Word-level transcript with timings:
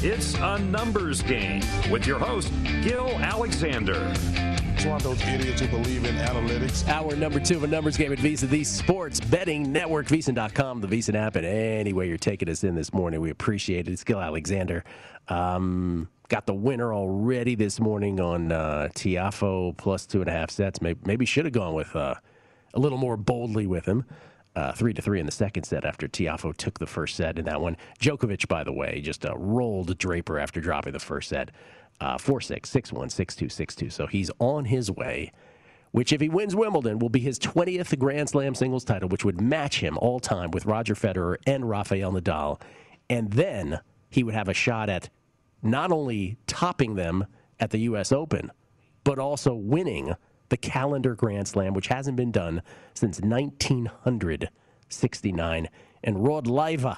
It's 0.00 0.36
a 0.36 0.60
numbers 0.60 1.22
game 1.22 1.60
with 1.90 2.06
your 2.06 2.20
host, 2.20 2.52
Gil 2.82 3.08
Alexander. 3.18 4.12
It's 4.14 4.84
one 4.84 4.94
of 4.94 5.02
those 5.02 5.20
idiots 5.26 5.60
who 5.60 5.66
believe 5.66 6.04
in 6.04 6.14
analytics. 6.14 6.86
Hour 6.86 7.16
number 7.16 7.40
two 7.40 7.56
of 7.56 7.64
a 7.64 7.66
numbers 7.66 7.96
game 7.96 8.12
at 8.12 8.18
VSiN, 8.18 8.48
the 8.48 8.62
sports 8.62 9.18
betting 9.18 9.72
network, 9.72 10.06
VSiN.com, 10.06 10.82
the 10.82 10.86
VSiN 10.86 11.16
app, 11.16 11.34
and 11.34 11.44
any 11.44 11.92
way 11.92 12.06
you're 12.06 12.16
taking 12.16 12.48
us 12.48 12.62
in 12.62 12.76
this 12.76 12.92
morning. 12.92 13.20
We 13.20 13.30
appreciate 13.30 13.88
it. 13.88 13.90
It's 13.90 14.04
Gil 14.04 14.20
Alexander. 14.20 14.84
Um, 15.26 16.08
got 16.28 16.46
the 16.46 16.54
winner 16.54 16.94
already 16.94 17.56
this 17.56 17.80
morning 17.80 18.20
on 18.20 18.52
uh, 18.52 18.90
Tiafoe 18.94 19.76
plus 19.76 20.06
two 20.06 20.20
and 20.20 20.30
a 20.30 20.32
half 20.32 20.52
sets. 20.52 20.80
Maybe, 20.80 21.00
maybe 21.06 21.24
should 21.24 21.44
have 21.44 21.54
gone 21.54 21.74
with 21.74 21.96
uh, 21.96 22.14
a 22.72 22.78
little 22.78 22.98
more 22.98 23.16
boldly 23.16 23.66
with 23.66 23.84
him. 23.86 24.04
Uh, 24.58 24.72
three 24.72 24.92
to 24.92 25.00
three 25.00 25.20
in 25.20 25.26
the 25.26 25.30
second 25.30 25.62
set 25.62 25.84
after 25.84 26.08
Tiafoe 26.08 26.56
took 26.56 26.80
the 26.80 26.86
first 26.86 27.14
set 27.14 27.38
in 27.38 27.44
that 27.44 27.60
one. 27.60 27.76
Djokovic, 28.00 28.48
by 28.48 28.64
the 28.64 28.72
way, 28.72 29.00
just 29.00 29.24
uh, 29.24 29.32
rolled 29.36 29.96
Draper 29.96 30.36
after 30.36 30.60
dropping 30.60 30.94
the 30.94 30.98
first 30.98 31.28
set. 31.28 31.52
Uh, 32.00 32.18
4 32.18 32.40
6, 32.40 32.68
6 32.68 32.92
1, 32.92 33.08
6 33.08 33.36
2, 33.36 33.48
6 33.48 33.74
2. 33.76 33.90
So 33.90 34.08
he's 34.08 34.32
on 34.40 34.64
his 34.64 34.90
way, 34.90 35.30
which, 35.92 36.12
if 36.12 36.20
he 36.20 36.28
wins 36.28 36.56
Wimbledon, 36.56 36.98
will 36.98 37.08
be 37.08 37.20
his 37.20 37.38
20th 37.38 37.96
Grand 38.00 38.30
Slam 38.30 38.56
singles 38.56 38.84
title, 38.84 39.08
which 39.08 39.24
would 39.24 39.40
match 39.40 39.78
him 39.78 39.96
all 39.98 40.18
time 40.18 40.50
with 40.50 40.66
Roger 40.66 40.96
Federer 40.96 41.36
and 41.46 41.70
Rafael 41.70 42.10
Nadal. 42.10 42.60
And 43.08 43.30
then 43.30 43.78
he 44.10 44.24
would 44.24 44.34
have 44.34 44.48
a 44.48 44.54
shot 44.54 44.88
at 44.88 45.08
not 45.62 45.92
only 45.92 46.36
topping 46.48 46.96
them 46.96 47.26
at 47.60 47.70
the 47.70 47.78
U.S. 47.78 48.10
Open, 48.10 48.50
but 49.04 49.20
also 49.20 49.54
winning 49.54 50.16
the 50.48 50.56
calendar 50.56 51.14
Grand 51.14 51.46
Slam, 51.48 51.74
which 51.74 51.88
hasn't 51.88 52.16
been 52.16 52.32
done 52.32 52.62
since 52.94 53.20
1969. 53.20 55.68
And 56.04 56.26
Rod 56.26 56.46
Laver 56.46 56.96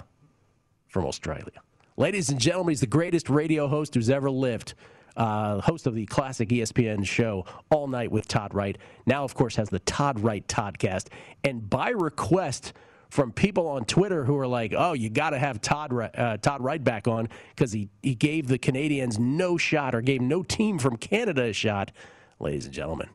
from 0.88 1.06
Australia. 1.06 1.62
Ladies 1.96 2.28
and 2.30 2.40
gentlemen, 2.40 2.72
he's 2.72 2.80
the 2.80 2.86
greatest 2.86 3.30
radio 3.30 3.68
host 3.68 3.94
who's 3.94 4.10
ever 4.10 4.30
lived. 4.30 4.74
Uh, 5.16 5.60
host 5.60 5.86
of 5.86 5.94
the 5.94 6.06
classic 6.06 6.48
ESPN 6.48 7.04
show 7.04 7.44
All 7.70 7.86
Night 7.88 8.10
with 8.10 8.26
Todd 8.28 8.54
Wright. 8.54 8.78
Now, 9.06 9.24
of 9.24 9.34
course, 9.34 9.56
has 9.56 9.68
the 9.68 9.80
Todd 9.80 10.20
Wright 10.20 10.46
Toddcast. 10.46 11.08
And 11.44 11.68
by 11.68 11.90
request 11.90 12.72
from 13.10 13.32
people 13.32 13.66
on 13.66 13.84
Twitter 13.84 14.24
who 14.24 14.38
are 14.38 14.46
like, 14.46 14.72
"Oh, 14.76 14.92
you 14.92 15.10
got 15.10 15.30
to 15.30 15.38
have 15.38 15.60
Todd 15.60 15.92
uh, 15.92 16.36
Todd 16.38 16.62
Wright 16.62 16.82
back 16.82 17.08
on 17.08 17.28
because 17.54 17.72
he 17.72 17.90
he 18.02 18.14
gave 18.14 18.46
the 18.46 18.58
Canadians 18.58 19.18
no 19.18 19.58
shot 19.58 19.94
or 19.94 20.00
gave 20.00 20.20
no 20.20 20.42
team 20.42 20.78
from 20.78 20.96
Canada 20.96 21.42
a 21.42 21.52
shot." 21.52 21.90
Ladies 22.38 22.64
and 22.64 22.72
gentlemen, 22.72 23.08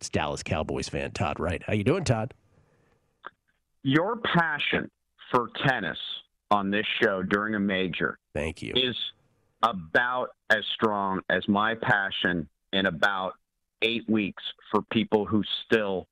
it's 0.00 0.08
Dallas 0.08 0.42
Cowboys 0.42 0.88
fan 0.88 1.10
Todd 1.10 1.38
Wright. 1.38 1.62
How 1.62 1.74
you 1.74 1.84
doing, 1.84 2.04
Todd? 2.04 2.32
Your 3.82 4.16
passion 4.16 4.90
for 5.30 5.50
tennis 5.66 5.98
on 6.50 6.70
this 6.70 6.86
show 7.02 7.22
during 7.22 7.54
a 7.54 7.60
major 7.60 8.18
Thank 8.34 8.62
you. 8.62 8.72
is 8.74 8.96
about 9.62 10.28
as 10.48 10.64
strong 10.74 11.20
as 11.28 11.46
my 11.48 11.74
passion 11.74 12.48
in 12.72 12.86
about 12.86 13.34
eight 13.82 14.08
weeks 14.08 14.42
for 14.70 14.80
people 14.90 15.26
who 15.26 15.42
still 15.66 16.06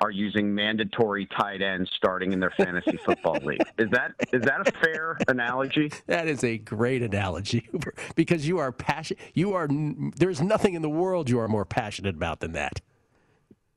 are 0.00 0.10
using 0.10 0.54
mandatory 0.54 1.28
tight 1.38 1.60
ends 1.60 1.90
starting 1.96 2.32
in 2.32 2.40
their 2.40 2.52
fantasy 2.56 2.96
football 3.04 3.38
league. 3.44 3.60
Is 3.76 3.90
that 3.90 4.12
is 4.32 4.42
that 4.42 4.66
a 4.66 4.72
fair 4.80 5.18
analogy? 5.28 5.92
That 6.06 6.28
is 6.28 6.42
a 6.44 6.56
great 6.56 7.02
analogy 7.02 7.68
because 8.14 8.48
you 8.48 8.58
are 8.58 8.72
passionate. 8.72 9.22
You 9.34 9.52
are 9.52 9.68
there's 10.16 10.40
nothing 10.40 10.72
in 10.72 10.80
the 10.80 10.90
world 10.90 11.28
you 11.28 11.38
are 11.40 11.48
more 11.48 11.66
passionate 11.66 12.14
about 12.16 12.40
than 12.40 12.52
that. 12.52 12.80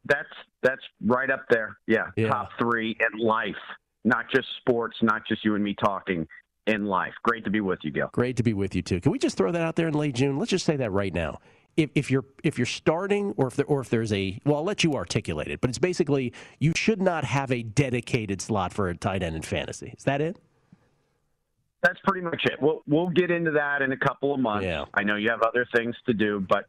That's 0.08 0.30
that's 0.64 0.82
right 1.06 1.30
up 1.30 1.46
there. 1.50 1.78
Yeah, 1.88 2.08
Yeah. 2.16 2.30
top 2.30 2.50
three 2.60 2.98
in 3.00 3.20
life, 3.20 3.56
not 4.06 4.26
just 4.34 4.48
sports, 4.62 4.98
not 5.02 5.26
just 5.28 5.44
you 5.46 5.56
and 5.56 5.64
me 5.64 5.76
talking 5.76 6.28
in 6.66 6.86
life. 6.86 7.14
Great 7.24 7.44
to 7.46 7.50
be 7.52 7.62
with 7.62 7.80
you, 7.84 7.92
Gil. 7.92 8.10
Great 8.14 8.38
to 8.38 8.44
be 8.44 8.54
with 8.54 8.76
you 8.76 8.82
too. 8.82 9.00
Can 9.00 9.12
we 9.12 9.20
just 9.20 9.38
throw 9.38 9.52
that 9.52 9.62
out 9.62 9.76
there 9.76 9.88
in 9.88 9.94
late 9.94 10.16
June? 10.16 10.38
Let's 10.38 10.52
just 10.52 10.66
say 10.66 10.76
that 10.78 10.92
right 10.92 11.14
now. 11.14 11.40
If, 11.76 11.92
if 11.94 12.10
you're 12.10 12.26
if 12.44 12.58
you're 12.58 12.66
starting 12.66 13.34
or 13.38 13.48
if 13.48 13.56
there, 13.56 13.66
or 13.68 13.82
if 13.82 13.90
there's 13.90 14.12
a 14.12 14.40
well, 14.46 14.58
I'll 14.58 14.64
let 14.64 14.84
you 14.84 14.96
articulate 14.96 15.48
it, 15.50 15.62
but 15.62 15.70
it's 15.70 15.78
basically 15.78 16.34
you 16.60 16.74
should 16.76 17.02
not 17.02 17.24
have 17.24 17.52
a 17.52 17.62
dedicated 17.64 18.42
slot 18.42 18.74
for 18.74 18.90
a 18.90 18.96
tight 18.98 19.22
end 19.24 19.36
in 19.36 19.44
fantasy. 19.44 19.94
Is 19.98 20.04
that 20.06 20.20
it? 20.22 20.38
That's 21.84 22.00
pretty 22.06 22.22
much 22.26 22.42
it. 22.46 22.60
We'll 22.60 22.82
we'll 22.88 23.10
get 23.10 23.30
into 23.30 23.52
that 23.52 23.84
in 23.84 23.92
a 23.92 23.98
couple 23.98 24.34
of 24.34 24.40
months. 24.40 24.66
Yeah. 24.66 24.86
I 24.96 25.04
know 25.04 25.16
you 25.18 25.30
have 25.30 25.44
other 25.44 25.68
things 25.76 25.96
to 26.08 26.14
do, 26.14 26.44
but 26.50 26.66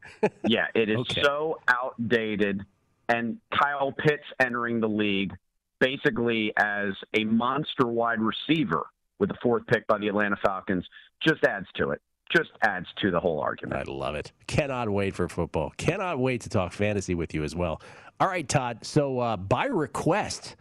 yeah, 0.47 0.67
it 0.75 0.91
is 0.91 0.97
Okay. 1.11 1.23
so 1.23 1.59
outdated. 1.69 2.63
And 3.09 3.39
Kyle 3.59 3.93
Pitts 3.93 4.25
entering 4.41 4.81
the 4.81 4.89
league 4.89 5.33
basically 5.81 6.53
as 6.57 6.93
a 7.15 7.25
monster 7.25 7.87
wide 7.87 8.21
receiver 8.21 8.87
with 9.19 9.29
the 9.31 9.37
fourth 9.43 9.67
pick 9.67 9.87
by 9.87 9.99
the 9.99 10.09
Atlanta 10.09 10.37
Falcons 10.45 10.85
just 11.27 11.43
adds 11.45 11.67
to 11.77 11.91
it. 11.91 12.01
Just 12.37 12.51
adds 12.63 12.87
to 13.01 13.11
the 13.11 13.19
whole 13.19 13.41
argument. 13.41 13.89
I 13.89 13.91
love 13.91 14.15
it. 14.15 14.33
Cannot 14.47 14.91
wait 14.91 15.15
for 15.15 15.29
football. 15.29 15.73
Cannot 15.79 16.19
wait 16.19 16.43
to 16.43 16.51
talk 16.51 16.73
fantasy 16.75 17.15
with 17.15 17.33
you 17.33 17.43
as 17.43 17.57
well. 17.57 17.81
All 18.21 18.29
right, 18.29 18.47
Todd. 18.47 18.85
So 18.85 19.19
uh, 19.19 19.37
by 19.39 19.65
request, 19.65 20.57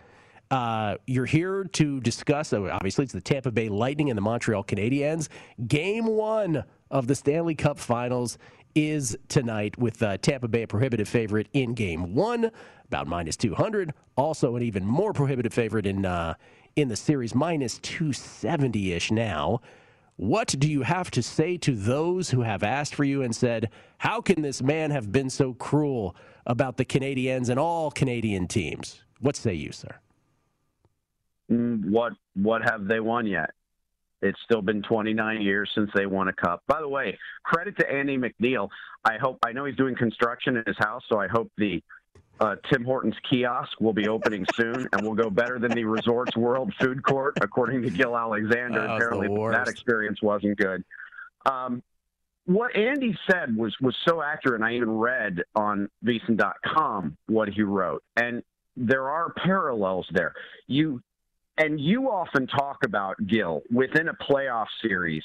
uh, 0.50 0.96
you're 1.08 1.26
here 1.26 1.66
to 1.66 2.00
discuss. 2.00 2.54
uh, 2.54 2.62
Obviously, 2.72 3.04
it's 3.04 3.12
the 3.12 3.20
Tampa 3.20 3.52
Bay 3.52 3.68
Lightning 3.68 4.10
and 4.10 4.16
the 4.18 4.22
Montreal 4.22 4.64
Canadiens. 4.64 5.28
Game 5.68 6.06
one 6.06 6.64
of 6.90 7.08
the 7.08 7.16
Stanley 7.16 7.56
Cup 7.56 7.78
Finals 7.78 8.38
is 8.78 9.18
tonight 9.28 9.76
with 9.80 10.04
uh, 10.04 10.18
Tampa 10.18 10.48
Bay 10.48 10.62
a 10.62 10.68
prohibitive 10.68 11.10
favorite 11.10 11.48
in 11.54 11.74
game 11.74 12.14
one, 12.14 12.52
about 12.86 13.08
minus 13.08 13.36
200. 13.36 13.92
Also, 14.16 14.56
an 14.56 14.62
even 14.62 14.86
more 14.86 15.14
prohibitive 15.14 15.52
favorite 15.52 15.88
in, 15.88 16.06
uh, 16.06 16.36
in 16.76 16.88
the 16.88 16.96
series, 16.96 17.34
minus 17.34 17.80
270 17.80 18.94
ish 18.94 19.10
now. 19.10 19.62
What 20.18 20.54
do 20.60 20.70
you 20.70 20.84
have 20.84 21.10
to 21.12 21.24
say 21.24 21.58
to 21.58 21.76
those 21.76 22.30
who 22.30 22.42
have 22.42 22.62
asked 22.62 22.94
for 22.94 23.04
you 23.04 23.24
and 23.24 23.36
said, 23.36 23.72
How 23.98 24.22
can 24.22 24.44
this 24.44 24.62
man 24.62 24.92
have 24.92 25.12
been 25.12 25.32
so 25.32 25.56
cruel 25.56 26.16
about 26.46 26.78
the 26.78 26.86
Canadians 26.86 27.50
and 27.50 27.60
all 27.60 27.90
Canadian 27.90 28.48
teams? 28.48 29.02
What 29.20 29.36
say 29.36 29.56
you, 29.56 29.72
sir? 29.72 29.96
Mm, 31.52 31.90
what 31.90 32.14
what 32.36 32.62
have 32.64 32.88
they 32.88 33.00
won 33.00 33.26
yet? 33.26 33.52
It's 34.22 34.40
still 34.44 34.62
been 34.62 34.82
29 34.82 35.42
years 35.42 35.70
since 35.76 35.90
they 35.94 36.06
won 36.06 36.28
a 36.28 36.34
cup. 36.34 36.64
By 36.68 36.82
the 36.82 36.88
way, 36.88 37.18
credit 37.44 37.78
to 37.80 37.92
Andy 37.92 38.18
MacNeil. 38.18 38.70
I 39.06 39.18
hope 39.18 39.38
I 39.46 39.52
know 39.52 39.66
he's 39.66 39.76
doing 39.76 39.96
construction 39.96 40.58
in 40.58 40.64
his 40.66 40.78
house, 40.80 41.04
so 41.08 41.20
I 41.20 41.28
hope 41.28 41.52
the 41.58 41.84
uh, 42.40 42.56
Tim 42.72 42.84
Hortons 42.84 43.16
kiosk 43.30 43.80
will 43.80 43.94
be 43.94 44.08
opening 44.08 44.46
soon, 44.56 44.88
and 44.92 45.06
will 45.06 45.16
go 45.16 45.30
better 45.30 45.60
than 45.60 45.72
the 45.72 45.84
Resorts 45.84 46.36
World 46.36 46.74
food 46.80 47.04
court, 47.04 47.38
according 47.42 47.82
to 47.84 47.90
Gil 47.90 48.18
Alexander. 48.18 48.82
Oh, 48.82 48.96
Apparently, 48.96 49.52
that 49.52 49.68
experience 49.68 50.22
wasn't 50.22 50.58
good. 50.58 50.84
Um, 51.46 51.82
what 52.46 52.76
Andy 52.76 53.18
said 53.30 53.56
was 53.56 53.76
was 53.82 53.96
so 54.08 54.22
accurate. 54.22 54.62
And 54.62 54.66
I 54.66 54.74
even 54.74 54.92
read 54.92 55.44
on 55.56 55.90
VSiN.com 56.06 57.18
what 57.28 57.50
he 57.50 57.62
wrote, 57.62 58.04
and 58.16 58.42
there 58.76 59.10
are 59.10 59.34
parallels 59.34 60.08
there. 60.12 60.34
You 60.68 61.02
and 61.58 61.80
you 61.80 62.10
often 62.10 62.48
talk 62.48 62.78
about 62.86 63.16
Gil 63.28 63.62
within 63.72 64.10
a 64.10 64.14
playoff 64.14 64.68
series 64.82 65.24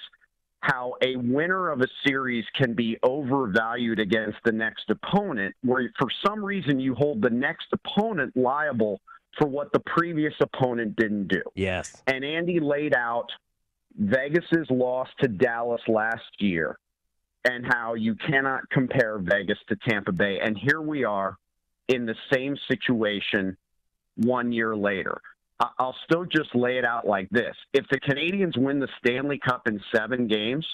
how 0.62 0.94
a 1.02 1.17
winner 1.17 1.70
of 1.70 1.81
a 1.81 1.88
series 2.06 2.44
can 2.55 2.73
be 2.73 2.96
overvalued 3.02 3.99
against 3.99 4.38
the 4.44 4.52
next 4.52 4.88
opponent, 4.90 5.55
where 5.62 5.90
for 5.99 6.08
some 6.25 6.43
reason 6.43 6.79
you 6.79 6.94
hold 6.94 7.20
the 7.20 7.31
next 7.31 7.67
opponent 7.73 8.37
liable 8.37 9.00
for 9.37 9.49
what 9.49 9.73
the 9.73 9.81
previous 9.81 10.34
opponent 10.40 10.94
didn't 10.94 11.26
do. 11.26 11.43
Yes. 11.56 12.02
And 12.06 12.25
Andy 12.25 12.61
laid 12.61 12.94
out 12.94 13.26
Vegas's 13.99 14.69
loss 14.70 15.08
to 15.20 15.29
Dallas 15.29 15.82
last 15.88 16.23
year 16.38 16.79
and 17.44 17.67
how 17.67 17.94
you 17.94 18.14
cannot 18.14 18.69
compare 18.70 19.19
Vegas 19.19 19.58
to 19.69 19.76
Tampa 19.88 20.12
Bay. 20.12 20.38
And 20.40 20.56
here 20.56 20.81
we 20.81 21.02
are 21.02 21.37
in 21.88 22.06
the 22.06 22.14
same 22.32 22.56
situation 22.70 23.56
one 24.14 24.52
year 24.52 24.76
later. 24.76 25.20
I'll 25.61 25.97
still 26.05 26.25
just 26.25 26.55
lay 26.55 26.79
it 26.79 26.85
out 26.85 27.07
like 27.07 27.31
this. 27.31 27.55
If 27.73 27.87
the 27.89 28.01
Canadians 28.01 28.57
win 28.57 28.81
the 28.81 28.89
Stanley 28.99 29.39
Cup 29.39 29.69
in 29.69 29.81
seven 29.95 30.27
games, 30.27 30.67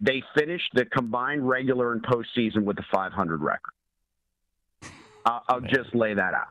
they 0.00 0.22
finish 0.36 0.62
the 0.72 0.84
combined 0.86 1.48
regular 1.48 1.92
and 1.92 2.02
postseason 2.02 2.64
with 2.64 2.78
a 2.78 2.84
500 2.92 3.40
record. 3.40 3.72
I'll, 5.24 5.42
I'll 5.48 5.60
just 5.60 5.94
lay 5.94 6.14
that 6.14 6.34
out. 6.34 6.48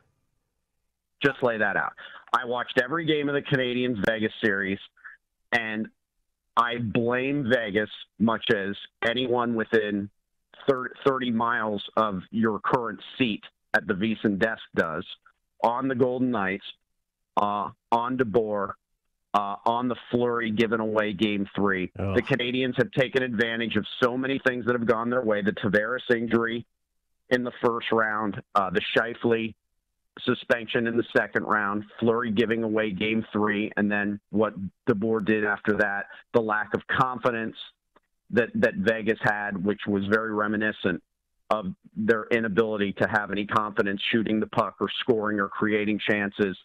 Just 1.23 1.43
lay 1.43 1.57
that 1.57 1.77
out. 1.77 1.93
I 2.33 2.45
watched 2.45 2.81
every 2.83 3.05
game 3.05 3.29
of 3.29 3.35
the 3.35 3.41
Canadians 3.41 3.99
Vegas 4.07 4.33
series, 4.43 4.79
and 5.51 5.87
I 6.57 6.77
blame 6.77 7.49
Vegas 7.53 7.89
much 8.19 8.45
as 8.55 8.75
anyone 9.05 9.55
within 9.55 10.09
30 11.05 11.31
miles 11.31 11.83
of 11.97 12.21
your 12.31 12.59
current 12.59 12.99
seat 13.17 13.43
at 13.73 13.87
the 13.87 13.93
VSiN 13.93 14.39
desk 14.39 14.61
does 14.75 15.05
on 15.63 15.87
the 15.87 15.95
Golden 15.95 16.31
Knights 16.31 16.65
uh, 17.37 17.69
on 17.91 18.17
DeBoer, 18.17 18.73
uh, 19.33 19.55
on 19.65 19.87
the 19.87 19.95
Fleury 20.11 20.51
giving 20.51 20.79
away 20.79 21.13
game 21.13 21.47
three. 21.55 21.91
The 22.15 22.21
Canadians 22.21 22.75
have 22.77 22.91
taken 22.91 23.23
advantage 23.23 23.75
of 23.75 23.85
so 24.01 24.17
many 24.17 24.39
things 24.45 24.65
that 24.65 24.73
have 24.73 24.85
gone 24.85 25.09
their 25.09 25.23
way. 25.23 25.41
The 25.41 25.53
Tavares 25.53 26.09
injury 26.15 26.65
in 27.29 27.43
the 27.43 27.51
first 27.63 27.91
round, 27.91 28.41
uh, 28.53 28.69
the 28.69 28.81
Scheifele 28.95 29.55
suspension 30.21 30.85
in 30.85 30.95
the 30.95 31.03
second 31.17 31.43
round, 31.43 31.83
Fleury 31.99 32.31
giving 32.31 32.63
away 32.63 32.91
game 32.91 33.25
three, 33.33 33.71
and 33.75 33.91
then 33.91 34.19
what 34.29 34.53
DeBoer 34.87 35.25
did 35.25 35.43
after 35.43 35.77
that, 35.77 36.05
the 36.33 36.41
lack 36.41 36.75
of 36.75 36.81
confidence 36.87 37.55
that, 38.29 38.49
that 38.53 38.75
Vegas 38.75 39.17
had, 39.23 39.63
which 39.63 39.81
was 39.87 40.03
very 40.05 40.31
reminiscent 40.31 41.01
of 41.49 41.73
their 41.95 42.25
inability 42.31 42.93
to 42.93 43.07
have 43.07 43.31
any 43.31 43.45
confidence 43.45 44.01
shooting 44.11 44.39
the 44.39 44.47
puck 44.47 44.75
or 44.79 44.89
scoring 44.99 45.39
or 45.39 45.49
creating 45.49 45.99
chances 46.07 46.57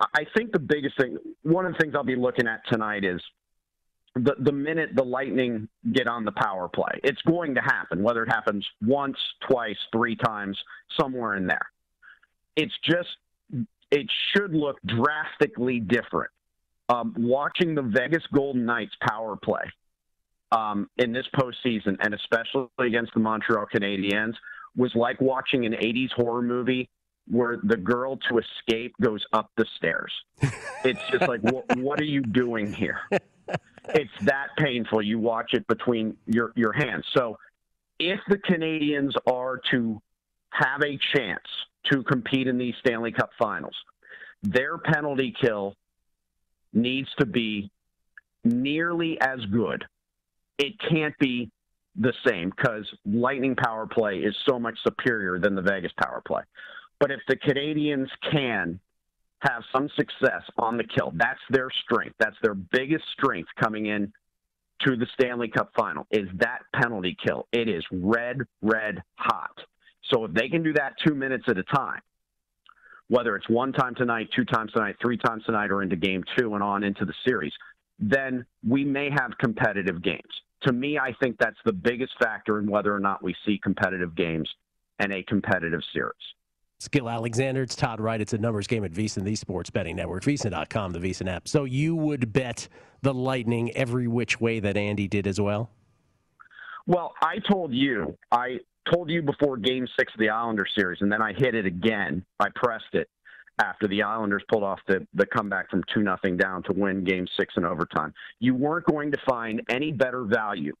I 0.00 0.26
think 0.36 0.52
the 0.52 0.58
biggest 0.58 0.96
thing, 0.98 1.18
one 1.42 1.66
of 1.66 1.72
the 1.72 1.78
things 1.78 1.94
I'll 1.94 2.04
be 2.04 2.16
looking 2.16 2.46
at 2.46 2.62
tonight 2.70 3.04
is 3.04 3.20
the 4.14 4.34
the 4.40 4.52
minute 4.52 4.90
the 4.94 5.04
Lightning 5.04 5.68
get 5.92 6.08
on 6.08 6.24
the 6.24 6.32
power 6.32 6.68
play. 6.68 7.00
It's 7.04 7.20
going 7.22 7.54
to 7.54 7.60
happen, 7.60 8.02
whether 8.02 8.22
it 8.22 8.28
happens 8.28 8.66
once, 8.82 9.16
twice, 9.48 9.76
three 9.92 10.16
times, 10.16 10.58
somewhere 10.98 11.36
in 11.36 11.46
there. 11.46 11.70
It's 12.56 12.74
just 12.84 13.08
it 13.90 14.06
should 14.32 14.54
look 14.54 14.78
drastically 14.84 15.80
different. 15.80 16.30
Um, 16.88 17.14
watching 17.18 17.74
the 17.74 17.82
Vegas 17.82 18.22
Golden 18.32 18.64
Knights 18.64 18.94
power 19.06 19.36
play 19.36 19.62
um, 20.52 20.88
in 20.96 21.12
this 21.12 21.26
postseason, 21.36 21.96
and 22.00 22.14
especially 22.14 22.68
against 22.78 23.12
the 23.14 23.20
Montreal 23.20 23.66
Canadiens, 23.72 24.34
was 24.76 24.92
like 24.94 25.20
watching 25.20 25.66
an 25.66 25.72
'80s 25.72 26.12
horror 26.12 26.42
movie 26.42 26.88
where 27.30 27.58
the 27.62 27.76
girl 27.76 28.16
to 28.28 28.38
escape 28.38 28.94
goes 29.00 29.24
up 29.32 29.50
the 29.56 29.66
stairs. 29.76 30.12
It's 30.84 31.00
just 31.10 31.28
like, 31.28 31.42
what, 31.42 31.76
what 31.76 32.00
are 32.00 32.04
you 32.04 32.22
doing 32.22 32.72
here? 32.72 33.00
It's 33.90 34.10
that 34.22 34.48
painful. 34.58 35.02
You 35.02 35.18
watch 35.18 35.54
it 35.54 35.66
between 35.66 36.16
your, 36.26 36.52
your 36.56 36.72
hands. 36.72 37.04
So 37.16 37.38
if 37.98 38.20
the 38.28 38.38
Canadians 38.38 39.14
are 39.26 39.60
to 39.70 40.00
have 40.50 40.82
a 40.82 40.98
chance 41.14 41.44
to 41.90 42.02
compete 42.02 42.46
in 42.46 42.58
these 42.58 42.74
Stanley 42.80 43.12
Cup 43.12 43.30
finals, 43.38 43.74
their 44.42 44.78
penalty 44.78 45.34
kill 45.40 45.74
needs 46.72 47.08
to 47.18 47.26
be 47.26 47.70
nearly 48.44 49.20
as 49.20 49.40
good. 49.46 49.84
It 50.58 50.74
can't 50.88 51.16
be 51.18 51.50
the 51.96 52.12
same 52.26 52.50
because 52.50 52.86
Lightning 53.04 53.56
power 53.56 53.86
play 53.86 54.18
is 54.18 54.36
so 54.48 54.58
much 54.58 54.78
superior 54.84 55.38
than 55.38 55.54
the 55.54 55.62
Vegas 55.62 55.92
power 56.02 56.22
play. 56.26 56.42
But 57.00 57.10
if 57.10 57.20
the 57.28 57.36
Canadiens 57.36 58.08
can 58.30 58.80
have 59.40 59.62
some 59.72 59.88
success 59.96 60.42
on 60.56 60.76
the 60.76 60.84
kill, 60.84 61.12
that's 61.14 61.40
their 61.50 61.68
strength. 61.84 62.16
That's 62.18 62.36
their 62.42 62.54
biggest 62.54 63.04
strength 63.12 63.48
coming 63.60 63.86
in 63.86 64.12
to 64.86 64.96
the 64.96 65.06
Stanley 65.14 65.48
Cup 65.48 65.72
final 65.76 66.06
is 66.10 66.28
that 66.36 66.60
penalty 66.74 67.16
kill. 67.24 67.46
It 67.52 67.68
is 67.68 67.84
red, 67.90 68.42
red 68.62 69.02
hot. 69.16 69.58
So 70.12 70.24
if 70.24 70.32
they 70.32 70.48
can 70.48 70.62
do 70.62 70.72
that 70.74 70.94
two 71.06 71.14
minutes 71.14 71.44
at 71.48 71.58
a 71.58 71.64
time, 71.64 72.00
whether 73.08 73.36
it's 73.36 73.48
one 73.48 73.72
time 73.72 73.94
tonight, 73.94 74.28
two 74.34 74.44
times 74.44 74.72
tonight, 74.72 74.96
three 75.00 75.16
times 75.16 75.44
tonight, 75.44 75.70
or 75.70 75.82
into 75.82 75.96
game 75.96 76.22
two 76.36 76.54
and 76.54 76.62
on 76.62 76.84
into 76.84 77.04
the 77.04 77.14
series, 77.26 77.52
then 77.98 78.44
we 78.66 78.84
may 78.84 79.10
have 79.10 79.32
competitive 79.38 80.02
games. 80.02 80.22
To 80.62 80.72
me, 80.72 80.98
I 80.98 81.14
think 81.20 81.36
that's 81.38 81.58
the 81.64 81.72
biggest 81.72 82.12
factor 82.20 82.58
in 82.58 82.70
whether 82.70 82.94
or 82.94 83.00
not 83.00 83.22
we 83.22 83.34
see 83.46 83.58
competitive 83.62 84.14
games 84.14 84.48
and 84.98 85.12
a 85.12 85.22
competitive 85.22 85.80
series. 85.92 86.14
Skill 86.80 87.08
Alexander, 87.08 87.62
it's 87.62 87.74
Todd 87.74 88.00
Wright. 88.00 88.20
It's 88.20 88.34
a 88.34 88.38
numbers 88.38 88.68
game 88.68 88.84
at 88.84 88.92
VSiN, 88.92 89.24
the 89.24 89.34
sports 89.34 89.68
betting 89.68 89.96
network, 89.96 90.22
VSiN.com, 90.22 90.92
the 90.92 91.00
VSiN 91.00 91.28
app. 91.28 91.48
So 91.48 91.64
you 91.64 91.96
would 91.96 92.32
bet 92.32 92.68
the 93.02 93.12
Lightning 93.12 93.72
every 93.72 94.06
which 94.06 94.40
way 94.40 94.60
that 94.60 94.76
Andy 94.76 95.08
did 95.08 95.26
as 95.26 95.40
well? 95.40 95.70
Well, 96.86 97.14
I 97.20 97.38
told 97.50 97.72
you, 97.72 98.16
I 98.30 98.58
told 98.92 99.10
you 99.10 99.22
before 99.22 99.56
game 99.56 99.88
six 99.98 100.12
of 100.14 100.20
the 100.20 100.30
Islander 100.30 100.66
series, 100.76 101.02
and 101.02 101.10
then 101.10 101.20
I 101.20 101.32
hit 101.32 101.56
it 101.56 101.66
again. 101.66 102.24
I 102.38 102.46
pressed 102.54 102.94
it 102.94 103.08
after 103.58 103.88
the 103.88 104.02
Islanders 104.02 104.44
pulled 104.48 104.62
off 104.62 104.78
the, 104.86 105.04
the 105.14 105.26
comeback 105.26 105.68
from 105.70 105.82
2 105.92 106.00
nothing 106.00 106.36
down 106.36 106.62
to 106.62 106.72
win 106.72 107.02
game 107.02 107.26
six 107.36 107.54
in 107.56 107.64
overtime. 107.64 108.14
You 108.38 108.54
weren't 108.54 108.86
going 108.86 109.10
to 109.10 109.18
find 109.28 109.62
any 109.68 109.90
better 109.90 110.22
value 110.22 110.74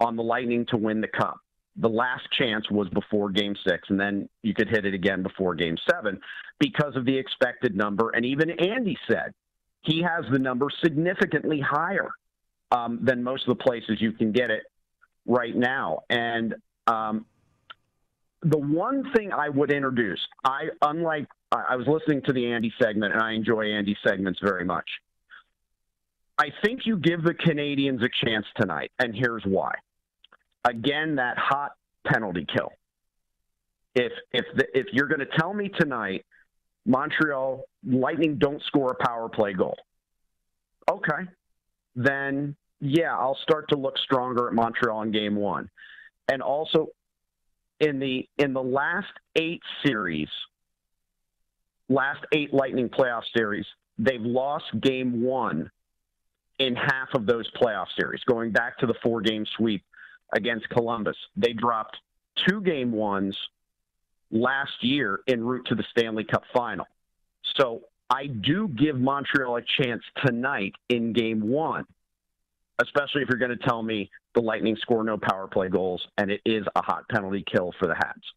on 0.00 0.16
the 0.16 0.24
Lightning 0.24 0.66
to 0.70 0.76
win 0.76 1.00
the 1.00 1.08
Cup 1.08 1.38
the 1.78 1.88
last 1.88 2.26
chance 2.32 2.70
was 2.70 2.88
before 2.90 3.30
game 3.30 3.54
six, 3.66 3.88
and 3.90 4.00
then 4.00 4.28
you 4.42 4.54
could 4.54 4.68
hit 4.68 4.86
it 4.86 4.94
again 4.94 5.22
before 5.22 5.54
game 5.54 5.76
seven 5.90 6.18
because 6.58 6.96
of 6.96 7.04
the 7.04 7.16
expected 7.16 7.76
number. 7.76 8.10
And 8.10 8.24
even 8.24 8.50
Andy 8.50 8.96
said 9.08 9.34
he 9.82 10.02
has 10.02 10.24
the 10.32 10.38
number 10.38 10.68
significantly 10.82 11.60
higher 11.60 12.10
um, 12.72 13.00
than 13.02 13.22
most 13.22 13.46
of 13.46 13.56
the 13.56 13.62
places 13.62 14.00
you 14.00 14.12
can 14.12 14.32
get 14.32 14.50
it 14.50 14.62
right 15.26 15.54
now. 15.54 16.00
And 16.08 16.54
um, 16.86 17.26
the 18.42 18.58
one 18.58 19.12
thing 19.14 19.32
I 19.32 19.48
would 19.48 19.70
introduce, 19.70 20.20
I 20.44 20.68
unlike 20.82 21.26
I 21.52 21.76
was 21.76 21.86
listening 21.86 22.22
to 22.22 22.32
the 22.32 22.52
Andy 22.52 22.72
segment, 22.80 23.12
and 23.14 23.22
I 23.22 23.32
enjoy 23.32 23.66
Andy 23.72 23.96
segments 24.06 24.40
very 24.42 24.64
much. 24.64 24.88
I 26.38 26.48
think 26.64 26.80
you 26.84 26.98
give 26.98 27.22
the 27.22 27.34
Canadians 27.34 28.02
a 28.02 28.26
chance 28.26 28.44
tonight, 28.60 28.90
and 28.98 29.14
here's 29.14 29.44
why 29.44 29.74
again 30.68 31.16
that 31.16 31.38
hot 31.38 31.72
penalty 32.06 32.44
kill. 32.52 32.70
If 33.94 34.12
if 34.32 34.44
the, 34.54 34.66
if 34.78 34.86
you're 34.92 35.06
going 35.08 35.20
to 35.20 35.38
tell 35.38 35.54
me 35.54 35.68
tonight 35.68 36.24
Montreal 36.84 37.64
Lightning 37.86 38.36
don't 38.36 38.62
score 38.64 38.90
a 38.92 39.04
power 39.04 39.28
play 39.28 39.52
goal, 39.52 39.76
okay, 40.90 41.22
then 41.94 42.56
yeah, 42.80 43.16
I'll 43.16 43.38
start 43.42 43.68
to 43.70 43.76
look 43.76 43.96
stronger 43.98 44.48
at 44.48 44.54
Montreal 44.54 45.02
in 45.02 45.12
game 45.12 45.36
one. 45.36 45.70
and 46.28 46.42
also 46.42 46.88
in 47.80 47.98
the 47.98 48.28
in 48.38 48.52
the 48.52 48.62
last 48.62 49.12
eight 49.36 49.62
series, 49.84 50.28
last 51.88 52.20
eight 52.32 52.52
Lightning 52.52 52.88
playoff 52.88 53.22
series, 53.36 53.66
they've 53.98 54.20
lost 54.20 54.64
game 54.80 55.22
one 55.22 55.70
in 56.58 56.74
half 56.74 57.08
of 57.14 57.26
those 57.26 57.48
playoff 57.52 57.86
series. 57.98 58.20
Going 58.26 58.50
back 58.50 58.78
to 58.78 58.86
the 58.86 58.94
four 59.02 59.20
game 59.20 59.44
sweep 59.56 59.82
against 60.34 60.68
Columbus, 60.70 61.16
they 61.36 61.52
dropped 61.52 61.96
two 62.48 62.60
game 62.60 62.92
ones 62.92 63.36
last 64.30 64.72
year 64.82 65.20
en 65.28 65.44
route 65.44 65.66
to 65.66 65.74
the 65.74 65.84
Stanley 65.90 66.24
Cup 66.24 66.42
final. 66.54 66.86
So 67.56 67.82
I 68.10 68.26
do 68.26 68.68
give 68.68 68.96
Montreal 68.96 69.56
a 69.56 69.62
chance 69.82 70.02
tonight 70.24 70.72
in 70.88 71.12
game 71.12 71.40
one, 71.40 71.84
especially 72.80 73.22
if 73.22 73.28
you're 73.28 73.38
going 73.38 73.56
to 73.56 73.68
tell 73.68 73.82
me 73.82 74.10
the 74.34 74.40
Lightning 74.40 74.76
score 74.80 75.02
no 75.04 75.16
power 75.16 75.46
play 75.46 75.68
goals 75.68 76.06
and 76.18 76.30
it 76.30 76.40
is 76.44 76.64
a 76.74 76.82
hot 76.82 77.08
penalty 77.08 77.44
kill 77.50 77.72
for 77.78 77.86
the 77.86 77.94
Hats. 77.94 78.32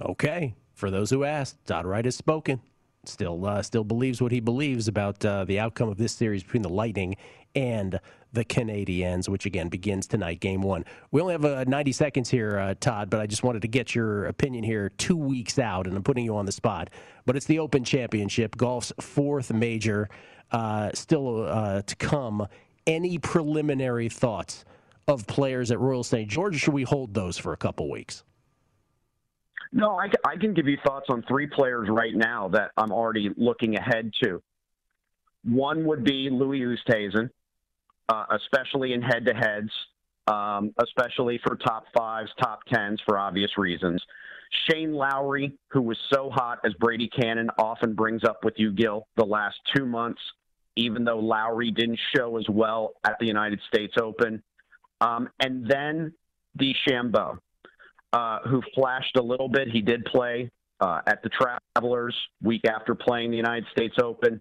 Okay. 0.00 0.54
For 0.74 0.90
those 0.90 1.10
who 1.10 1.24
asked, 1.24 1.64
Todd 1.66 1.86
Wright 1.86 2.04
has 2.04 2.16
spoken. 2.16 2.60
Still, 3.04 3.44
uh, 3.44 3.62
still 3.62 3.82
believes 3.82 4.22
what 4.22 4.30
he 4.30 4.38
believes 4.38 4.86
about 4.86 5.24
uh, 5.24 5.44
the 5.44 5.58
outcome 5.58 5.88
of 5.88 5.98
this 5.98 6.12
series 6.12 6.44
between 6.44 6.62
the 6.62 6.68
Lightning 6.68 7.16
and 7.56 7.98
the 8.32 8.44
Canadiens, 8.44 9.28
which 9.28 9.44
again 9.44 9.68
begins 9.68 10.06
tonight, 10.06 10.38
game 10.38 10.62
one. 10.62 10.84
We 11.10 11.20
only 11.20 11.32
have 11.32 11.44
uh, 11.44 11.64
90 11.64 11.90
seconds 11.90 12.30
here, 12.30 12.60
uh, 12.60 12.74
Todd, 12.78 13.10
but 13.10 13.18
I 13.18 13.26
just 13.26 13.42
wanted 13.42 13.62
to 13.62 13.68
get 13.68 13.96
your 13.96 14.26
opinion 14.26 14.62
here 14.62 14.88
two 14.98 15.16
weeks 15.16 15.58
out, 15.58 15.88
and 15.88 15.96
I'm 15.96 16.04
putting 16.04 16.24
you 16.24 16.36
on 16.36 16.46
the 16.46 16.52
spot. 16.52 16.90
But 17.26 17.34
it's 17.34 17.46
the 17.46 17.58
Open 17.58 17.82
Championship, 17.82 18.56
golf's 18.56 18.92
fourth 19.00 19.52
major, 19.52 20.08
uh, 20.52 20.90
still 20.94 21.42
uh, 21.42 21.82
to 21.82 21.96
come. 21.96 22.46
Any 22.86 23.18
preliminary 23.18 24.10
thoughts 24.10 24.64
of 25.08 25.26
players 25.26 25.72
at 25.72 25.80
Royal 25.80 26.04
St. 26.04 26.30
George, 26.30 26.54
or 26.54 26.58
should 26.58 26.74
we 26.74 26.84
hold 26.84 27.14
those 27.14 27.36
for 27.36 27.52
a 27.52 27.56
couple 27.56 27.90
weeks? 27.90 28.22
No, 29.72 29.98
I, 29.98 30.10
I 30.26 30.36
can 30.36 30.52
give 30.54 30.68
you 30.68 30.76
thoughts 30.84 31.06
on 31.08 31.22
three 31.26 31.46
players 31.46 31.88
right 31.90 32.14
now 32.14 32.48
that 32.48 32.72
I'm 32.76 32.92
already 32.92 33.30
looking 33.36 33.76
ahead 33.76 34.12
to. 34.22 34.42
One 35.44 35.86
would 35.86 36.04
be 36.04 36.28
Louis 36.30 36.60
Oosthuizen 36.60 37.30
uh, 38.08 38.24
especially 38.30 38.92
in 38.92 39.02
head 39.02 39.24
to 39.26 39.34
heads, 39.34 39.70
um, 40.26 40.74
especially 40.82 41.40
for 41.44 41.56
top 41.56 41.84
fives, 41.96 42.30
top 42.40 42.60
tens 42.72 43.00
for 43.06 43.18
obvious 43.18 43.50
reasons. 43.56 44.02
Shane 44.68 44.92
Lowry, 44.92 45.56
who 45.68 45.80
was 45.80 45.96
so 46.12 46.30
hot 46.30 46.58
as 46.64 46.74
Brady 46.74 47.08
Kannon 47.08 47.48
often 47.58 47.94
brings 47.94 48.22
up 48.22 48.44
with 48.44 48.54
you, 48.58 48.72
Gil, 48.72 49.06
the 49.16 49.24
last 49.24 49.56
two 49.74 49.86
months, 49.86 50.20
even 50.76 51.04
though 51.04 51.18
Lowry 51.18 51.70
didn't 51.70 51.98
show 52.14 52.36
as 52.36 52.46
well 52.50 52.92
at 53.04 53.18
the 53.18 53.26
United 53.26 53.60
States 53.72 53.94
Open. 54.00 54.42
Um, 55.00 55.30
and 55.40 55.66
then 55.66 56.12
DeChambeau, 56.58 57.38
uh, 58.12 58.40
who 58.48 58.62
flashed 58.74 59.16
a 59.16 59.22
little 59.22 59.48
bit. 59.48 59.68
He 59.68 59.80
did 59.80 60.04
play 60.04 60.50
uh, 60.80 61.00
at 61.06 61.22
the 61.22 61.30
Travelers 61.30 62.16
week 62.42 62.62
after 62.66 62.94
playing 62.94 63.30
the 63.30 63.36
United 63.36 63.66
States 63.72 63.94
Open. 64.02 64.40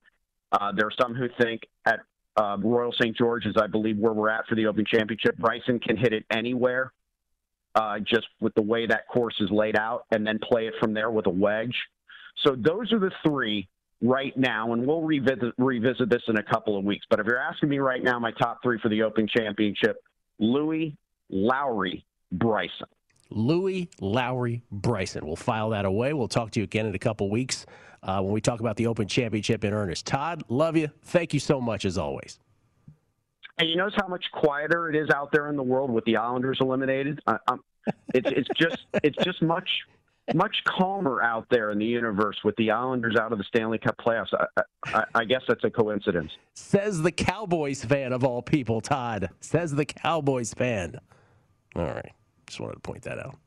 Uh, 0.51 0.71
there 0.75 0.87
are 0.87 0.93
some 0.99 1.13
who 1.13 1.27
think 1.41 1.61
at 1.85 1.99
uh, 2.37 2.57
Royal 2.59 2.91
St. 2.93 3.15
George 3.15 3.45
is, 3.45 3.55
I 3.57 3.67
believe, 3.67 3.97
where 3.97 4.13
we're 4.13 4.29
at 4.29 4.47
for 4.47 4.55
the 4.55 4.65
Open 4.65 4.85
Championship. 4.85 5.37
Bryson 5.37 5.79
can 5.79 5.97
hit 5.97 6.13
it 6.13 6.25
anywhere, 6.31 6.91
uh, 7.75 7.99
just 7.99 8.27
with 8.39 8.53
the 8.55 8.61
way 8.61 8.87
that 8.87 9.07
course 9.07 9.35
is 9.39 9.49
laid 9.51 9.77
out, 9.77 10.05
and 10.11 10.25
then 10.25 10.39
play 10.39 10.67
it 10.67 10.73
from 10.79 10.93
there 10.93 11.11
with 11.11 11.27
a 11.27 11.31
wedge. 11.31 11.75
So 12.45 12.55
those 12.55 12.91
are 12.91 12.99
the 12.99 13.11
three 13.25 13.67
right 14.01 14.35
now, 14.35 14.73
and 14.73 14.85
we'll 14.85 15.03
revisit 15.03 15.53
revisit 15.57 16.09
this 16.09 16.23
in 16.27 16.37
a 16.37 16.43
couple 16.43 16.77
of 16.77 16.83
weeks. 16.83 17.05
But 17.09 17.19
if 17.19 17.27
you're 17.27 17.37
asking 17.37 17.69
me 17.69 17.79
right 17.79 18.03
now, 18.03 18.17
my 18.19 18.31
top 18.31 18.59
three 18.63 18.79
for 18.79 18.89
the 18.89 19.03
Open 19.03 19.27
Championship: 19.27 19.97
Louis, 20.39 20.95
Lowry, 21.29 22.05
Bryson. 22.31 22.87
Louis, 23.31 23.89
Lowry, 23.99 24.61
Bryson. 24.71 25.25
We'll 25.25 25.35
file 25.35 25.69
that 25.71 25.85
away. 25.85 26.13
We'll 26.13 26.27
talk 26.27 26.51
to 26.51 26.59
you 26.59 26.63
again 26.63 26.85
in 26.85 26.95
a 26.95 26.99
couple 26.99 27.29
weeks 27.29 27.65
uh, 28.03 28.21
when 28.21 28.33
we 28.33 28.41
talk 28.41 28.59
about 28.59 28.75
the 28.75 28.87
Open 28.87 29.07
Championship 29.07 29.63
in 29.63 29.73
earnest. 29.73 30.05
Todd, 30.05 30.43
love 30.49 30.77
you. 30.77 30.89
Thank 31.03 31.33
you 31.33 31.39
so 31.39 31.61
much 31.61 31.85
as 31.85 31.97
always. 31.97 32.39
And 33.57 33.69
you 33.69 33.75
notice 33.75 33.95
how 33.99 34.07
much 34.07 34.25
quieter 34.31 34.89
it 34.89 34.95
is 34.95 35.09
out 35.11 35.31
there 35.31 35.49
in 35.49 35.55
the 35.55 35.63
world 35.63 35.91
with 35.91 36.05
the 36.05 36.17
Islanders 36.17 36.57
eliminated. 36.61 37.19
I, 37.27 37.37
it's 38.13 38.29
it's 38.31 38.49
just 38.57 38.77
it's 39.03 39.17
just 39.23 39.41
much 39.41 39.69
much 40.33 40.63
calmer 40.65 41.21
out 41.21 41.45
there 41.49 41.71
in 41.71 41.79
the 41.79 41.85
universe 41.85 42.37
with 42.43 42.55
the 42.55 42.71
Islanders 42.71 43.15
out 43.15 43.31
of 43.31 43.37
the 43.37 43.43
Stanley 43.43 43.77
Cup 43.77 43.97
playoffs. 43.97 44.33
I, 44.33 44.61
I, 44.85 45.03
I, 45.15 45.25
guess 45.25 45.41
that's 45.47 45.63
a 45.63 45.69
coincidence. 45.69 46.31
Says 46.53 47.01
the 47.01 47.11
Cowboys 47.11 47.83
fan 47.83 48.13
of 48.13 48.23
all 48.23 48.41
people, 48.41 48.81
Todd. 48.81 49.29
Says 49.41 49.73
the 49.73 49.85
Cowboys 49.85 50.53
fan. 50.53 50.99
All 51.75 51.85
right. 51.85 52.11
Just 52.51 52.59
wanted 52.59 52.73
to 52.73 52.79
point 52.81 53.03
that 53.03 53.17
out. 53.17 53.37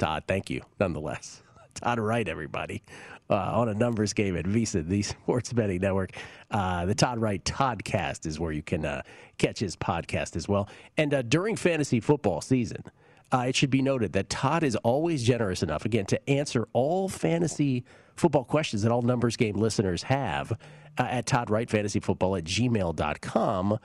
Todd, 0.00 0.24
thank 0.26 0.50
you 0.50 0.62
nonetheless. 0.80 1.40
Todd 1.74 2.00
Wright, 2.00 2.26
everybody 2.26 2.82
uh, 3.30 3.36
on 3.36 3.68
a 3.68 3.74
numbers 3.74 4.12
game 4.12 4.36
at 4.36 4.44
VSiN, 4.44 4.88
the 4.88 5.02
Sports 5.02 5.52
Betting 5.52 5.80
Network. 5.80 6.10
Uh, 6.50 6.84
the 6.84 6.96
Todd 6.96 7.20
Wright 7.20 7.44
Toddcast 7.44 8.26
is 8.26 8.40
where 8.40 8.50
you 8.50 8.62
can 8.62 8.84
uh, 8.84 9.02
catch 9.38 9.60
his 9.60 9.76
podcast 9.76 10.34
as 10.34 10.48
well. 10.48 10.68
And 10.96 11.14
uh, 11.14 11.22
during 11.22 11.54
fantasy 11.54 12.00
football 12.00 12.40
season, 12.40 12.82
uh, 13.30 13.44
it 13.46 13.54
should 13.54 13.70
be 13.70 13.82
noted 13.82 14.14
that 14.14 14.28
Todd 14.28 14.64
is 14.64 14.74
always 14.74 15.22
generous 15.22 15.62
enough, 15.62 15.84
again, 15.84 16.06
to 16.06 16.28
answer 16.28 16.66
all 16.72 17.08
fantasy 17.08 17.84
football 18.16 18.42
questions 18.42 18.82
that 18.82 18.90
all 18.90 19.02
numbers 19.02 19.36
game 19.36 19.54
listeners 19.54 20.02
have 20.02 20.50
uh, 20.98 21.02
at 21.02 21.26
Todd 21.26 21.50
Wright 21.50 21.70
Fantasy 21.70 22.00
Football 22.00 22.34
at 22.34 22.42
gmail.com. 22.42 23.78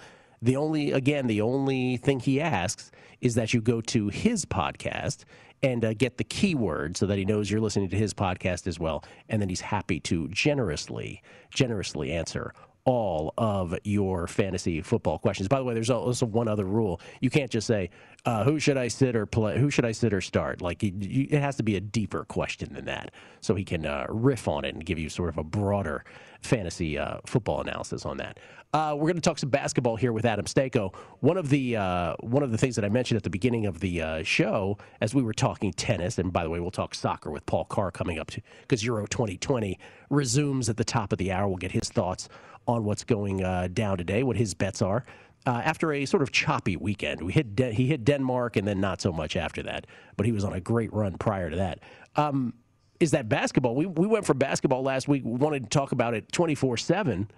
The 0.45 0.57
only, 0.57 0.91
again, 0.91 1.25
the 1.25 1.41
only 1.41 1.97
thing 1.97 2.19
he 2.19 2.39
asks 2.39 2.91
is 3.19 3.33
that 3.33 3.51
you 3.55 3.61
go 3.61 3.81
to 3.81 4.09
his 4.09 4.45
podcast 4.45 5.23
and 5.63 5.83
uh, 5.83 5.95
get 5.95 6.17
the 6.17 6.23
keyword 6.23 6.95
so 6.95 7.07
that 7.07 7.17
he 7.17 7.25
knows 7.25 7.49
you're 7.49 7.59
listening 7.59 7.89
to 7.89 7.97
his 7.97 8.13
podcast 8.13 8.67
as 8.67 8.79
well. 8.79 9.03
And 9.27 9.41
then 9.41 9.49
he's 9.49 9.61
happy 9.61 9.99
to 10.01 10.27
generously, 10.27 11.23
generously 11.49 12.11
answer 12.11 12.53
all 12.85 13.33
of 13.37 13.75
your 13.83 14.27
fantasy 14.27 14.81
football 14.81 15.17
questions. 15.19 15.47
By 15.47 15.57
the 15.57 15.63
way, 15.65 15.73
there's 15.73 15.89
also 15.89 16.25
one 16.25 16.47
other 16.47 16.65
rule: 16.65 17.01
you 17.19 17.29
can't 17.29 17.51
just 17.51 17.67
say, 17.67 17.89
uh, 18.25 18.43
"Who 18.43 18.59
should 18.59 18.77
I 18.77 18.87
sit 18.87 19.15
or 19.15 19.25
play? 19.25 19.59
Who 19.59 19.69
should 19.69 19.85
I 19.85 19.91
sit 19.91 20.13
or 20.13 20.21
start?" 20.21 20.61
Like 20.61 20.83
it 20.83 21.39
has 21.39 21.57
to 21.57 21.63
be 21.63 21.75
a 21.75 21.81
deeper 21.81 22.23
question 22.25 22.73
than 22.73 22.85
that, 22.85 23.11
so 23.41 23.55
he 23.55 23.63
can 23.63 23.85
uh, 23.85 24.05
riff 24.09 24.47
on 24.47 24.65
it 24.65 24.75
and 24.75 24.85
give 24.85 24.99
you 24.99 25.09
sort 25.09 25.29
of 25.29 25.37
a 25.37 25.43
broader 25.43 26.05
fantasy 26.41 26.97
uh, 26.97 27.17
football 27.25 27.61
analysis 27.61 28.05
on 28.05 28.17
that. 28.17 28.39
Uh, 28.75 28.93
we're 28.93 29.07
going 29.07 29.15
to 29.15 29.21
talk 29.21 29.39
some 29.39 29.49
basketball 29.49 29.95
here 29.95 30.11
with 30.11 30.25
Adam 30.25 30.45
Stanco. 30.45 30.93
One 31.21 31.37
of 31.37 31.49
the 31.49 31.77
uh, 31.77 32.15
one 32.19 32.43
of 32.43 32.51
the 32.51 32.57
things 32.57 32.75
that 32.75 32.83
I 32.83 32.89
mentioned 32.89 33.15
at 33.15 33.23
the 33.23 33.29
beginning 33.29 33.65
of 33.65 33.79
the 33.79 34.01
uh, 34.01 34.23
show, 34.23 34.77
as 34.99 35.15
we 35.15 35.23
were 35.23 35.33
talking 35.33 35.71
tennis, 35.71 36.17
and 36.19 36.33
by 36.33 36.43
the 36.43 36.49
way, 36.49 36.59
we'll 36.59 36.71
talk 36.71 36.93
soccer 36.93 37.31
with 37.31 37.45
Paul 37.45 37.65
Carr 37.65 37.89
coming 37.89 38.19
up 38.19 38.31
because 38.61 38.83
Euro 38.83 39.05
2020 39.07 39.79
resumes 40.09 40.67
at 40.67 40.77
the 40.77 40.83
top 40.83 41.13
of 41.13 41.17
the 41.17 41.31
hour. 41.31 41.47
We'll 41.47 41.57
get 41.57 41.71
his 41.71 41.89
thoughts 41.89 42.27
on 42.67 42.83
what's 42.83 43.03
going 43.03 43.43
uh, 43.43 43.67
down 43.73 43.97
today, 43.97 44.23
what 44.23 44.37
his 44.37 44.53
bets 44.53 44.81
are. 44.81 45.05
Uh, 45.47 45.61
after 45.63 45.93
a 45.93 46.05
sort 46.05 46.23
of 46.23 46.31
choppy 46.31 46.75
weekend, 46.75 47.21
we 47.21 47.31
hit 47.31 47.55
De- 47.55 47.71
he 47.71 47.87
hit 47.87 48.03
Denmark 48.03 48.55
and 48.55 48.67
then 48.67 48.81
not 48.81 49.01
so 49.01 49.11
much 49.11 49.35
after 49.35 49.61
that, 49.63 49.85
but 50.17 50.25
he 50.25 50.31
was 50.31 50.43
on 50.43 50.53
a 50.53 50.59
great 50.59 50.91
run 50.91 51.17
prior 51.17 51.49
to 51.51 51.55
that. 51.57 51.79
Um, 52.15 52.53
is 52.99 53.11
that 53.11 53.29
basketball? 53.29 53.75
We 53.75 53.85
we 53.85 54.07
went 54.07 54.25
for 54.25 54.33
basketball 54.33 54.81
last 54.81 55.07
week. 55.07 55.23
We 55.23 55.33
wanted 55.33 55.63
to 55.63 55.69
talk 55.69 55.91
about 55.91 56.15
it 56.15 56.31
24 56.31 56.77
seven 56.77 57.29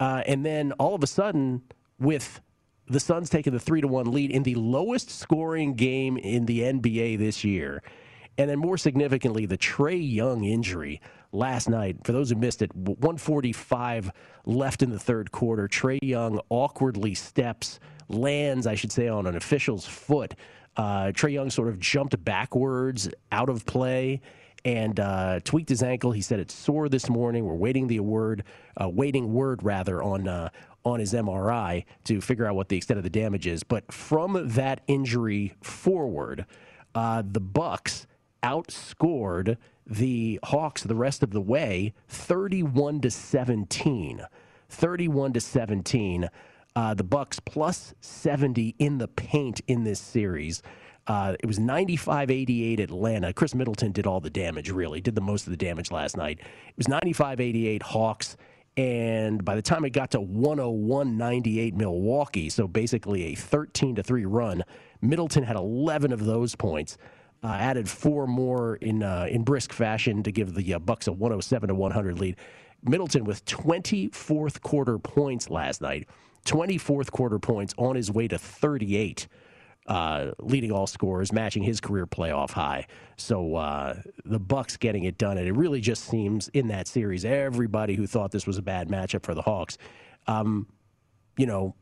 uh, 0.00 0.22
and 0.26 0.44
then 0.44 0.72
all 0.72 0.94
of 0.94 1.02
a 1.02 1.06
sudden, 1.06 1.62
with 1.98 2.40
the 2.86 3.00
Suns 3.00 3.28
taking 3.28 3.52
the 3.52 3.58
three 3.60 3.80
to 3.80 3.88
one 3.88 4.12
lead 4.12 4.30
in 4.30 4.42
the 4.44 4.54
lowest 4.54 5.10
scoring 5.10 5.74
game 5.74 6.16
in 6.16 6.46
the 6.46 6.60
NBA 6.60 7.18
this 7.18 7.44
year, 7.44 7.82
and 8.36 8.48
then 8.48 8.58
more 8.58 8.78
significantly, 8.78 9.46
the 9.46 9.58
Trae 9.58 10.00
Young 10.00 10.44
injury 10.44 11.00
last 11.32 11.68
night. 11.68 11.96
For 12.04 12.12
those 12.12 12.30
who 12.30 12.36
missed 12.36 12.62
it, 12.62 12.74
145 12.74 14.10
left 14.46 14.82
in 14.82 14.90
the 14.90 14.98
third 14.98 15.30
quarter. 15.32 15.68
Trae 15.68 15.98
Young 16.02 16.40
awkwardly 16.48 17.14
steps, 17.14 17.80
lands, 18.08 18.66
I 18.66 18.74
should 18.74 18.92
say, 18.92 19.08
on 19.08 19.26
an 19.26 19.36
official's 19.36 19.86
foot. 19.86 20.34
Uh, 20.76 21.12
Trae 21.12 21.32
Young 21.32 21.50
sort 21.50 21.68
of 21.68 21.78
jumped 21.78 22.22
backwards 22.24 23.08
out 23.32 23.48
of 23.48 23.66
play 23.66 24.20
and 24.64 24.98
uh, 25.00 25.40
tweaked 25.44 25.68
his 25.68 25.82
ankle. 25.82 26.12
He 26.12 26.22
said 26.22 26.40
it's 26.40 26.54
sore 26.54 26.88
this 26.88 27.08
morning. 27.08 27.44
We're 27.44 27.54
waiting 27.54 27.86
the 27.86 28.00
word, 28.00 28.44
uh, 28.80 28.88
waiting 28.88 29.32
word 29.32 29.62
rather 29.62 30.02
on 30.02 30.28
uh, 30.28 30.50
on 30.84 31.00
his 31.00 31.12
MRI 31.12 31.84
to 32.04 32.20
figure 32.20 32.46
out 32.46 32.54
what 32.54 32.68
the 32.68 32.76
extent 32.76 32.98
of 32.98 33.04
the 33.04 33.10
damage 33.10 33.46
is. 33.46 33.62
But 33.62 33.90
from 33.92 34.48
that 34.54 34.80
injury 34.86 35.54
forward, 35.60 36.46
uh, 36.94 37.22
the 37.26 37.40
Bucks 37.40 38.06
outscored 38.42 39.56
the 39.88 40.38
Hawks 40.44 40.82
the 40.82 40.94
rest 40.94 41.22
of 41.22 41.30
the 41.30 41.40
way, 41.40 41.94
thirty-one 42.08 43.00
to 43.00 43.10
seventeen. 43.10 44.22
Thirty-one 44.68 45.32
to 45.32 45.40
seventeen. 45.40 46.28
Uh, 46.76 46.94
the 46.94 47.02
Bucks 47.02 47.40
plus 47.40 47.92
70 48.02 48.76
in 48.78 48.98
the 48.98 49.08
paint 49.08 49.60
in 49.66 49.82
this 49.82 49.98
series. 49.98 50.62
Uh, 51.08 51.34
it 51.40 51.46
was 51.46 51.58
95 51.58 52.30
88 52.30 52.78
Atlanta. 52.78 53.32
Khris 53.32 53.52
Middleton 53.52 53.90
did 53.90 54.06
all 54.06 54.20
the 54.20 54.30
damage, 54.30 54.70
really, 54.70 55.00
did 55.00 55.16
the 55.16 55.20
most 55.20 55.46
of 55.46 55.50
the 55.50 55.56
damage 55.56 55.90
last 55.90 56.16
night. 56.16 56.38
It 56.38 56.76
was 56.76 56.86
95 56.86 57.40
88 57.40 57.82
Hawks. 57.82 58.36
And 58.76 59.44
by 59.44 59.56
the 59.56 59.62
time 59.62 59.84
it 59.84 59.90
got 59.90 60.12
to 60.12 60.20
101 60.20 61.16
98 61.16 61.74
Milwaukee, 61.74 62.48
so 62.48 62.68
basically 62.68 63.24
a 63.24 63.34
13 63.34 63.96
to 63.96 64.02
3 64.04 64.24
run, 64.26 64.62
Middleton 65.00 65.42
had 65.42 65.56
11 65.56 66.12
of 66.12 66.24
those 66.24 66.54
points. 66.54 66.96
Uh, 67.42 67.48
added 67.52 67.88
four 67.88 68.26
more 68.26 68.76
in 68.76 69.02
uh, 69.02 69.26
in 69.30 69.44
brisk 69.44 69.72
fashion 69.72 70.24
to 70.24 70.32
give 70.32 70.54
the 70.54 70.74
uh, 70.74 70.78
Bucks 70.78 71.06
a 71.06 71.12
107 71.12 71.68
to 71.68 71.74
100 71.74 72.18
lead. 72.18 72.36
Middleton 72.82 73.24
with 73.24 73.44
20 73.44 74.08
fourth 74.08 74.60
quarter 74.62 74.98
points 74.98 75.48
last 75.48 75.80
night, 75.80 76.08
20 76.46 76.78
fourth 76.78 77.12
quarter 77.12 77.38
points 77.38 77.74
on 77.78 77.94
his 77.94 78.10
way 78.10 78.26
to 78.28 78.38
38 78.38 79.28
uh, 79.88 80.32
leading 80.38 80.70
all 80.70 80.86
scorers, 80.86 81.32
matching 81.32 81.62
his 81.62 81.80
career 81.80 82.06
playoff 82.06 82.50
high. 82.50 82.86
So 83.16 83.56
uh, 83.56 83.96
the 84.24 84.38
Bucks 84.38 84.76
getting 84.76 85.04
it 85.04 85.16
done, 85.16 85.38
and 85.38 85.48
it 85.48 85.54
really 85.54 85.80
just 85.80 86.04
seems 86.04 86.48
in 86.48 86.68
that 86.68 86.86
series, 86.86 87.24
everybody 87.24 87.94
who 87.94 88.06
thought 88.06 88.30
this 88.30 88.46
was 88.46 88.58
a 88.58 88.62
bad 88.62 88.88
matchup 88.88 89.24
for 89.24 89.34
the 89.34 89.42
Hawks, 89.42 89.78
um, 90.26 90.66
you 91.38 91.46
know, 91.46 91.74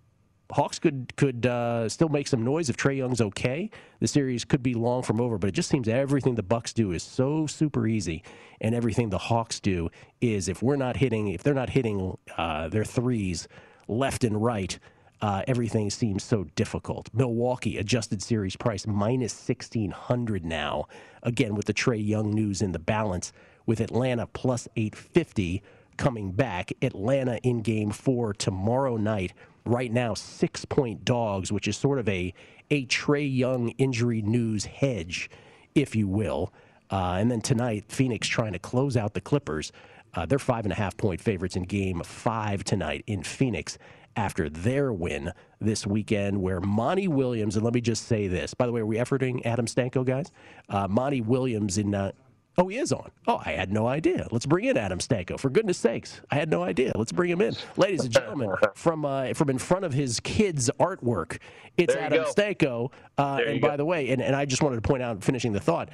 Hawks 0.52 0.78
could 0.78 1.12
could 1.16 1.46
uh, 1.46 1.88
still 1.88 2.08
make 2.08 2.28
some 2.28 2.44
noise 2.44 2.70
if 2.70 2.76
Trae 2.76 2.96
Young's 2.96 3.20
okay. 3.20 3.70
The 4.00 4.06
series 4.06 4.44
could 4.44 4.62
be 4.62 4.74
long 4.74 5.02
from 5.02 5.20
over, 5.20 5.38
but 5.38 5.48
it 5.48 5.52
just 5.52 5.68
seems 5.68 5.88
everything 5.88 6.34
the 6.34 6.42
Bucks 6.42 6.72
do 6.72 6.92
is 6.92 7.02
so 7.02 7.46
super 7.46 7.86
easy, 7.86 8.22
and 8.60 8.74
everything 8.74 9.10
the 9.10 9.18
Hawks 9.18 9.60
do 9.60 9.90
is 10.20 10.48
if 10.48 10.62
we're 10.62 10.76
not 10.76 10.96
hitting, 10.96 11.28
if 11.28 11.42
they're 11.42 11.54
not 11.54 11.70
hitting 11.70 12.16
uh, 12.36 12.68
their 12.68 12.84
threes 12.84 13.48
left 13.88 14.24
and 14.24 14.42
right, 14.42 14.78
uh, 15.20 15.42
everything 15.48 15.90
seems 15.90 16.22
so 16.22 16.44
difficult. 16.54 17.08
Milwaukee 17.12 17.78
adjusted 17.78 18.22
series 18.22 18.56
price 18.56 18.86
minus 18.86 19.32
1600 19.32 20.44
now. 20.44 20.86
Again, 21.22 21.54
with 21.54 21.66
the 21.66 21.74
Trae 21.74 22.06
Young 22.06 22.30
news 22.32 22.62
in 22.62 22.72
the 22.72 22.78
balance, 22.78 23.32
with 23.64 23.80
Atlanta 23.80 24.26
plus 24.26 24.68
850 24.76 25.62
coming 25.96 26.32
back. 26.32 26.72
Atlanta 26.82 27.38
in 27.38 27.62
game 27.62 27.90
four 27.90 28.32
tomorrow 28.32 28.96
night. 28.96 29.32
Right 29.66 29.92
now, 29.92 30.14
six 30.14 30.64
point 30.64 31.04
dogs, 31.04 31.50
which 31.50 31.66
is 31.66 31.76
sort 31.76 31.98
of 31.98 32.08
a, 32.08 32.32
a 32.70 32.86
Trae 32.86 33.36
Young 33.36 33.70
injury 33.70 34.22
news 34.22 34.64
hedge, 34.64 35.28
if 35.74 35.96
you 35.96 36.06
will. 36.06 36.52
Uh, 36.90 37.16
and 37.18 37.30
then 37.30 37.40
tonight, 37.40 37.84
Phoenix 37.88 38.28
trying 38.28 38.52
to 38.52 38.60
close 38.60 38.96
out 38.96 39.14
the 39.14 39.20
Clippers. 39.20 39.72
Uh, 40.14 40.24
they're 40.24 40.38
five 40.38 40.64
and 40.64 40.72
a 40.72 40.76
half 40.76 40.96
point 40.96 41.20
favorites 41.20 41.56
in 41.56 41.64
game 41.64 42.00
five 42.04 42.62
tonight 42.62 43.02
in 43.08 43.24
Phoenix 43.24 43.76
after 44.14 44.48
their 44.48 44.92
win 44.92 45.32
this 45.60 45.84
weekend, 45.84 46.40
where 46.40 46.60
Monty 46.60 47.08
Williams, 47.08 47.56
and 47.56 47.64
let 47.64 47.74
me 47.74 47.80
just 47.80 48.06
say 48.06 48.28
this, 48.28 48.54
by 48.54 48.66
the 48.66 48.72
way, 48.72 48.80
are 48.80 48.86
we 48.86 48.96
efforting 48.96 49.44
Adam 49.44 49.66
Stanko, 49.66 50.06
guys? 50.06 50.30
Uh, 50.68 50.86
Monty 50.88 51.20
Williams 51.20 51.76
in. 51.76 51.94
Uh, 51.94 52.12
oh, 52.58 52.68
he 52.68 52.78
is 52.78 52.92
on. 52.92 53.10
Oh, 53.26 53.40
I 53.44 53.52
had 53.52 53.72
no 53.72 53.86
idea. 53.86 54.26
Let's 54.30 54.46
bring 54.46 54.64
in 54.64 54.76
Adam 54.76 54.98
Stanko. 54.98 55.38
For 55.38 55.50
goodness 55.50 55.78
sakes, 55.78 56.20
I 56.30 56.36
had 56.36 56.50
no 56.50 56.62
idea. 56.62 56.92
Let's 56.94 57.12
bring 57.12 57.30
him 57.30 57.40
in, 57.40 57.54
ladies 57.76 58.04
and 58.04 58.12
gentlemen. 58.12 58.54
from 58.74 59.04
uh, 59.04 59.34
from 59.34 59.50
in 59.50 59.58
front 59.58 59.84
of 59.84 59.92
his 59.92 60.20
kids' 60.20 60.70
artwork, 60.80 61.38
it's 61.76 61.94
Adam 61.94 62.24
go. 62.24 62.30
Stanko. 62.30 62.92
Uh, 63.18 63.40
and 63.46 63.60
by 63.60 63.70
go. 63.70 63.76
the 63.78 63.84
way, 63.84 64.10
and, 64.10 64.22
and 64.22 64.34
I 64.34 64.44
just 64.44 64.62
wanted 64.62 64.76
to 64.76 64.82
point 64.82 65.02
out, 65.02 65.22
finishing 65.22 65.52
the 65.52 65.60
thought, 65.60 65.90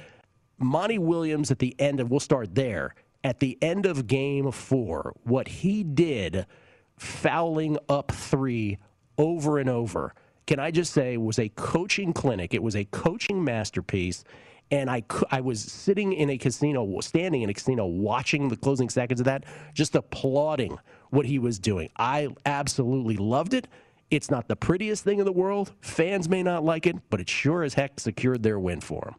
Monty 0.59 0.99
Williams 0.99 1.51
at 1.51 1.59
the 1.59 1.75
end 1.79 1.99
of. 1.99 2.09
We'll 2.09 2.19
start 2.19 2.55
there. 2.55 2.95
At 3.25 3.39
the 3.39 3.57
end 3.61 3.85
of 3.85 4.05
Game 4.07 4.51
Four, 4.51 5.13
what 5.23 5.47
he 5.47 5.83
did 5.83 6.45
fouling 6.97 7.77
up 7.89 8.11
three 8.11 8.77
over 9.17 9.59
and 9.59 9.69
over. 9.69 10.13
Can 10.45 10.59
I 10.59 10.71
just 10.71 10.93
say, 10.93 11.17
was 11.17 11.39
a 11.39 11.49
coaching 11.49 12.13
clinic. 12.13 12.53
It 12.53 12.61
was 12.61 12.75
a 12.75 12.85
coaching 12.85 13.43
masterpiece. 13.43 14.23
And 14.73 14.89
I, 14.89 15.03
I 15.29 15.39
was 15.39 15.61
sitting 15.61 16.13
in 16.13 16.31
a 16.31 16.37
casino, 16.39 16.99
standing 17.01 17.43
in 17.43 17.49
a 17.51 17.53
casino, 17.53 17.85
watching 17.85 18.49
the 18.49 18.57
closing 18.57 18.89
seconds 18.89 19.19
of 19.19 19.25
that, 19.25 19.43
just 19.75 19.93
applauding 19.93 20.79
what 21.11 21.27
he 21.27 21.37
was 21.37 21.59
doing. 21.59 21.91
I 21.95 22.29
absolutely 22.47 23.15
loved 23.15 23.53
it. 23.53 23.67
It's 24.09 24.31
not 24.31 24.47
the 24.47 24.55
prettiest 24.55 25.03
thing 25.03 25.19
in 25.19 25.25
the 25.25 25.31
world. 25.31 25.73
Fans 25.81 26.27
may 26.27 26.41
not 26.41 26.65
like 26.65 26.87
it, 26.87 26.95
but 27.11 27.21
it 27.21 27.29
sure 27.29 27.61
as 27.61 27.75
heck 27.75 27.99
secured 27.99 28.41
their 28.41 28.59
win 28.59 28.81
for 28.81 29.09
him. 29.09 29.15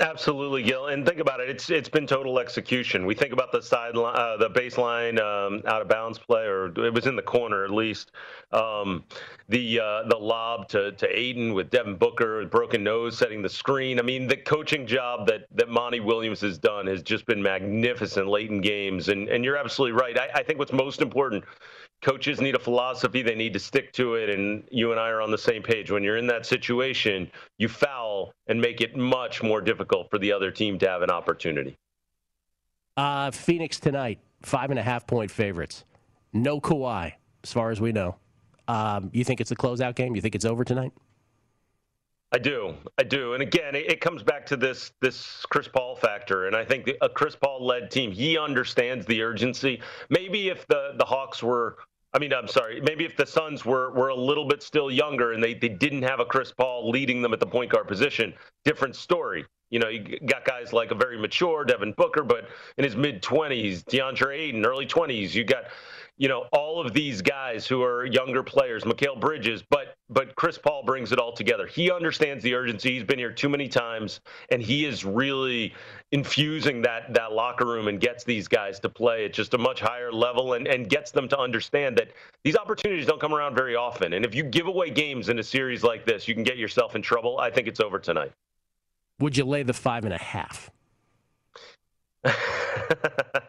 Absolutely, 0.00 0.62
Gil. 0.62 0.86
And 0.86 1.04
think 1.04 1.18
about 1.18 1.40
it; 1.40 1.48
it's 1.50 1.70
it's 1.70 1.88
been 1.88 2.06
total 2.06 2.38
execution. 2.38 3.04
We 3.04 3.16
think 3.16 3.32
about 3.32 3.50
the 3.50 3.60
sideline, 3.60 4.14
uh, 4.14 4.36
the 4.36 4.48
baseline 4.48 5.18
um, 5.18 5.60
out 5.66 5.82
of 5.82 5.88
bounds 5.88 6.20
play, 6.20 6.44
or 6.44 6.66
it 6.84 6.94
was 6.94 7.06
in 7.06 7.16
the 7.16 7.22
corner 7.22 7.64
at 7.64 7.70
least. 7.72 8.12
Um, 8.52 9.02
the 9.48 9.80
uh, 9.80 10.02
the 10.04 10.16
lob 10.16 10.68
to 10.68 10.92
to 10.92 11.18
Ayton 11.18 11.52
with 11.52 11.70
Devin 11.70 11.96
Booker, 11.96 12.46
broken 12.46 12.84
nose, 12.84 13.18
setting 13.18 13.42
the 13.42 13.48
screen. 13.48 13.98
I 13.98 14.02
mean, 14.02 14.28
the 14.28 14.36
coaching 14.36 14.86
job 14.86 15.26
that 15.26 15.48
that 15.56 15.68
Monty 15.68 15.98
Williams 15.98 16.40
has 16.42 16.58
done 16.58 16.86
has 16.86 17.02
just 17.02 17.26
been 17.26 17.42
magnificent 17.42 18.28
late 18.28 18.50
in 18.50 18.60
games. 18.60 19.08
And 19.08 19.28
and 19.28 19.44
you're 19.44 19.56
absolutely 19.56 20.00
right. 20.00 20.16
I, 20.16 20.28
I 20.32 20.42
think 20.44 20.60
what's 20.60 20.72
most 20.72 21.02
important 21.02 21.42
coaches 22.00 22.40
need 22.40 22.54
a 22.54 22.58
philosophy 22.58 23.22
they 23.22 23.34
need 23.34 23.52
to 23.52 23.58
stick 23.58 23.92
to 23.92 24.14
it 24.14 24.30
and 24.30 24.62
you 24.70 24.92
and 24.92 25.00
i 25.00 25.08
are 25.08 25.20
on 25.20 25.30
the 25.30 25.38
same 25.38 25.62
page. 25.62 25.90
When 25.90 26.02
you're 26.02 26.16
in 26.16 26.26
that 26.28 26.46
situation 26.46 27.30
you 27.58 27.68
foul 27.68 28.32
and 28.46 28.60
make 28.60 28.80
it 28.80 28.96
much 28.96 29.42
more 29.42 29.60
difficult 29.60 30.10
for 30.10 30.18
the 30.18 30.32
other 30.32 30.50
team 30.50 30.78
to 30.80 30.88
have 30.88 31.02
an 31.02 31.10
opportunity. 31.10 31.76
Uh, 32.96 33.30
phoenix 33.30 33.78
tonight 33.80 34.20
five 34.42 34.70
and 34.70 34.78
a 34.78 34.82
half 34.82 35.06
point 35.06 35.30
favorites. 35.30 35.84
No 36.32 36.60
Kawhi, 36.60 37.12
as 37.42 37.52
far 37.52 37.70
as 37.70 37.80
we 37.80 37.92
know. 37.92 38.16
Um, 38.68 39.10
you 39.12 39.24
think 39.24 39.40
it's 39.40 39.50
a 39.50 39.56
closeout 39.56 39.94
game? 39.94 40.14
You 40.14 40.20
think 40.20 40.34
it's 40.34 40.44
over 40.44 40.64
tonight? 40.64 40.92
I 42.30 42.38
do, 42.38 42.74
I 42.98 43.04
do, 43.04 43.32
and 43.32 43.42
again, 43.42 43.74
it, 43.74 43.90
it, 43.90 44.00
comes 44.02 44.22
back 44.22 44.44
to 44.46 44.56
this 44.56 44.92
this 45.00 45.46
Chris 45.48 45.66
Paul 45.66 45.96
factor, 45.96 46.46
and 46.46 46.54
I 46.54 46.62
think 46.62 46.84
the, 46.84 46.94
a 47.00 47.08
Chris 47.08 47.34
Paul 47.34 47.64
led 47.64 47.90
team, 47.90 48.12
he 48.12 48.36
understands 48.36 49.06
the 49.06 49.22
urgency. 49.22 49.80
Maybe 50.10 50.50
if 50.50 50.66
the 50.66 50.92
the 50.98 51.06
Hawks 51.06 51.42
were 51.42 51.78
I 52.14 52.18
mean, 52.18 52.32
I'm 52.32 52.48
sorry. 52.48 52.80
Maybe 52.80 53.04
if 53.04 53.16
the 53.16 53.26
Suns 53.26 53.64
were 53.64 53.90
were 53.92 54.08
a 54.08 54.14
little 54.14 54.46
bit 54.46 54.62
still 54.62 54.90
younger 54.90 55.32
and 55.32 55.42
they, 55.42 55.54
they 55.54 55.68
didn't 55.68 56.02
have 56.02 56.20
a 56.20 56.24
Chris 56.24 56.52
Paul 56.52 56.90
leading 56.90 57.20
them 57.20 57.32
at 57.32 57.40
the 57.40 57.46
point 57.46 57.70
guard 57.70 57.86
position, 57.86 58.32
different 58.64 58.96
story. 58.96 59.44
You 59.70 59.78
know, 59.78 59.88
you 59.88 60.18
got 60.24 60.46
guys 60.46 60.72
like 60.72 60.90
a 60.90 60.94
very 60.94 61.18
mature 61.18 61.64
Devin 61.64 61.92
Booker, 61.92 62.22
but 62.22 62.48
in 62.78 62.84
his 62.84 62.96
mid 62.96 63.22
20s, 63.22 63.84
DeAndre 63.84 64.38
Ayton, 64.38 64.64
early 64.64 64.86
20s. 64.86 65.34
You 65.34 65.44
got 65.44 65.64
you 66.18 66.28
know, 66.28 66.46
all 66.52 66.84
of 66.84 66.92
these 66.92 67.22
guys 67.22 67.66
who 67.66 67.82
are 67.82 68.04
younger 68.04 68.42
players, 68.42 68.82
Mikal 68.82 69.18
Bridges, 69.18 69.62
but 69.70 69.94
but 70.10 70.34
Chris 70.34 70.58
Paul 70.58 70.82
brings 70.84 71.12
it 71.12 71.18
all 71.18 71.32
together. 71.32 71.66
He 71.66 71.90
understands 71.92 72.42
the 72.42 72.54
urgency. 72.54 72.94
He's 72.94 73.04
been 73.04 73.18
here 73.18 73.32
too 73.32 73.48
many 73.48 73.68
times, 73.68 74.20
and 74.50 74.60
he 74.60 74.84
is 74.84 75.04
really 75.04 75.74
infusing 76.10 76.82
that 76.82 77.14
that 77.14 77.32
locker 77.32 77.66
room 77.66 77.86
and 77.86 78.00
gets 78.00 78.24
these 78.24 78.48
guys 78.48 78.80
to 78.80 78.88
play 78.88 79.26
at 79.26 79.32
just 79.32 79.54
a 79.54 79.58
much 79.58 79.80
higher 79.80 80.10
level 80.12 80.54
and, 80.54 80.66
and 80.66 80.88
gets 80.88 81.12
them 81.12 81.28
to 81.28 81.38
understand 81.38 81.96
that 81.96 82.08
these 82.42 82.56
opportunities 82.56 83.06
don't 83.06 83.20
come 83.20 83.32
around 83.32 83.54
very 83.54 83.76
often. 83.76 84.14
And 84.14 84.24
if 84.24 84.34
you 84.34 84.42
give 84.42 84.66
away 84.66 84.90
games 84.90 85.28
in 85.28 85.38
a 85.38 85.44
series 85.44 85.84
like 85.84 86.04
this, 86.04 86.26
you 86.26 86.34
can 86.34 86.42
get 86.42 86.58
yourself 86.58 86.96
in 86.96 87.02
trouble. 87.02 87.38
I 87.38 87.50
think 87.50 87.68
it's 87.68 87.80
over 87.80 88.00
tonight. 88.00 88.32
Would 89.20 89.36
you 89.36 89.44
lay 89.44 89.62
the 89.62 89.72
five 89.72 90.04
and 90.04 90.14
a 90.14 90.18
half? 90.18 90.70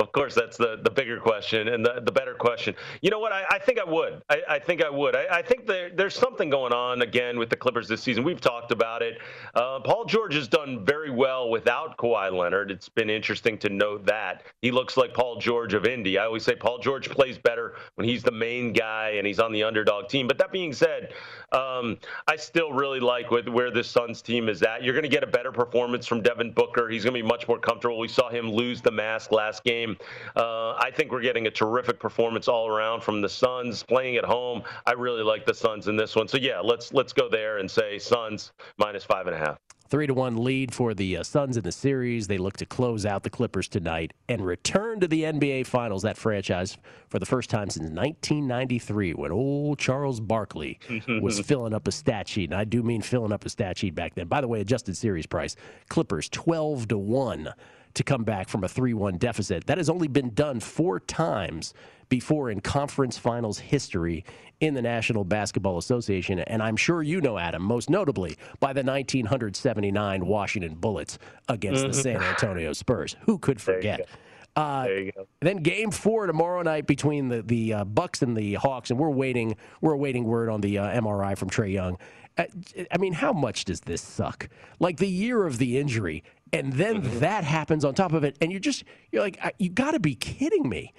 of 0.00 0.12
course, 0.12 0.34
that's 0.34 0.56
the, 0.56 0.80
the 0.82 0.90
bigger 0.90 1.18
question 1.20 1.68
and 1.68 1.84
the, 1.84 2.00
the 2.04 2.12
better 2.12 2.34
question. 2.34 2.74
You 3.02 3.10
know 3.10 3.18
what? 3.18 3.32
I, 3.32 3.44
I 3.50 3.58
think 3.58 3.78
I 3.78 3.84
would. 3.84 4.22
I, 4.28 4.42
I 4.48 4.58
think 4.58 4.84
I 4.84 4.90
would. 4.90 5.14
I, 5.14 5.26
I 5.30 5.42
think 5.42 5.66
there, 5.66 5.90
there's 5.90 6.14
something 6.14 6.50
going 6.50 6.72
on 6.72 7.02
again 7.02 7.38
with 7.38 7.50
the 7.50 7.56
Clippers 7.56 7.88
this 7.88 8.02
season. 8.02 8.24
We've 8.24 8.40
talked 8.40 8.72
about 8.72 9.02
it. 9.02 9.18
Uh, 9.54 9.80
Paul 9.80 10.04
George 10.04 10.34
has 10.34 10.48
done 10.48 10.84
very 10.84 11.10
well 11.10 11.50
without 11.50 11.96
Kawhi 11.96 12.32
Leonard. 12.32 12.70
It's 12.70 12.88
been 12.88 13.10
interesting 13.10 13.58
to 13.58 13.68
note 13.68 14.06
that. 14.06 14.42
He 14.62 14.70
looks 14.70 14.96
like 14.96 15.14
Paul 15.14 15.38
George 15.38 15.74
of 15.74 15.84
Indy. 15.84 16.18
I 16.18 16.24
always 16.24 16.44
say 16.44 16.54
Paul 16.54 16.78
George 16.78 17.08
plays 17.10 17.38
better 17.38 17.74
when 17.94 18.08
he's 18.08 18.22
the 18.22 18.32
main 18.32 18.72
guy 18.72 19.10
and 19.16 19.26
he's 19.26 19.38
on 19.38 19.52
the 19.52 19.62
underdog 19.62 20.08
team. 20.08 20.26
But 20.26 20.38
that 20.38 20.52
being 20.52 20.72
said, 20.72 21.12
um, 21.52 21.98
I 22.28 22.36
still 22.36 22.72
really 22.72 23.00
like 23.00 23.30
with, 23.30 23.48
where 23.48 23.70
this 23.70 23.88
Suns 23.88 24.22
team 24.22 24.48
is 24.48 24.62
at. 24.62 24.82
You're 24.82 24.94
going 24.94 25.02
to 25.02 25.08
get 25.08 25.24
a 25.24 25.26
better 25.26 25.52
performance 25.52 26.06
from 26.06 26.22
Devin 26.22 26.52
Booker. 26.52 26.88
He's 26.88 27.04
going 27.04 27.14
to 27.14 27.22
be 27.22 27.26
much 27.26 27.48
more 27.48 27.58
comfortable. 27.58 27.98
We 27.98 28.08
saw 28.08 28.28
him 28.30 28.50
lose 28.50 28.80
the 28.80 28.90
mask 28.90 29.32
last 29.32 29.64
game. 29.64 29.89
Uh, 30.36 30.72
I 30.72 30.90
think 30.94 31.12
we're 31.12 31.22
getting 31.22 31.46
a 31.46 31.50
terrific 31.50 31.98
performance 31.98 32.48
all 32.48 32.68
around 32.68 33.02
from 33.02 33.20
the 33.20 33.28
Suns 33.28 33.82
playing 33.82 34.16
at 34.16 34.24
home. 34.24 34.62
I 34.86 34.92
really 34.92 35.22
like 35.22 35.46
the 35.46 35.54
Suns 35.54 35.88
in 35.88 35.96
this 35.96 36.16
one. 36.16 36.28
So 36.28 36.36
yeah, 36.36 36.60
let's 36.60 36.92
let's 36.92 37.12
go 37.12 37.28
there 37.28 37.58
and 37.58 37.70
say 37.70 37.98
Suns 37.98 38.52
minus 38.78 39.04
five 39.04 39.26
and 39.26 39.36
a 39.36 39.38
half. 39.38 39.58
Three 39.90 40.06
to 40.06 40.14
one 40.14 40.44
lead 40.44 40.72
for 40.72 40.94
the 40.94 41.16
uh, 41.16 41.24
Suns 41.24 41.56
in 41.56 41.64
the 41.64 41.72
series. 41.72 42.28
They 42.28 42.38
look 42.38 42.56
to 42.58 42.66
close 42.66 43.04
out 43.04 43.24
the 43.24 43.30
Clippers 43.30 43.66
tonight 43.66 44.12
and 44.28 44.40
return 44.46 45.00
to 45.00 45.08
the 45.08 45.24
NBA 45.24 45.66
Finals. 45.66 46.02
That 46.02 46.16
franchise 46.16 46.78
for 47.08 47.18
the 47.18 47.26
first 47.26 47.50
time 47.50 47.68
since 47.68 47.90
1993, 47.90 49.14
when 49.14 49.32
old 49.32 49.80
Charles 49.80 50.20
Barkley 50.20 50.78
was 51.20 51.40
filling 51.44 51.74
up 51.74 51.88
a 51.88 51.92
stat 51.92 52.28
sheet. 52.28 52.50
And 52.50 52.60
I 52.60 52.62
do 52.62 52.84
mean 52.84 53.02
filling 53.02 53.32
up 53.32 53.44
a 53.44 53.48
stat 53.48 53.78
sheet 53.78 53.96
back 53.96 54.14
then. 54.14 54.28
By 54.28 54.40
the 54.40 54.46
way, 54.46 54.60
adjusted 54.60 54.96
series 54.96 55.26
price: 55.26 55.56
Clippers 55.88 56.28
12 56.28 56.86
to 56.86 56.96
one 56.98 57.52
to 57.94 58.02
come 58.02 58.24
back 58.24 58.48
from 58.48 58.64
a 58.64 58.68
3 58.68 58.94
1 58.94 59.18
deficit. 59.18 59.66
That 59.66 59.78
has 59.78 59.90
only 59.90 60.08
been 60.08 60.34
done 60.34 60.60
four 60.60 61.00
times 61.00 61.74
before 62.08 62.50
in 62.50 62.60
conference 62.60 63.16
finals 63.16 63.58
history 63.58 64.24
in 64.60 64.74
the 64.74 64.82
National 64.82 65.24
Basketball 65.24 65.78
Association. 65.78 66.38
And 66.40 66.62
I'm 66.62 66.76
sure 66.76 67.02
you 67.02 67.20
know, 67.20 67.38
Adam, 67.38 67.62
most 67.62 67.88
notably 67.88 68.36
by 68.58 68.72
the 68.72 68.82
1979 68.82 70.26
Washington 70.26 70.74
Bullets 70.74 71.18
against 71.48 71.82
mm-hmm. 71.82 71.92
the 71.92 71.94
San 71.94 72.22
Antonio 72.22 72.72
Spurs. 72.72 73.16
Who 73.22 73.38
could 73.38 73.60
forget? 73.60 74.08
Uh, 74.56 74.84
there 74.84 75.00
you 75.00 75.12
go. 75.12 75.26
Then 75.40 75.58
game 75.58 75.90
four 75.90 76.26
tomorrow 76.26 76.62
night 76.62 76.86
between 76.86 77.28
the 77.28 77.42
the 77.42 77.72
uh, 77.72 77.84
Bucks 77.84 78.22
and 78.22 78.36
the 78.36 78.54
Hawks, 78.54 78.90
and 78.90 78.98
we're 78.98 79.10
waiting 79.10 79.56
we're 79.80 79.92
awaiting 79.92 80.24
word 80.24 80.48
on 80.48 80.60
the 80.60 80.78
uh, 80.78 81.00
MRI 81.00 81.38
from 81.38 81.48
Trae 81.48 81.72
Young. 81.72 81.98
Uh, 82.36 82.44
I 82.90 82.98
mean, 82.98 83.12
how 83.12 83.32
much 83.32 83.64
does 83.64 83.80
this 83.80 84.02
suck? 84.02 84.48
Like 84.78 84.96
the 84.96 85.08
year 85.08 85.46
of 85.46 85.58
the 85.58 85.78
injury, 85.78 86.24
and 86.52 86.72
then 86.72 87.02
Mm-hmm. 87.02 87.18
that 87.20 87.44
happens 87.44 87.84
on 87.84 87.94
top 87.94 88.12
of 88.12 88.24
it, 88.24 88.36
and 88.40 88.50
you're 88.50 88.60
just 88.60 88.84
you're 89.12 89.22
like, 89.22 89.38
you 89.58 89.68
got 89.70 89.92
to 89.92 90.00
be 90.00 90.14
kidding 90.14 90.68
me. 90.68 90.92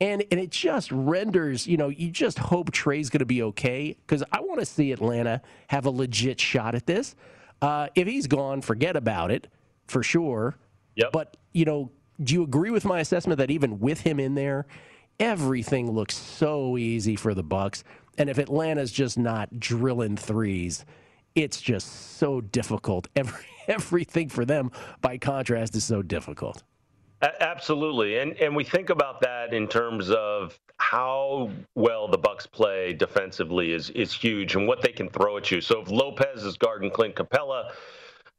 And 0.00 0.24
and 0.30 0.38
it 0.40 0.50
just 0.50 0.92
renders, 0.92 1.66
you 1.66 1.76
know, 1.78 1.88
you 1.88 2.10
just 2.10 2.38
hope 2.38 2.70
Trae's 2.72 3.08
going 3.08 3.20
to 3.20 3.26
be 3.26 3.42
okay 3.42 3.96
because 4.06 4.22
I 4.32 4.40
want 4.40 4.60
to 4.60 4.66
see 4.66 4.92
Atlanta 4.92 5.40
have 5.68 5.86
a 5.86 5.90
legit 5.90 6.38
shot 6.40 6.74
at 6.74 6.86
this. 6.86 7.14
Uh, 7.62 7.88
if 7.94 8.06
he's 8.06 8.26
gone, 8.26 8.60
forget 8.60 8.96
about 8.96 9.30
it 9.30 9.48
for 9.86 10.02
sure. 10.02 10.56
Yep. 10.96 11.12
But 11.12 11.36
you 11.54 11.64
know, 11.64 11.90
do 12.22 12.34
you 12.34 12.42
agree 12.42 12.70
with 12.70 12.84
my 12.84 13.00
assessment 13.00 13.38
that 13.38 13.50
even 13.50 13.80
with 13.80 14.00
him 14.02 14.20
in 14.20 14.34
there, 14.34 14.66
everything 15.18 15.90
looks 15.90 16.14
so 16.16 16.76
easy 16.76 17.16
for 17.16 17.32
the 17.32 17.42
Bucks, 17.42 17.82
and 18.18 18.28
if 18.28 18.38
Atlanta's 18.38 18.92
just 18.92 19.16
not 19.18 19.58
drilling 19.58 20.16
threes, 20.18 20.84
it's 21.34 21.60
just 21.60 22.18
so 22.18 22.40
difficult. 22.42 23.08
Every 23.16 23.44
everything 23.68 24.28
for 24.28 24.44
them, 24.44 24.70
by 25.00 25.18
contrast, 25.18 25.74
is 25.74 25.84
so 25.84 26.02
difficult. 26.02 26.62
Absolutely, 27.22 28.18
and 28.18 28.36
and 28.36 28.54
we 28.54 28.62
think 28.62 28.90
about 28.90 29.22
that 29.22 29.54
in 29.54 29.66
terms 29.66 30.10
of 30.10 30.58
how 30.76 31.50
well 31.74 32.08
the 32.08 32.18
Bucks 32.18 32.46
play 32.46 32.92
defensively 32.92 33.72
is 33.72 33.88
is 33.90 34.12
huge, 34.12 34.54
and 34.54 34.68
what 34.68 34.82
they 34.82 34.92
can 34.92 35.08
throw 35.08 35.38
at 35.38 35.50
you. 35.50 35.62
So 35.62 35.80
if 35.80 35.90
Lopez 35.90 36.44
is 36.44 36.58
guarding 36.58 36.90
Clint 36.90 37.14
Capela, 37.14 37.70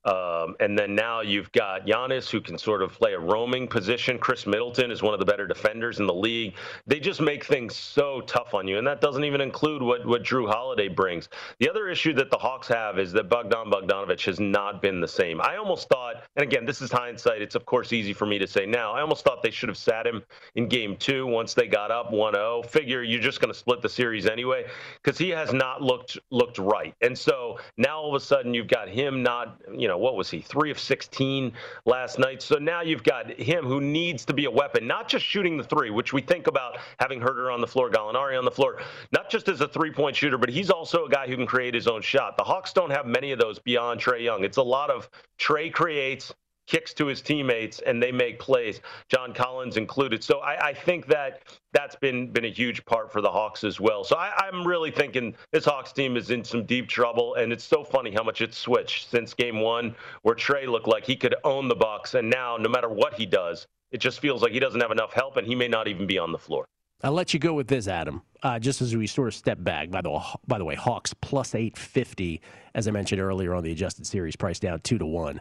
um, 0.05 0.55
and 0.59 0.77
then 0.77 0.95
now 0.95 1.21
you've 1.21 1.51
got 1.51 1.85
Giannis 1.85 2.29
who 2.29 2.39
can 2.39 2.57
sort 2.57 2.81
of 2.81 2.93
play 2.93 3.13
a 3.13 3.19
roaming 3.19 3.67
position. 3.67 4.17
Khris 4.17 4.47
Middleton 4.47 4.91
is 4.91 5.01
one 5.01 5.13
of 5.13 5.19
the 5.19 5.25
better 5.25 5.45
defenders 5.47 5.99
in 5.99 6.07
the 6.07 6.13
league. 6.13 6.55
They 6.85 6.99
just 6.99 7.19
make 7.21 7.43
things 7.43 7.75
so 7.75 8.21
tough 8.21 8.53
on 8.53 8.67
you, 8.67 8.77
and 8.77 8.87
that 8.87 9.01
doesn't 9.01 9.25
even 9.25 9.41
include 9.41 9.81
what 9.81 10.05
what 10.05 10.23
Jrue 10.23 10.47
Holiday 10.47 10.87
brings. 10.87 11.29
The 11.59 11.69
other 11.69 11.89
issue 11.89 12.13
that 12.13 12.29
the 12.29 12.37
Hawks 12.37 12.67
have 12.67 12.99
is 12.99 13.11
that 13.13 13.29
Bogdan 13.29 13.69
Bogdanovich 13.69 14.25
has 14.25 14.39
not 14.39 14.81
been 14.81 15.01
the 15.01 15.07
same. 15.07 15.41
I 15.41 15.57
almost 15.57 15.89
thought, 15.89 16.23
and 16.35 16.43
again, 16.43 16.65
this 16.65 16.81
is 16.81 16.91
hindsight. 16.91 17.41
It's 17.41 17.55
of 17.55 17.65
course 17.65 17.91
easy 17.91 18.13
for 18.13 18.25
me 18.25 18.39
to 18.39 18.47
say 18.47 18.65
now. 18.65 18.93
I 18.93 19.01
almost 19.01 19.23
thought 19.23 19.43
they 19.43 19.51
should 19.51 19.69
have 19.69 19.77
sat 19.77 20.07
him 20.07 20.23
in 20.55 20.67
Game 20.67 20.95
Two 20.95 21.25
once 21.25 21.53
they 21.53 21.67
got 21.67 21.91
up 21.91 22.11
1-0. 22.11 22.65
Figure 22.65 23.03
you're 23.03 23.21
just 23.21 23.41
going 23.41 23.51
to 23.51 23.57
split 23.57 23.81
the 23.81 23.89
series 23.89 24.25
anyway 24.25 24.65
because 25.03 25.17
he 25.17 25.29
has 25.29 25.53
not 25.53 25.81
looked 25.81 26.17
looked 26.31 26.57
right, 26.57 26.95
and 27.01 27.17
so 27.17 27.59
now 27.77 27.99
all 27.99 28.15
of 28.15 28.21
a 28.21 28.23
sudden 28.23 28.53
you've 28.53 28.67
got 28.67 28.87
him 28.87 29.23
not, 29.23 29.61
you 29.75 29.86
know, 29.86 29.86
what 29.95 30.15
was 30.15 30.31
he, 30.31 30.41
three 30.41 30.71
of 30.71 30.79
16 30.79 31.53
last 31.85 32.17
night. 32.17 32.41
So 32.41 32.55
now 32.55 32.81
you've 32.81 33.03
got 33.03 33.29
him 33.39 33.65
who 33.65 33.79
needs 33.79 34.25
to 34.25 34.33
be 34.33 34.45
a 34.45 34.51
weapon, 34.51 34.87
not 34.87 35.07
just 35.07 35.23
shooting 35.23 35.55
the 35.55 35.63
three, 35.63 35.91
which 35.91 36.13
we 36.13 36.21
think 36.21 36.47
about 36.47 36.79
having 36.99 37.21
Huerter 37.21 37.51
on 37.51 37.61
the 37.61 37.67
floor, 37.67 37.91
Gallinari 37.91 38.37
on 38.37 38.45
the 38.45 38.51
floor, 38.51 38.81
not 39.11 39.29
just 39.29 39.47
as 39.47 39.61
a 39.61 39.67
three 39.67 39.91
point 39.91 40.15
shooter, 40.15 40.39
but 40.39 40.49
he's 40.49 40.71
also 40.71 41.05
a 41.05 41.09
guy 41.09 41.27
who 41.27 41.35
can 41.35 41.45
create 41.45 41.75
his 41.75 41.87
own 41.87 42.01
shot. 42.01 42.37
The 42.37 42.43
Hawks 42.43 42.73
don't 42.73 42.89
have 42.89 43.05
many 43.05 43.31
of 43.31 43.39
those 43.39 43.59
beyond 43.59 43.99
Trae 43.99 44.23
Young. 44.23 44.43
It's 44.43 44.57
a 44.57 44.63
lot 44.63 44.89
of 44.89 45.09
Trae 45.37 45.69
creates, 45.69 46.33
kicks 46.67 46.93
to 46.93 47.05
his 47.07 47.21
teammates 47.21 47.79
and 47.79 48.03
they 48.03 48.11
make 48.11 48.39
plays. 48.39 48.81
John 49.09 49.33
Collins 49.33 49.77
included. 49.77 50.23
So 50.23 50.39
I, 50.39 50.67
I 50.67 50.73
think 50.73 51.07
that 51.07 51.43
that's 51.73 51.95
been 51.95 52.31
been 52.31 52.45
a 52.45 52.51
huge 52.51 52.85
part 52.85 53.11
for 53.11 53.21
the 53.21 53.31
Hawks 53.31 53.63
as 53.63 53.79
well. 53.79 54.03
So 54.03 54.17
I, 54.17 54.31
I'm 54.37 54.67
really 54.67 54.91
thinking 54.91 55.35
this 55.51 55.65
Hawks 55.65 55.91
team 55.91 56.17
is 56.17 56.29
in 56.29 56.43
some 56.43 56.65
deep 56.65 56.87
trouble, 56.87 57.35
and 57.35 57.51
it's 57.51 57.63
so 57.63 57.83
funny 57.83 58.11
how 58.11 58.23
much 58.23 58.41
it's 58.41 58.57
switched 58.57 59.09
since 59.09 59.33
Game 59.33 59.61
One, 59.61 59.95
where 60.23 60.35
Trae 60.35 60.67
looked 60.67 60.87
like 60.87 61.05
he 61.05 61.15
could 61.15 61.35
own 61.43 61.67
the 61.67 61.75
Bucks, 61.75 62.13
and 62.13 62.29
now 62.29 62.57
no 62.57 62.69
matter 62.69 62.89
what 62.89 63.13
he 63.13 63.25
does, 63.25 63.65
it 63.91 63.99
just 63.99 64.19
feels 64.19 64.41
like 64.41 64.51
he 64.51 64.59
doesn't 64.59 64.81
have 64.81 64.91
enough 64.91 65.13
help, 65.13 65.37
and 65.37 65.47
he 65.47 65.55
may 65.55 65.67
not 65.67 65.87
even 65.87 66.05
be 66.05 66.17
on 66.17 66.31
the 66.31 66.37
floor. 66.37 66.65
I'll 67.03 67.11
let 67.11 67.31
you 67.31 67.39
go 67.39 67.53
with 67.53 67.67
this, 67.67 67.87
Adam. 67.87 68.23
Uh, 68.41 68.57
just 68.57 68.81
as 68.81 68.95
we 68.95 69.05
sort 69.05 69.27
of 69.27 69.35
step 69.35 69.59
back, 69.61 69.91
by 69.91 70.01
the 70.01 70.09
way, 70.09 70.23
by 70.47 70.57
the 70.57 70.65
way, 70.65 70.73
Hawks 70.75 71.13
plus 71.13 71.53
eight 71.53 71.77
fifty, 71.77 72.41
as 72.73 72.87
I 72.87 72.91
mentioned 72.91 73.21
earlier 73.21 73.53
on 73.53 73.63
the 73.63 73.71
adjusted 73.71 74.07
series, 74.07 74.35
price 74.35 74.59
down 74.59 74.79
two 74.81 74.97
to 74.97 75.05
one. 75.05 75.39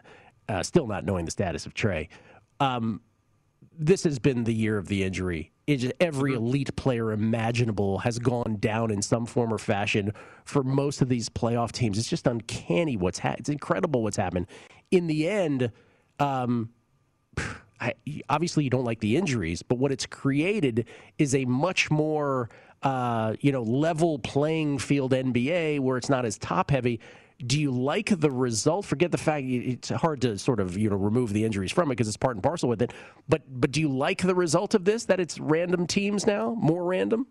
Uh, 0.49 0.63
still 0.63 0.87
not 0.87 1.05
knowing 1.05 1.25
the 1.25 1.31
status 1.31 1.65
of 1.65 1.73
Trae. 1.73 2.07
Um, 2.59 3.01
this 3.77 4.03
has 4.03 4.19
been 4.19 4.43
the 4.43 4.53
year 4.53 4.77
of 4.77 4.87
the 4.87 5.03
injury. 5.03 5.51
Just, 5.67 5.93
every 5.99 6.33
elite 6.33 6.75
player 6.75 7.11
imaginable 7.11 7.99
has 7.99 8.19
gone 8.19 8.57
down 8.59 8.89
in 8.89 9.01
some 9.01 9.25
form 9.25 9.53
or 9.53 9.57
fashion 9.57 10.13
for 10.45 10.63
most 10.63 11.01
of 11.01 11.09
these 11.09 11.27
playoff 11.29 11.71
teams. 11.73 11.97
It's 11.97 12.09
just 12.09 12.25
uncanny 12.25 12.95
what's 12.95 13.19
ha- 13.19 13.35
it's 13.37 13.49
incredible 13.49 14.01
what's 14.01 14.17
happened. 14.17 14.47
In 14.91 15.07
the 15.07 15.27
end, 15.27 15.71
um, 16.19 16.69
I, 17.79 17.93
obviously 18.29 18.63
you 18.63 18.71
don't 18.71 18.85
like 18.85 19.01
the 19.01 19.17
injuries, 19.17 19.61
but 19.61 19.77
what 19.77 19.91
it's 19.91 20.07
created 20.07 20.87
is 21.19 21.35
a 21.35 21.45
much 21.45 21.91
more 21.91 22.49
uh, 22.81 23.35
you 23.41 23.51
know 23.51 23.61
level 23.63 24.19
playing 24.19 24.79
field 24.79 25.11
NBA 25.11 25.79
where 25.81 25.97
it's 25.97 26.09
not 26.09 26.25
as 26.25 26.37
top 26.37 26.71
heavy. 26.71 26.99
Do 27.45 27.59
you 27.59 27.71
like 27.71 28.19
the 28.19 28.31
result? 28.31 28.85
Forget 28.85 29.11
the 29.11 29.17
fact 29.17 29.45
it's 29.45 29.89
hard 29.89 30.21
to 30.21 30.37
sort 30.37 30.59
of 30.59 30.77
you 30.77 30.89
know 30.89 30.95
remove 30.95 31.33
the 31.33 31.45
injuries 31.45 31.71
from 31.71 31.89
it 31.89 31.95
because 31.95 32.07
it's 32.07 32.17
part 32.17 32.35
and 32.35 32.43
parcel 32.43 32.67
with 32.67 32.81
it. 32.81 32.91
But 33.29 33.43
but 33.47 33.71
do 33.71 33.79
you 33.79 33.89
like 33.89 34.21
the 34.21 34.35
result 34.35 34.73
of 34.73 34.85
this? 34.85 35.05
That 35.05 35.19
it's 35.19 35.39
random 35.39 35.85
teams 35.85 36.25
now, 36.25 36.55
more 36.59 36.83
random. 36.83 37.27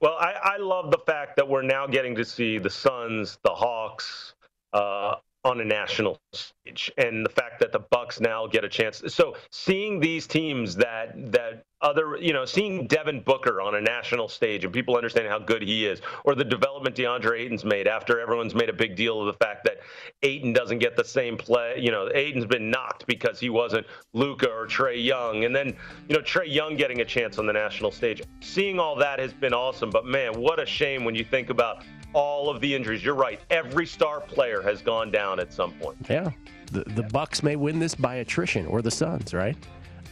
Well, 0.00 0.16
I, 0.18 0.32
I 0.42 0.56
love 0.56 0.90
the 0.90 0.98
fact 0.98 1.36
that 1.36 1.46
we're 1.46 1.62
now 1.62 1.86
getting 1.86 2.14
to 2.14 2.24
see 2.24 2.58
the 2.58 2.70
Suns, 2.70 3.38
the 3.44 3.50
Hawks, 3.50 4.34
uh, 4.72 5.16
on 5.44 5.60
a 5.60 5.64
national 5.64 6.20
stage, 6.32 6.92
and 6.98 7.24
the 7.24 7.30
fact 7.30 7.60
that 7.60 7.72
the 7.72 7.78
Bucks 7.78 8.20
now 8.20 8.46
get 8.46 8.64
a 8.64 8.68
chance. 8.68 9.02
So 9.08 9.36
seeing 9.50 9.98
these 9.98 10.26
teams 10.26 10.76
that 10.76 11.32
that 11.32 11.64
other, 11.82 12.18
you 12.18 12.34
know, 12.34 12.44
seeing 12.44 12.86
Devin 12.86 13.22
Booker 13.22 13.62
on 13.62 13.74
a 13.74 13.80
national 13.80 14.28
stage 14.28 14.64
and 14.64 14.72
people 14.72 14.96
understanding 14.96 15.32
how 15.32 15.38
good 15.38 15.62
he 15.62 15.86
is, 15.86 16.02
or 16.24 16.34
the 16.34 16.44
development 16.44 16.94
DeAndre 16.94 17.40
Ayton's 17.40 17.64
made 17.64 17.88
after 17.88 18.20
everyone's 18.20 18.54
made 18.54 18.68
a 18.68 18.72
big 18.72 18.96
deal 18.96 19.20
of 19.20 19.26
the 19.26 19.44
fact 19.44 19.64
that 19.64 19.78
Ayton 20.22 20.52
doesn't 20.52 20.78
get 20.78 20.94
the 20.94 21.04
same 21.04 21.38
play. 21.38 21.76
You 21.78 21.90
know, 21.90 22.10
Ayton's 22.14 22.44
been 22.44 22.70
knocked 22.70 23.06
because 23.06 23.40
he 23.40 23.48
wasn't 23.48 23.86
Luka 24.12 24.50
or 24.50 24.66
Trae 24.66 25.02
Young, 25.02 25.44
and 25.44 25.56
then 25.56 25.74
you 26.08 26.14
know 26.14 26.20
Trae 26.20 26.52
Young 26.52 26.76
getting 26.76 27.00
a 27.00 27.04
chance 27.04 27.38
on 27.38 27.46
the 27.46 27.52
national 27.52 27.90
stage. 27.90 28.22
Seeing 28.40 28.78
all 28.78 28.94
that 28.96 29.18
has 29.18 29.32
been 29.32 29.54
awesome, 29.54 29.88
but 29.88 30.04
man, 30.04 30.38
what 30.38 30.60
a 30.60 30.66
shame 30.66 31.04
when 31.04 31.14
you 31.14 31.24
think 31.24 31.48
about 31.48 31.82
all 32.12 32.50
of 32.50 32.60
the 32.60 32.74
injuries. 32.74 33.04
You're 33.04 33.14
right. 33.14 33.40
Every 33.50 33.86
star 33.86 34.20
player 34.20 34.62
has 34.62 34.82
gone 34.82 35.10
down 35.10 35.40
at 35.40 35.52
some 35.52 35.72
point. 35.72 35.96
Yeah, 36.08 36.30
the 36.72 36.84
the 36.84 37.02
Bucks 37.04 37.42
may 37.42 37.56
win 37.56 37.78
this 37.78 37.94
by 37.94 38.16
attrition, 38.16 38.66
or 38.66 38.82
the 38.82 38.90
Suns, 38.90 39.34
right? 39.34 39.56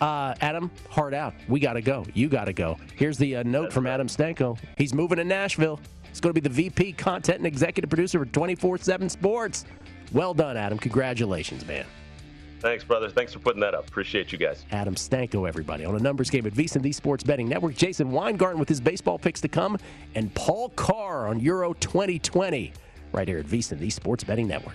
Uh, 0.01 0.35
Adam, 0.41 0.71
hard 0.91 1.13
out. 1.13 1.35
We 1.49 1.59
got 1.59 1.73
to 1.73 1.83
go. 1.83 2.07
You 2.15 2.29
got 2.29 2.45
to 2.45 2.53
go. 2.53 2.79
Here's 2.95 3.19
the 3.19 3.37
uh, 3.37 3.43
note 3.43 3.73
from 3.73 3.87
Adam 3.87 4.07
Stanko. 4.07 4.57
He's 4.77 4.95
moving 4.95 5.17
to 5.19 5.25
Nashville. 5.25 5.81
He's 6.09 6.21
going 6.21 6.35
to 6.35 6.41
be 6.41 6.49
the 6.49 6.55
VP, 6.55 6.93
content 6.93 7.39
and 7.39 7.47
executive 7.47 7.91
producer 7.91 8.19
for 8.21 8.27
24 8.27 8.79
7 8.79 9.09
Sports. 9.09 9.65
Well 10.13 10.35
done, 10.35 10.57
Adam. 10.57 10.79
Congratulations, 10.79 11.67
man. 11.67 11.85
Thanks, 12.61 12.83
brother. 12.83 13.09
Thanks 13.09 13.33
for 13.33 13.39
putting 13.39 13.61
that 13.61 13.75
up. 13.75 13.87
Appreciate 13.89 14.33
you 14.33 14.39
guys. 14.39 14.65
Adam 14.73 14.95
Stanko, 14.95 15.47
everybody, 15.49 15.85
on 15.85 15.95
a 15.95 15.99
numbers 15.99 16.29
game 16.29 16.47
at 16.47 16.53
VSiN, 16.53 16.83
the 16.83 16.93
Sports 16.93 17.23
Betting 17.23 17.49
Network. 17.49 17.77
Jason 17.77 18.11
Weingarten 18.11 18.59
with 18.59 18.69
his 18.69 18.81
baseball 18.81 19.19
picks 19.19 19.41
to 19.43 19.49
come, 19.49 19.79
and 20.15 20.33
Paul 20.35 20.71
Carr 20.71 21.29
on 21.29 21.39
Euro 21.41 21.73
2020, 21.75 22.73
right 23.13 23.29
here 23.29 23.39
at 23.39 23.47
VSiN, 23.47 23.79
the 23.79 23.91
Sports 23.91 24.25
Betting 24.25 24.49
Network. 24.49 24.75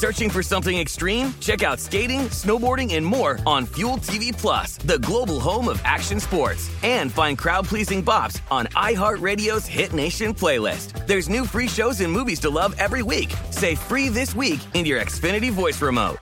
Searching 0.00 0.30
for 0.30 0.42
something 0.42 0.78
extreme? 0.78 1.34
Check 1.40 1.62
out 1.62 1.78
skating, 1.78 2.20
snowboarding, 2.30 2.94
and 2.94 3.04
more 3.04 3.38
on 3.44 3.66
Fuel 3.66 3.98
TV 3.98 4.32
Plus, 4.32 4.78
the 4.78 4.98
global 5.00 5.38
home 5.38 5.68
of 5.68 5.78
action 5.84 6.18
sports. 6.18 6.70
And 6.82 7.12
find 7.12 7.36
crowd-pleasing 7.36 8.02
bops 8.02 8.40
on 8.50 8.66
iHeartRadio's 8.68 9.66
Hit 9.66 9.92
Nation 9.92 10.32
playlist. 10.32 11.06
There's 11.06 11.28
new 11.28 11.44
free 11.44 11.68
shows 11.68 12.00
and 12.00 12.10
movies 12.10 12.40
to 12.40 12.48
love 12.48 12.74
every 12.78 13.02
week. 13.02 13.30
Say 13.50 13.74
free 13.74 14.08
this 14.08 14.34
week 14.34 14.60
in 14.72 14.86
your 14.86 15.02
Xfinity 15.02 15.50
voice 15.50 15.78
remote. 15.82 16.16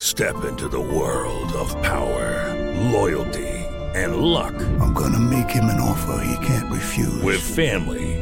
Step 0.00 0.46
into 0.46 0.70
the 0.70 0.80
world 0.80 1.52
of 1.52 1.70
power, 1.82 2.48
loyalty, 2.92 3.52
and 3.94 4.16
luck. 4.16 4.54
I'm 4.80 4.94
gonna 4.94 5.20
make 5.20 5.50
him 5.50 5.66
an 5.66 5.80
offer 5.80 6.24
he 6.24 6.46
can't 6.46 6.72
refuse. 6.72 7.20
With 7.20 7.42
family, 7.42 8.21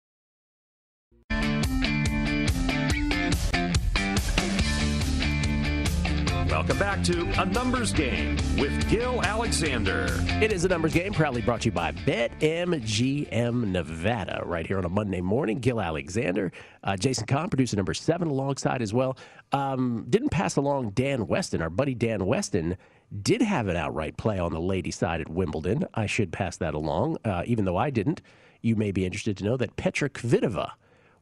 Welcome 6.51 6.79
back 6.79 7.01
to 7.05 7.21
A 7.41 7.45
Numbers 7.45 7.93
Game 7.93 8.35
with 8.59 8.89
Gil 8.89 9.23
Alexander. 9.23 10.07
It 10.41 10.51
is 10.51 10.65
a 10.65 10.67
numbers 10.67 10.93
game, 10.93 11.13
proudly 11.13 11.41
brought 11.41 11.61
to 11.61 11.69
you 11.69 11.71
by 11.71 11.93
BetMGM 11.93 13.67
Nevada, 13.67 14.41
right 14.45 14.67
here 14.67 14.77
on 14.77 14.83
a 14.83 14.89
Monday 14.89 15.21
morning. 15.21 15.61
Gil 15.61 15.79
Alexander, 15.79 16.51
uh, 16.83 16.97
Jason 16.97 17.25
Kahn, 17.25 17.47
producer 17.47 17.77
number 17.77 17.93
seven, 17.93 18.27
alongside 18.27 18.81
as 18.81 18.93
well. 18.93 19.17
Um, 19.53 20.05
didn't 20.09 20.31
pass 20.31 20.57
along 20.57 20.89
Dan 20.89 21.25
Weston, 21.25 21.61
our 21.61 21.69
buddy 21.69 21.95
Dan 21.95 22.25
Weston. 22.25 22.75
Did 23.21 23.41
have 23.41 23.69
an 23.69 23.77
outright 23.77 24.17
play 24.17 24.37
on 24.37 24.51
the 24.51 24.59
lady 24.59 24.91
side 24.91 25.21
at 25.21 25.29
Wimbledon. 25.29 25.85
I 25.93 26.05
should 26.05 26.33
pass 26.33 26.57
that 26.57 26.73
along, 26.73 27.15
uh, 27.23 27.43
even 27.45 27.63
though 27.63 27.77
I 27.77 27.91
didn't. 27.91 28.21
You 28.59 28.75
may 28.75 28.91
be 28.91 29.05
interested 29.05 29.37
to 29.37 29.45
know 29.45 29.55
that 29.55 29.77
Petra 29.77 30.09
Kvitova 30.09 30.71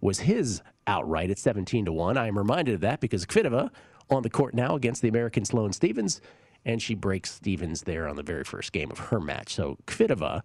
was 0.01 0.21
his 0.21 0.63
outright 0.87 1.29
at 1.29 1.37
17 1.37 1.85
to 1.85 1.93
1. 1.93 2.17
I 2.17 2.27
am 2.27 2.35
reminded 2.35 2.73
of 2.73 2.81
that 2.81 2.99
because 2.99 3.27
Kvitova 3.27 3.69
on 4.09 4.23
the 4.23 4.29
court 4.29 4.53
now 4.53 4.75
against 4.75 5.01
the 5.01 5.07
American 5.07 5.45
Sloane 5.45 5.73
Stevens, 5.73 6.21
and 6.65 6.81
she 6.81 6.95
breaks 6.95 7.31
Stevens 7.31 7.83
there 7.83 8.07
on 8.07 8.15
the 8.15 8.23
very 8.23 8.43
first 8.43 8.71
game 8.71 8.91
of 8.91 8.99
her 8.99 9.19
match. 9.19 9.53
So 9.53 9.77
Kvitova 9.85 10.41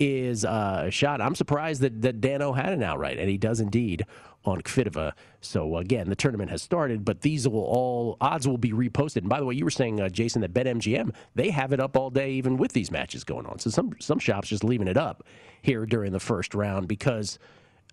is 0.00 0.44
uh, 0.44 0.84
a 0.86 0.90
shot. 0.90 1.20
I'm 1.20 1.34
surprised 1.34 1.80
that, 1.82 2.02
that 2.02 2.20
Dano 2.20 2.52
had 2.52 2.72
an 2.72 2.82
outright, 2.82 3.18
and 3.18 3.28
he 3.28 3.38
does 3.38 3.60
indeed 3.60 4.04
on 4.44 4.60
Kvitova. 4.62 5.12
So 5.40 5.76
again, 5.76 6.08
the 6.08 6.16
tournament 6.16 6.50
has 6.50 6.62
started, 6.62 7.04
but 7.04 7.20
these 7.20 7.46
will 7.46 7.60
all 7.60 8.16
odds 8.20 8.48
will 8.48 8.58
be 8.58 8.72
reposted. 8.72 9.18
And 9.18 9.28
by 9.28 9.38
the 9.38 9.46
way, 9.46 9.54
you 9.54 9.64
were 9.64 9.70
saying, 9.70 10.00
uh, 10.00 10.08
Jason, 10.08 10.40
that 10.42 10.52
BetMGM 10.52 11.14
they 11.34 11.50
have 11.50 11.72
it 11.72 11.80
up 11.80 11.96
all 11.96 12.10
day, 12.10 12.32
even 12.32 12.56
with 12.56 12.72
these 12.72 12.90
matches 12.90 13.22
going 13.24 13.46
on. 13.46 13.58
So 13.58 13.70
some 13.70 13.92
some 14.00 14.18
shops 14.18 14.48
just 14.48 14.64
leaving 14.64 14.88
it 14.88 14.96
up 14.96 15.24
here 15.60 15.86
during 15.86 16.12
the 16.12 16.20
first 16.20 16.54
round 16.54 16.88
because 16.88 17.38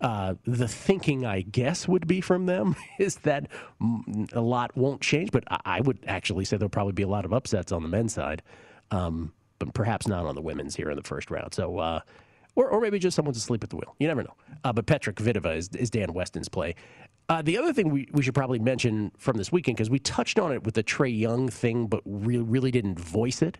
uh, 0.02 0.36
the 0.46 0.68
thinking, 0.68 1.26
I 1.26 1.42
guess, 1.42 1.88
would 1.88 2.08
be 2.08 2.22
from 2.22 2.46
them 2.46 2.76
is 3.00 3.18
that 3.18 3.48
a 4.34 4.42
lot 4.42 4.76
won't 4.76 5.02
change. 5.02 5.32
But 5.32 5.44
I 5.66 5.82
would 5.82 6.00
actually 6.08 6.46
say 6.46 6.58
there'll 6.58 6.70
probably 6.70 6.94
be 6.94 7.04
a 7.04 7.08
lot 7.08 7.26
of 7.26 7.34
upsets 7.34 7.72
on 7.72 7.84
the 7.84 7.90
men's 7.90 8.14
side, 8.14 8.42
um, 8.92 9.34
but 9.60 9.74
perhaps 9.74 10.08
not 10.08 10.26
on 10.26 10.36
the 10.36 10.42
women's 10.42 10.76
here 10.76 10.90
in 10.90 10.98
the 10.98 11.04
first 11.04 11.30
round. 11.32 11.54
So, 11.54 11.78
uh, 11.80 12.00
or, 12.56 12.70
or 12.70 12.82
maybe 12.82 13.00
just 13.00 13.16
someone's 13.16 13.38
asleep 13.38 13.64
at 13.64 13.70
the 13.70 13.76
wheel. 13.76 13.96
You 14.00 14.08
never 14.08 14.24
know. 14.24 14.36
Uh, 14.64 14.74
but 14.74 14.86
Petra 14.86 15.14
Kvitova 15.14 15.56
is, 15.56 15.70
is 15.70 15.90
Dan 15.90 16.14
Weston's 16.14 16.50
play. 16.50 16.76
Uh, 17.30 17.44
the 17.44 17.58
other 17.58 17.72
thing 17.72 17.90
we, 17.90 18.08
we 18.12 18.24
should 18.24 18.34
probably 18.34 18.58
mention 18.58 19.12
from 19.18 19.38
this 19.38 19.52
weekend, 19.52 19.78
because 19.78 19.90
we 19.90 20.00
touched 20.00 20.40
on 20.40 20.52
it 20.52 20.64
with 20.64 20.74
the 20.74 20.84
Trae 20.84 21.18
Young 21.18 21.48
thing, 21.48 21.88
but 21.88 22.02
really, 22.06 22.44
really 22.44 22.72
didn't 22.72 23.00
voice 23.00 23.42
it, 23.42 23.60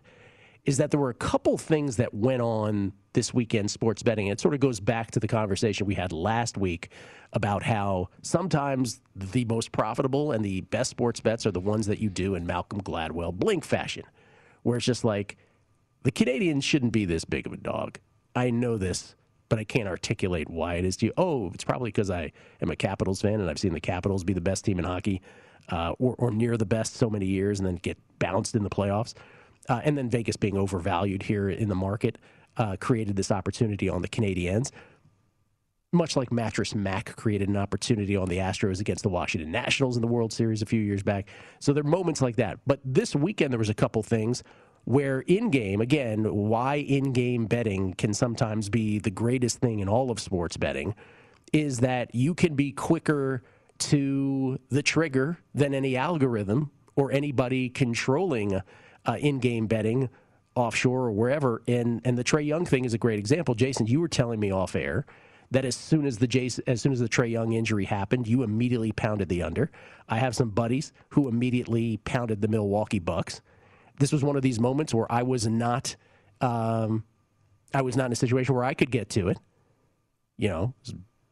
is 0.64 0.76
that 0.78 0.90
there 0.90 1.00
were 1.00 1.10
a 1.10 1.14
couple 1.14 1.56
things 1.56 1.96
that 1.96 2.12
went 2.12 2.42
on 2.42 2.92
this 3.12 3.34
weekend 3.34 3.70
sports 3.70 4.02
betting. 4.02 4.28
It 4.28 4.40
sort 4.40 4.54
of 4.54 4.60
goes 4.60 4.78
back 4.78 5.10
to 5.12 5.20
the 5.20 5.28
conversation 5.28 5.86
we 5.86 5.94
had 5.94 6.12
last 6.12 6.56
week 6.56 6.90
about 7.32 7.62
how 7.62 8.08
sometimes 8.22 9.00
the 9.16 9.44
most 9.46 9.72
profitable 9.72 10.32
and 10.32 10.44
the 10.44 10.60
best 10.62 10.90
sports 10.90 11.20
bets 11.20 11.46
are 11.46 11.50
the 11.50 11.60
ones 11.60 11.86
that 11.86 11.98
you 11.98 12.10
do 12.10 12.34
in 12.34 12.46
Malcolm 12.46 12.80
Gladwell 12.82 13.32
blink 13.32 13.64
fashion, 13.64 14.04
where 14.62 14.76
it's 14.76 14.86
just 14.86 15.04
like 15.04 15.36
the 16.02 16.10
Canadians 16.10 16.64
shouldn't 16.64 16.92
be 16.92 17.04
this 17.04 17.24
big 17.24 17.46
of 17.46 17.52
a 17.52 17.56
dog. 17.56 17.98
I 18.34 18.50
know 18.50 18.76
this, 18.76 19.16
but 19.48 19.58
I 19.58 19.64
can't 19.64 19.88
articulate 19.88 20.48
why 20.48 20.74
it 20.74 20.84
is 20.84 20.96
to 20.98 21.06
you. 21.06 21.12
Oh, 21.16 21.50
it's 21.52 21.64
probably 21.64 21.88
because 21.88 22.10
I 22.10 22.32
am 22.62 22.70
a 22.70 22.76
Capitals 22.76 23.20
fan 23.22 23.40
and 23.40 23.50
I've 23.50 23.58
seen 23.58 23.72
the 23.72 23.80
Capitals 23.80 24.24
be 24.24 24.34
the 24.34 24.40
best 24.40 24.64
team 24.64 24.78
in 24.78 24.84
hockey 24.84 25.20
uh, 25.70 25.94
or, 25.98 26.14
or 26.18 26.30
near 26.30 26.56
the 26.56 26.66
best 26.66 26.96
so 26.96 27.10
many 27.10 27.26
years 27.26 27.58
and 27.58 27.66
then 27.66 27.76
get 27.76 27.98
bounced 28.18 28.54
in 28.54 28.62
the 28.62 28.70
playoffs. 28.70 29.14
Uh, 29.68 29.80
and 29.84 29.96
then 29.96 30.08
Vegas 30.08 30.36
being 30.36 30.56
overvalued 30.56 31.22
here 31.22 31.48
in 31.48 31.68
the 31.68 31.74
market 31.74 32.18
uh, 32.56 32.76
created 32.80 33.16
this 33.16 33.30
opportunity 33.30 33.88
on 33.88 34.02
the 34.02 34.08
Canadiens. 34.08 34.70
Much 35.92 36.16
like 36.16 36.30
Mattress 36.30 36.74
Mac 36.74 37.16
created 37.16 37.48
an 37.48 37.56
opportunity 37.56 38.16
on 38.16 38.28
the 38.28 38.38
Astros 38.38 38.80
against 38.80 39.02
the 39.02 39.08
Washington 39.08 39.50
Nationals 39.50 39.96
in 39.96 40.02
the 40.02 40.08
World 40.08 40.32
Series 40.32 40.62
a 40.62 40.66
few 40.66 40.80
years 40.80 41.02
back. 41.02 41.28
So 41.58 41.72
there 41.72 41.82
are 41.82 41.88
moments 41.88 42.22
like 42.22 42.36
that. 42.36 42.60
But 42.66 42.80
this 42.84 43.16
weekend, 43.16 43.52
there 43.52 43.58
was 43.58 43.70
a 43.70 43.74
couple 43.74 44.02
things 44.02 44.44
where 44.84 45.20
in 45.20 45.50
game, 45.50 45.80
again, 45.80 46.24
why 46.24 46.76
in 46.76 47.12
game 47.12 47.46
betting 47.46 47.94
can 47.94 48.14
sometimes 48.14 48.68
be 48.68 48.98
the 48.98 49.10
greatest 49.10 49.58
thing 49.58 49.80
in 49.80 49.88
all 49.88 50.10
of 50.10 50.20
sports 50.20 50.56
betting 50.56 50.94
is 51.52 51.80
that 51.80 52.14
you 52.14 52.34
can 52.34 52.54
be 52.54 52.72
quicker 52.72 53.42
to 53.78 54.58
the 54.68 54.82
trigger 54.82 55.38
than 55.54 55.74
any 55.74 55.96
algorithm 55.96 56.70
or 56.96 57.10
anybody 57.12 57.68
controlling 57.68 58.60
uh, 59.10 59.16
in-game 59.16 59.66
betting 59.66 60.08
offshore 60.54 61.06
or 61.06 61.12
wherever. 61.12 61.62
And 61.66 62.00
and 62.04 62.16
the 62.16 62.24
Trae 62.24 62.46
Young 62.46 62.64
thing 62.64 62.84
is 62.84 62.94
a 62.94 62.98
great 62.98 63.18
example. 63.18 63.54
Jason, 63.54 63.86
you 63.86 64.00
were 64.00 64.08
telling 64.08 64.38
me 64.38 64.52
off 64.52 64.76
air 64.76 65.04
that 65.50 65.64
as 65.64 65.74
soon 65.74 66.06
as 66.06 66.18
the 66.18 66.26
Jason, 66.26 66.62
as 66.66 66.80
soon 66.80 66.92
as 66.92 67.00
the 67.00 67.08
Trae 67.08 67.30
Young 67.30 67.52
injury 67.52 67.84
happened, 67.84 68.28
you 68.28 68.42
immediately 68.42 68.92
pounded 68.92 69.28
the 69.28 69.42
under. 69.42 69.70
I 70.08 70.18
have 70.18 70.36
some 70.36 70.50
buddies 70.50 70.92
who 71.10 71.28
immediately 71.28 71.98
pounded 72.04 72.40
the 72.40 72.48
Milwaukee 72.48 73.00
Bucks. 73.00 73.40
This 73.98 74.12
was 74.12 74.22
one 74.22 74.36
of 74.36 74.42
these 74.42 74.60
moments 74.60 74.94
where 74.94 75.10
I 75.10 75.22
was 75.22 75.46
not, 75.46 75.96
um, 76.40 77.04
I 77.74 77.82
was 77.82 77.96
not 77.96 78.06
in 78.06 78.12
a 78.12 78.16
situation 78.16 78.54
where 78.54 78.64
I 78.64 78.74
could 78.74 78.90
get 78.90 79.10
to 79.10 79.28
it. 79.28 79.38
You 80.36 80.48
know, 80.48 80.74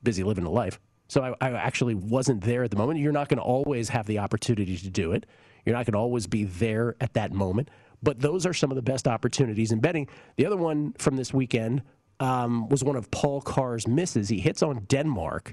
busy 0.03 0.23
living 0.23 0.45
a 0.45 0.51
life. 0.51 0.79
So 1.09 1.23
I, 1.23 1.35
I 1.41 1.53
actually 1.53 1.95
wasn't 1.95 2.43
there 2.43 2.63
at 2.65 2.71
the 2.71 2.77
moment. 2.77 3.01
You're 3.01 3.13
not 3.13 3.29
going 3.29 3.39
to 3.39 3.45
always 3.45 3.89
have 3.89 4.07
the 4.07 4.19
opportunity 4.19 4.77
to 4.77 4.91
do 4.91 5.13
it. 5.13 5.25
You're 5.69 5.77
not 5.77 5.85
going 5.85 5.93
to 5.93 5.99
always 5.99 6.27
be 6.27 6.45
there 6.45 6.97
at 6.99 7.13
that 7.13 7.31
moment. 7.31 7.69
But 8.03 8.21
those 8.21 8.47
are 8.47 8.55
some 8.55 8.71
of 8.71 8.77
the 8.77 8.83
best 8.83 9.07
opportunities 9.07 9.71
in 9.71 9.81
betting. 9.81 10.09
The 10.37 10.47
other 10.47 10.57
one 10.57 10.95
from 10.97 11.17
this 11.17 11.35
weekend 11.35 11.83
um, 12.21 12.71
was 12.71 12.83
one 12.83 12.97
of 12.97 13.11
Paul 13.11 13.43
Carr's 13.43 13.87
misses. 13.87 14.31
He 14.31 14.41
hits 14.41 14.63
on 14.63 14.87
Denmark, 14.89 15.53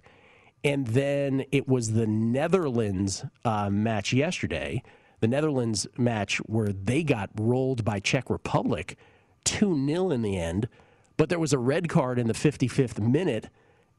and 0.64 0.88
then 0.88 1.44
it 1.52 1.68
was 1.68 1.92
the 1.92 2.08
Netherlands 2.08 3.26
uh, 3.44 3.70
match 3.70 4.14
yesterday. 4.14 4.82
The 5.20 5.28
Netherlands 5.28 5.86
match 5.98 6.38
where 6.46 6.72
they 6.72 7.04
got 7.04 7.30
rolled 7.38 7.84
by 7.84 8.00
Czech 8.00 8.30
Republic 8.30 8.98
2 9.44 9.86
0 9.86 10.12
in 10.12 10.22
the 10.22 10.38
end, 10.38 10.70
but 11.18 11.28
there 11.28 11.40
was 11.40 11.52
a 11.52 11.60
red 11.60 11.90
card 11.90 12.18
in 12.20 12.28
the 12.28 12.34
55th 12.34 13.00
minute, 13.00 13.50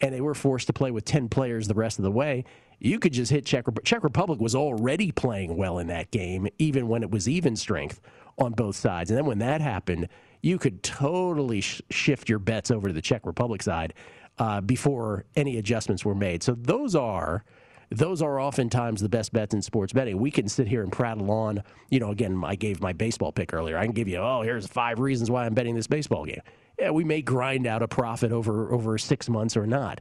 and 0.00 0.14
they 0.14 0.22
were 0.22 0.34
forced 0.34 0.66
to 0.68 0.72
play 0.72 0.90
with 0.90 1.04
10 1.04 1.28
players 1.28 1.68
the 1.68 1.74
rest 1.74 1.98
of 1.98 2.04
the 2.04 2.10
way 2.10 2.46
you 2.78 2.98
could 2.98 3.12
just 3.12 3.30
hit 3.30 3.46
Czech 3.46 3.66
Republic. 3.66 3.84
Czech 3.84 4.02
Republic 4.04 4.40
was 4.40 4.54
already 4.54 5.12
playing 5.12 5.56
well 5.56 5.78
in 5.78 5.86
that 5.88 6.10
game, 6.10 6.48
even 6.58 6.88
when 6.88 7.02
it 7.02 7.10
was 7.10 7.28
even 7.28 7.56
strength 7.56 8.00
on 8.38 8.52
both 8.52 8.76
sides. 8.76 9.10
And 9.10 9.16
then 9.16 9.26
when 9.26 9.38
that 9.38 9.60
happened, 9.60 10.08
you 10.42 10.58
could 10.58 10.82
totally 10.82 11.60
sh- 11.60 11.82
shift 11.90 12.28
your 12.28 12.38
bets 12.38 12.70
over 12.70 12.88
to 12.88 12.94
the 12.94 13.00
Czech 13.00 13.24
Republic 13.24 13.62
side 13.62 13.94
uh, 14.38 14.60
before 14.60 15.24
any 15.34 15.56
adjustments 15.56 16.04
were 16.04 16.14
made. 16.14 16.42
So 16.42 16.54
those 16.54 16.94
are 16.94 17.44
those 17.90 18.20
are 18.20 18.40
oftentimes 18.40 19.00
the 19.00 19.08
best 19.08 19.32
bets 19.32 19.54
in 19.54 19.62
sports 19.62 19.92
betting. 19.92 20.18
We 20.18 20.30
can 20.32 20.48
sit 20.48 20.66
here 20.66 20.82
and 20.82 20.90
prattle 20.90 21.30
on, 21.30 21.62
you 21.88 22.00
know, 22.00 22.10
again, 22.10 22.42
I 22.44 22.56
gave 22.56 22.80
my 22.80 22.92
baseball 22.92 23.30
pick 23.30 23.54
earlier. 23.54 23.78
I 23.78 23.84
can 23.84 23.92
give 23.92 24.08
you, 24.08 24.18
oh, 24.18 24.42
here's 24.42 24.66
five 24.66 24.98
reasons 24.98 25.30
why 25.30 25.46
I'm 25.46 25.54
betting 25.54 25.76
this 25.76 25.86
baseball 25.86 26.24
game. 26.24 26.40
Yeah, 26.80 26.90
we 26.90 27.04
may 27.04 27.22
grind 27.22 27.64
out 27.66 27.82
a 27.82 27.88
profit 27.88 28.32
over 28.32 28.72
over 28.72 28.98
six 28.98 29.28
months 29.28 29.56
or 29.56 29.66
not, 29.66 30.00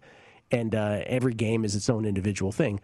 and 0.51 0.73
uh, 0.75 1.01
every 1.05 1.33
game 1.33 1.65
is 1.65 1.75
its 1.75 1.89
own 1.89 2.05
individual 2.05 2.51
thing. 2.51 2.79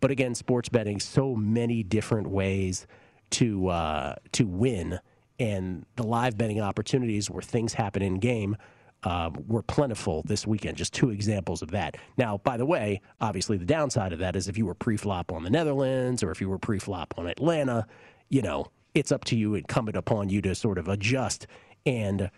But 0.00 0.10
again, 0.10 0.34
sports 0.34 0.68
betting, 0.68 0.98
so 1.00 1.34
many 1.34 1.82
different 1.82 2.28
ways 2.28 2.86
to 3.30 3.68
uh, 3.68 4.16
to 4.32 4.46
win, 4.46 4.98
and 5.38 5.86
the 5.96 6.02
live 6.02 6.36
betting 6.36 6.60
opportunities 6.60 7.30
where 7.30 7.42
things 7.42 7.74
happen 7.74 8.02
in 8.02 8.18
game 8.18 8.56
uh, 9.04 9.30
were 9.46 9.62
plentiful 9.62 10.22
this 10.26 10.46
weekend. 10.46 10.76
Just 10.76 10.92
two 10.92 11.10
examples 11.10 11.62
of 11.62 11.70
that. 11.72 11.96
Now, 12.16 12.38
by 12.38 12.56
the 12.56 12.66
way, 12.66 13.00
obviously 13.20 13.56
the 13.56 13.64
downside 13.64 14.12
of 14.12 14.18
that 14.20 14.36
is 14.36 14.48
if 14.48 14.56
you 14.56 14.66
were 14.66 14.74
pre-flop 14.74 15.32
on 15.32 15.42
the 15.42 15.50
Netherlands 15.50 16.22
or 16.22 16.30
if 16.30 16.40
you 16.40 16.48
were 16.48 16.58
pre-flop 16.58 17.14
on 17.16 17.26
Atlanta, 17.26 17.86
you 18.28 18.42
know, 18.42 18.66
it's 18.94 19.10
up 19.10 19.24
to 19.26 19.36
you, 19.36 19.54
incumbent 19.54 19.96
upon 19.96 20.28
you 20.28 20.40
to 20.42 20.54
sort 20.54 20.78
of 20.78 20.88
adjust 20.88 21.46
and 21.86 22.30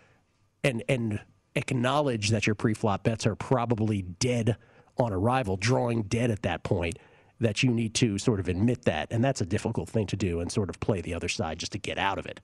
and 0.63 0.83
and 0.89 1.21
acknowledge 1.55 2.31
that 2.31 2.47
your 2.47 2.55
pre-flop 2.55 3.03
bets 3.05 3.27
are 3.27 3.37
probably 3.37 4.03
dead 4.03 4.57
on 4.99 5.13
arrival, 5.13 5.57
drawing 5.57 6.03
dead 6.03 6.31
at 6.31 6.43
that 6.43 6.63
point. 6.63 6.99
That 7.41 7.63
you 7.63 7.71
need 7.71 7.95
to 7.95 8.17
sort 8.17 8.39
of 8.39 8.49
admit 8.49 8.85
that, 8.85 9.09
and 9.11 9.23
that's 9.23 9.41
a 9.41 9.47
difficult 9.47 9.89
thing 9.89 10.07
to 10.07 10.17
do, 10.17 10.41
and 10.41 10.51
sort 10.51 10.71
of 10.71 10.79
play 10.79 11.01
the 11.01 11.15
other 11.15 11.29
side 11.29 11.59
just 11.59 11.73
to 11.73 11.79
get 11.79 11.99
out 11.99 12.17
of 12.17 12.27
it. 12.27 12.41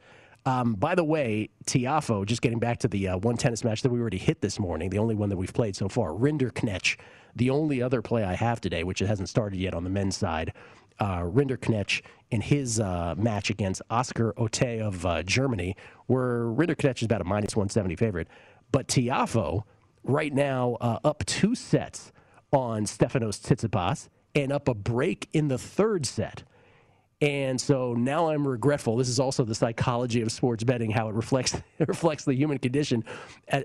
Um, 0.46 0.75
by 0.75 0.94
the 0.94 1.05
way, 1.05 1.51
Tiafoe, 1.66 2.27
just 2.27 2.42
getting 2.42 2.59
back 2.59 2.79
to 2.81 2.88
the 2.88 3.09
uh, 3.09 3.18
one 3.18 3.37
tennis 3.37 3.62
match 3.62 3.83
that 3.83 3.90
we 3.90 4.01
already 4.01 4.18
hit 4.18 4.40
this 4.40 4.59
morning, 4.59 4.90
the 4.90 4.99
only 4.99 5.14
one 5.14 5.29
that 5.29 5.37
we've 5.37 5.53
played 5.53 5.77
so 5.77 5.88
far, 5.88 6.11
Rinderknech, 6.11 6.99
the 7.37 7.51
only 7.51 7.83
other 7.83 8.03
play 8.03 8.25
I 8.25 8.35
have 8.35 8.61
today, 8.61 8.83
which 8.83 9.01
hasn't 9.01 9.29
started 9.29 9.59
yet 9.59 9.75
on 9.75 9.85
the 9.85 9.90
men's 9.90 10.16
side. 10.16 10.53
Uh, 10.99 11.20
Rinderknech 11.20 12.03
in 12.31 12.40
his 12.40 12.81
uh, 12.81 13.14
match 13.16 13.51
against 13.51 13.83
Oscar 13.90 14.33
Otte 14.35 14.81
of 14.81 15.07
uh, 15.07 15.23
Germany, 15.23 15.77
where 16.07 16.44
Rinderknech 16.44 16.99
is 16.99 17.05
about 17.05 17.20
a 17.20 17.25
minus 17.25 17.55
170 17.55 17.96
favorite. 17.96 18.29
But 18.72 18.88
Tiafoe, 18.88 19.64
right 20.04 20.33
now, 20.33 20.76
uh, 20.80 20.98
up 21.04 21.24
two 21.26 21.54
sets 21.54 22.12
on 22.52 22.85
Stefanos 22.85 23.40
Tsitsipas 23.40 24.09
and 24.35 24.52
up 24.52 24.68
a 24.68 24.74
break 24.74 25.28
in 25.33 25.48
the 25.48 25.59
third 25.59 26.06
set. 26.06 26.44
And 27.22 27.61
so 27.61 27.92
now 27.92 28.30
I'm 28.30 28.48
regretful. 28.48 28.96
This 28.96 29.11
is 29.11 29.20
also 29.20 29.44
the 29.44 29.54
psychology 29.54 30.22
of 30.22 30.33
sports 30.33 30.64
betting, 30.64 30.90
how 30.90 31.09
it 31.09 31.14
reflects 31.14 31.54
it 31.78 31.88
reflects 31.88 32.24
the 32.24 32.35
human 32.35 32.59
condition. 32.59 33.04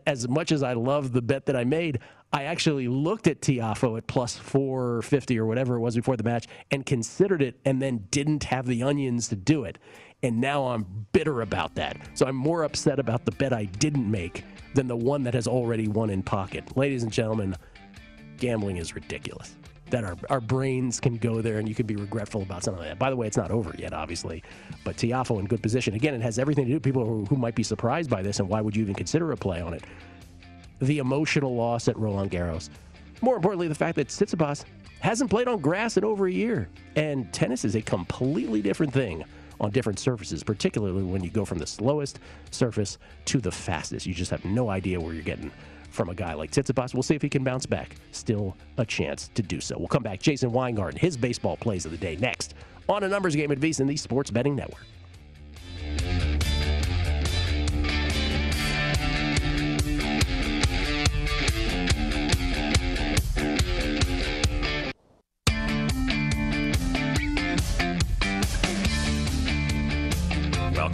As 0.05 0.27
much 0.27 0.51
as 0.51 0.61
I 0.61 0.73
love 0.73 1.13
the 1.13 1.21
bet 1.21 1.45
that 1.45 1.55
I 1.55 1.63
made, 1.63 1.99
I 2.33 2.43
actually 2.43 2.89
looked 2.89 3.27
at 3.27 3.39
Tiafoe 3.39 3.97
at 3.97 4.07
plus 4.07 4.35
450 4.35 5.39
or 5.39 5.45
whatever 5.45 5.75
it 5.75 5.79
was 5.79 5.95
before 5.95 6.17
the 6.17 6.23
match 6.23 6.47
and 6.69 6.85
considered 6.85 7.41
it 7.41 7.57
and 7.63 7.81
then 7.81 8.07
didn't 8.11 8.43
have 8.45 8.65
the 8.65 8.83
onions 8.83 9.29
to 9.29 9.37
do 9.37 9.63
it. 9.63 9.77
And 10.25 10.41
now 10.41 10.65
I'm 10.65 11.05
bitter 11.11 11.41
about 11.41 11.75
that. 11.75 11.97
So 12.15 12.25
I'm 12.25 12.35
more 12.35 12.63
upset 12.63 12.97
about 12.97 13.25
the 13.25 13.31
bet 13.33 13.53
I 13.53 13.65
didn't 13.65 14.09
make 14.09 14.43
than 14.73 14.88
the 14.88 14.95
one 14.95 15.21
that 15.21 15.35
has 15.35 15.47
already 15.47 15.88
won 15.88 16.09
in 16.09 16.23
pocket. 16.23 16.75
Ladies 16.75 17.03
and 17.03 17.11
gentlemen, 17.11 17.55
gambling 18.38 18.77
is 18.77 18.95
ridiculous 18.95 19.55
that 19.91 20.03
our, 20.03 20.17
our 20.31 20.41
brains 20.41 20.99
can 20.99 21.17
go 21.17 21.43
there 21.43 21.59
and 21.59 21.69
you 21.69 21.75
can 21.75 21.85
be 21.85 21.95
regretful 21.95 22.41
about 22.41 22.63
something 22.63 22.79
like 22.79 22.89
that. 22.89 22.97
By 22.97 23.11
the 23.11 23.15
way, 23.15 23.27
it's 23.27 23.38
not 23.38 23.51
over 23.51 23.71
yet, 23.77 23.93
obviously, 23.93 24.41
but 24.83 24.97
Tiafoe 24.97 25.39
in 25.39 25.45
good 25.45 25.61
position. 25.61 25.93
Again, 25.93 26.15
it 26.15 26.21
has 26.21 26.39
everything 26.39 26.65
to 26.65 26.69
do 26.69 26.75
with 26.77 26.83
people 26.83 27.05
who, 27.05 27.25
who 27.25 27.35
might 27.35 27.53
be 27.53 27.61
surprised 27.61 28.09
by 28.09 28.23
this 28.23 28.39
and 28.39 28.49
why 28.49 28.61
would 28.61 28.75
you 28.75 28.81
even 28.81 28.95
consider 28.95 29.31
a 29.31 29.38
play 29.38 29.61
on 29.61 29.75
it? 29.75 29.83
The 30.79 30.97
emotional 30.97 31.55
loss 31.55 31.88
at 31.88 31.95
Roland 31.99 32.31
Garros. 32.31 32.69
More 33.21 33.35
importantly, 33.35 33.67
the 33.67 33.75
fact 33.75 33.95
that 33.97 34.07
Tsitsipas 34.07 34.65
hasn't 35.01 35.29
played 35.29 35.47
on 35.47 35.59
grass 35.59 35.97
in 35.97 36.03
over 36.03 36.25
a 36.25 36.31
year. 36.31 36.67
And 36.95 37.31
tennis 37.31 37.63
is 37.63 37.75
a 37.75 37.81
completely 37.83 38.63
different 38.63 38.91
thing 38.91 39.23
on 39.59 39.71
different 39.71 39.99
surfaces, 39.99 40.43
particularly 40.43 41.03
when 41.03 41.23
you 41.23 41.29
go 41.29 41.45
from 41.45 41.57
the 41.57 41.67
slowest 41.67 42.19
surface 42.51 42.97
to 43.25 43.39
the 43.39 43.51
fastest. 43.51 44.05
You 44.05 44.13
just 44.13 44.31
have 44.31 44.43
no 44.45 44.69
idea 44.69 44.99
where 44.99 45.13
you're 45.13 45.23
getting 45.23 45.51
from 45.89 46.09
a 46.09 46.15
guy 46.15 46.33
like 46.33 46.51
Tsitsipas. 46.51 46.93
We'll 46.93 47.03
see 47.03 47.15
if 47.15 47.21
he 47.21 47.29
can 47.29 47.43
bounce 47.43 47.65
back. 47.65 47.95
Still 48.11 48.55
a 48.77 48.85
chance 48.85 49.29
to 49.33 49.41
do 49.41 49.61
so. 49.61 49.77
We'll 49.77 49.87
come 49.87 50.03
back. 50.03 50.21
Jason 50.21 50.51
Weingarten, 50.51 50.99
his 50.99 51.17
baseball 51.17 51.57
plays 51.57 51.85
of 51.85 51.91
the 51.91 51.97
day 51.97 52.17
next 52.17 52.53
on 52.87 53.03
a 53.03 53.07
numbers 53.07 53.35
game 53.35 53.51
at 53.51 53.59
VSiN, 53.59 53.87
the 53.87 53.97
Sports 53.97 54.29
Betting 54.29 54.55
Network. 54.55 54.85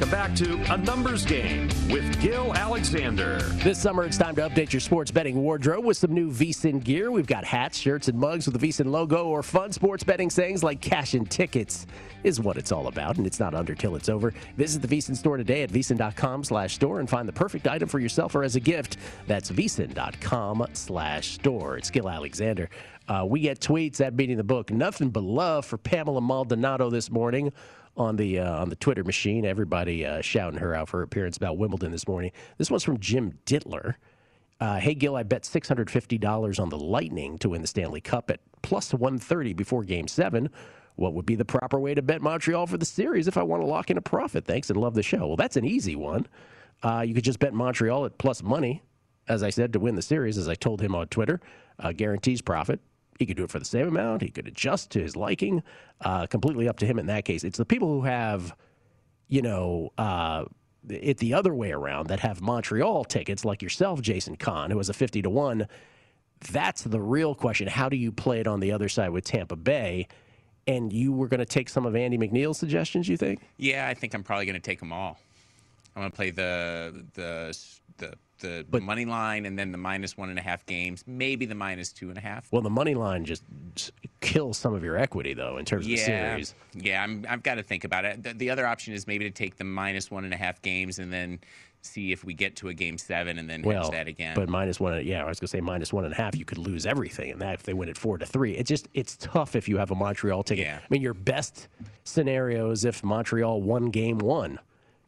Welcome 0.02 0.20
back 0.20 0.36
to 0.38 0.74
A 0.74 0.78
Numbers 0.78 1.24
Game 1.26 1.68
with 1.88 2.20
Gil 2.20 2.56
Alexander. 2.56 3.38
This 3.64 3.80
summer, 3.80 4.04
it's 4.04 4.18
time 4.18 4.34
to 4.38 4.50
update 4.50 4.74
your 4.74 4.80
sports 4.80 5.12
betting 5.12 5.44
wardrobe 5.44 5.86
with 5.86 5.96
some 5.96 6.12
new 6.12 6.32
VSiN 6.32 6.84
gear. 6.84 7.12
We've 7.12 7.28
got 7.28 7.46
hats, 7.46 7.78
shirts, 7.78 8.08
and 8.08 8.18
mugs 8.18 8.48
with 8.48 8.60
the 8.60 8.68
VSiN 8.68 8.90
logo 8.90 9.28
or 9.28 9.44
fun 9.44 9.72
sports 9.72 10.04
betting 10.04 10.32
sayings 10.32 10.64
like 10.64 10.82
cash 10.82 11.14
and 11.14 11.30
tickets 11.30 11.86
is 12.24 12.40
what 12.40 12.58
it's 12.58 12.72
all 12.72 12.88
about, 12.88 13.18
and 13.18 13.28
it's 13.28 13.40
not 13.40 13.54
under 13.54 13.76
till 13.76 13.96
it's 13.96 14.10
over. 14.10 14.34
Visit 14.58 14.82
the 14.82 14.88
VSiN 14.88 15.16
store 15.16 15.38
today 15.38 15.62
at 15.62 15.70
VSiN.com 15.70 16.46
slash 16.46 16.74
store 16.74 17.00
and 17.00 17.08
find 17.08 17.28
the 17.28 17.34
perfect 17.34 17.68
item 17.68 17.88
for 17.88 18.00
yourself 18.00 18.34
or 18.34 18.44
as 18.44 18.56
a 18.56 18.60
gift. 18.60 18.98
That's 19.28 19.52
VSiN.com 19.52 20.66
slash 20.74 21.36
store. 21.36 21.78
It's 21.78 21.92
Gil 21.92 22.10
Alexander. 22.10 22.72
Uh, 23.08 23.26
we 23.28 23.42
get 23.42 23.60
tweets 23.60 24.02
at 24.02 24.18
Beating 24.18 24.38
the 24.38 24.44
Book. 24.44 24.72
Nothing 24.72 25.10
but 25.10 25.22
love 25.22 25.64
for 25.64 25.78
Pamela 25.78 26.22
Maldonado 26.22 26.90
this 26.90 27.12
morning 27.12 27.52
on 27.98 28.16
the 28.16 28.40
uh, 28.40 28.62
on 28.62 28.70
the 28.70 28.76
Twitter 28.76 29.04
machine. 29.04 29.46
Everybody 29.46 30.06
uh, 30.06 30.22
shouting 30.22 30.60
her 30.60 30.74
out 30.74 30.90
for 30.90 30.98
her 30.98 31.04
appearance 31.04 31.38
about 31.38 31.58
Wimbledon 31.58 31.92
this 31.92 32.08
morning. 32.08 32.32
This 32.58 32.72
one's 32.72 32.84
from 32.84 33.00
Jim 33.00 33.38
Dittler. 33.46 33.96
Uh, 34.60 34.80
hey 34.80 34.94
Gil, 34.94 35.16
I 35.16 35.24
bet 35.24 35.44
six 35.46 35.68
hundred 35.68 35.90
fifty 35.90 36.18
dollars 36.18 36.60
on 36.60 36.70
the 36.70 36.78
Lightning 36.78 37.38
to 37.40 37.50
win 37.50 37.62
the 37.62 37.68
Stanley 37.68 38.02
Cup 38.02 38.30
at 38.30 38.40
plus 38.62 38.94
one 38.94 39.18
thirty 39.18 39.54
before 39.54 39.84
Game 39.84 40.08
Seven. 40.08 40.50
What 40.96 41.14
would 41.14 41.26
be 41.26 41.36
the 41.36 41.46
proper 41.46 41.80
way 41.80 41.96
to 41.96 42.02
bet 42.02 42.22
Montreal 42.22 42.68
for 42.68 42.78
the 42.78 42.86
series 42.86 43.28
if 43.28 43.38
I 43.38 43.44
want 43.44 43.64
to 43.64 43.66
lock 43.66 43.90
in 43.90 43.98
a 43.98 44.02
profit? 44.02 44.46
Thanks 44.46 44.70
and 44.70 44.80
love 44.80 44.94
the 44.94 45.02
show. 45.02 45.26
Well, 45.28 45.38
that's 45.38 45.58
an 45.58 45.66
easy 45.66 45.96
one. 45.96 46.28
Uh, 46.84 47.04
you 47.08 47.14
could 47.14 47.24
just 47.24 47.40
bet 47.40 47.54
Montreal 47.54 48.06
at 48.06 48.18
plus 48.18 48.44
money, 48.44 48.84
as 49.28 49.42
I 49.42 49.50
said, 49.50 49.74
to 49.74 49.80
win 49.80 49.96
the 49.96 50.02
series, 50.02 50.38
as 50.38 50.50
I 50.50 50.56
told 50.56 50.82
him 50.82 50.94
on 50.94 51.08
Twitter. 51.08 51.40
Uh, 51.80 51.92
guarantees 51.92 52.42
profit. 52.42 52.82
He 53.20 53.26
could 53.26 53.38
do 53.38 53.44
it 53.44 53.52
for 53.52 53.60
the 53.60 53.66
same 53.66 53.88
amount. 53.88 54.22
He 54.22 54.30
could 54.30 54.48
adjust 54.48 54.90
to 54.92 55.02
his 55.02 55.16
liking. 55.16 55.64
Uh, 56.02 56.26
completely 56.28 56.68
up 56.68 56.80
to 56.80 56.86
him 56.86 56.98
in 56.98 57.06
that 57.08 57.26
case. 57.26 57.44
It's 57.44 57.58
the 57.58 57.66
people 57.66 57.88
who 57.88 58.02
have, 58.02 58.56
you 59.28 59.42
know, 59.42 59.92
uh, 59.98 60.46
it 60.90 61.18
the 61.18 61.34
other 61.34 61.54
way 61.54 61.72
around 61.72 62.08
that 62.08 62.20
have 62.22 62.42
Montreal 62.42 63.06
tickets, 63.06 63.46
like 63.46 63.62
yourself, 63.62 64.02
Jason 64.02 64.36
Kahn, 64.36 64.72
who 64.72 64.78
has 64.78 64.90
a 64.90 64.94
50 64.94 65.22
to 65.22 65.30
1. 65.30 65.68
That's 66.52 66.82
the 66.82 67.00
real 67.00 67.36
question. 67.36 67.68
How 67.68 67.90
do 67.90 67.98
you 67.98 68.12
play 68.12 68.40
it 68.40 68.48
on 68.48 68.60
the 68.60 68.72
other 68.72 68.90
side 68.90 69.10
with 69.10 69.24
Tampa 69.24 69.56
Bay? 69.56 70.08
And 70.68 70.92
you 70.92 71.12
were 71.12 71.28
going 71.28 71.40
to 71.40 71.46
take 71.46 71.70
some 71.70 71.86
of 71.86 71.96
Andy 71.96 72.18
MacNeil's 72.18 72.58
suggestions, 72.58 73.08
you 73.08 73.18
think? 73.18 73.42
Yeah, 73.58 73.88
I 73.88 73.94
think 73.94 74.14
I'm 74.14 74.24
probably 74.24 74.46
going 74.46 74.56
to 74.56 74.60
take 74.60 74.80
them 74.80 74.92
all. 74.92 75.20
I'm 75.96 76.02
going 76.02 76.12
to 76.12 76.16
play 76.16 76.32
the 76.32 77.06
the 77.14 77.58
the 77.98 78.14
the 78.42 78.66
but, 78.70 78.84
money 78.84 79.06
line 79.06 79.46
and 79.46 79.58
then 79.58 79.72
the 79.72 79.78
minus 79.78 80.18
one 80.18 80.30
and 80.30 80.38
a 80.38 80.42
half 80.42 80.66
games, 80.66 81.04
maybe 81.08 81.46
the 81.46 81.56
minus 81.56 81.92
two 81.94 82.10
and 82.10 82.18
a 82.18 82.22
half. 82.22 82.52
Well, 82.52 82.62
the 82.62 82.70
money 82.70 82.94
line 82.94 83.24
just 83.24 83.44
kills 84.20 84.58
some 84.58 84.74
of 84.74 84.84
your 84.84 84.98
equity, 84.98 85.34
though, 85.34 85.58
in 85.58 85.66
terms 85.66 85.88
yeah, 85.88 85.94
of 85.94 86.00
the 86.00 86.06
series. 86.06 86.56
Yeah, 86.74 87.04
I'm, 87.04 87.26
I've 87.30 87.44
got 87.44 87.56
to 87.56 87.64
think 87.64 87.84
about 87.84 88.06
it. 88.06 88.22
The, 88.22 88.34
the, 88.34 88.50
other 88.50 88.68
option 88.68 88.94
is 88.94 89.08
maybe 89.08 89.26
to 89.26 89.32
take 89.32 89.56
the 89.56 89.64
minus 89.64 90.12
one 90.12 90.26
and 90.26 90.34
a 90.34 90.38
half 90.38 90.62
games 90.62 91.00
and 91.00 91.12
then 91.12 91.40
see 91.84 92.12
if 92.12 92.24
we 92.24 92.34
get 92.34 92.56
to 92.58 92.68
a 92.70 92.74
game 92.74 92.98
seven 92.98 93.40
and 93.40 93.50
then 93.50 93.62
well, 93.62 93.84
hedge 93.84 93.92
that 93.92 94.08
again. 94.08 94.36
But 94.36 94.50
minus 94.50 94.80
one, 94.80 95.06
yeah, 95.06 95.24
I 95.24 95.28
was 95.28 95.40
going 95.40 95.48
to 95.48 95.52
say 95.52 95.62
minus 95.62 95.94
one 95.94 96.06
and 96.06 96.14
a 96.14 96.18
half, 96.18 96.36
you 96.36 96.46
could 96.46 96.58
lose 96.58 96.86
everything. 96.86 97.32
And 97.32 97.42
that 97.42 97.56
if 97.56 97.64
they 97.64 97.74
win 97.74 97.90
it 97.90 97.98
four 97.98 98.18
to 98.18 98.26
three, 98.26 98.54
it's 98.54 98.70
just 98.70 98.88
it's 98.94 99.18
tough 99.18 99.56
if 99.56 99.68
you 99.68 99.78
have 99.78 99.92
a 99.92 99.96
Montreal 99.96 100.44
ticket. 100.44 100.66
Yeah. 100.66 100.78
I 100.78 100.88
mean, 100.90 101.02
your 101.02 101.14
best 101.14 101.68
scenario 102.04 102.72
is 102.72 102.86
if 102.86 103.04
Montreal 103.04 103.62
won 103.62 103.90
game 103.90 104.20
one 104.20 104.60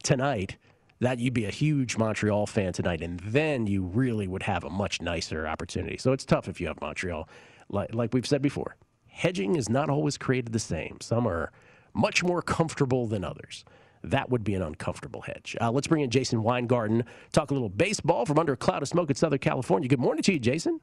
tonight 0.02 0.56
that 1.00 1.18
you'd 1.18 1.34
be 1.34 1.44
a 1.44 1.50
huge 1.50 1.96
Montreal 1.96 2.46
fan 2.46 2.72
tonight, 2.72 3.00
and 3.02 3.20
then 3.20 3.66
you 3.66 3.82
really 3.82 4.28
would 4.28 4.44
have 4.44 4.64
a 4.64 4.70
much 4.70 5.00
nicer 5.00 5.46
opportunity. 5.46 5.96
So 5.98 6.12
it's 6.12 6.24
tough 6.24 6.48
if 6.48 6.60
you 6.60 6.68
have 6.68 6.80
Montreal. 6.80 7.28
Like, 7.68 7.94
like 7.94 8.14
we've 8.14 8.26
said 8.26 8.42
before, 8.42 8.76
hedging 9.08 9.56
is 9.56 9.68
not 9.68 9.90
always 9.90 10.16
created 10.18 10.52
the 10.52 10.58
same. 10.58 10.98
Some 11.00 11.26
are 11.26 11.50
much 11.94 12.22
more 12.22 12.42
comfortable 12.42 13.06
than 13.06 13.24
others. 13.24 13.64
That 14.02 14.28
would 14.28 14.44
be 14.44 14.54
an 14.54 14.62
uncomfortable 14.62 15.22
hedge. 15.22 15.56
Uh, 15.60 15.70
let's 15.70 15.86
bring 15.86 16.02
in 16.02 16.10
Jason 16.10 16.42
Weingarten, 16.42 17.04
talk 17.32 17.50
a 17.50 17.54
little 17.54 17.70
baseball 17.70 18.26
from 18.26 18.38
under 18.38 18.52
a 18.52 18.56
cloud 18.56 18.82
of 18.82 18.88
smoke 18.88 19.08
in 19.08 19.16
Southern 19.16 19.38
California. 19.38 19.88
Good 19.88 20.00
morning 20.00 20.22
to 20.24 20.32
you, 20.34 20.38
Jason. 20.38 20.80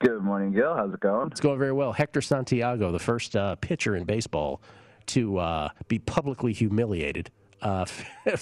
Good 0.00 0.20
morning, 0.20 0.52
Gil. 0.52 0.74
How's 0.74 0.92
it 0.92 1.00
going? 1.00 1.28
It's 1.28 1.40
going 1.40 1.58
very 1.58 1.72
well. 1.72 1.92
Hector 1.94 2.20
Santiago, 2.20 2.92
the 2.92 2.98
first 2.98 3.34
uh, 3.34 3.56
pitcher 3.56 3.96
in 3.96 4.04
baseball 4.04 4.60
to 5.06 5.38
uh, 5.38 5.68
be 5.88 5.98
publicly 5.98 6.52
humiliated 6.52 7.30
uh, 7.62 7.84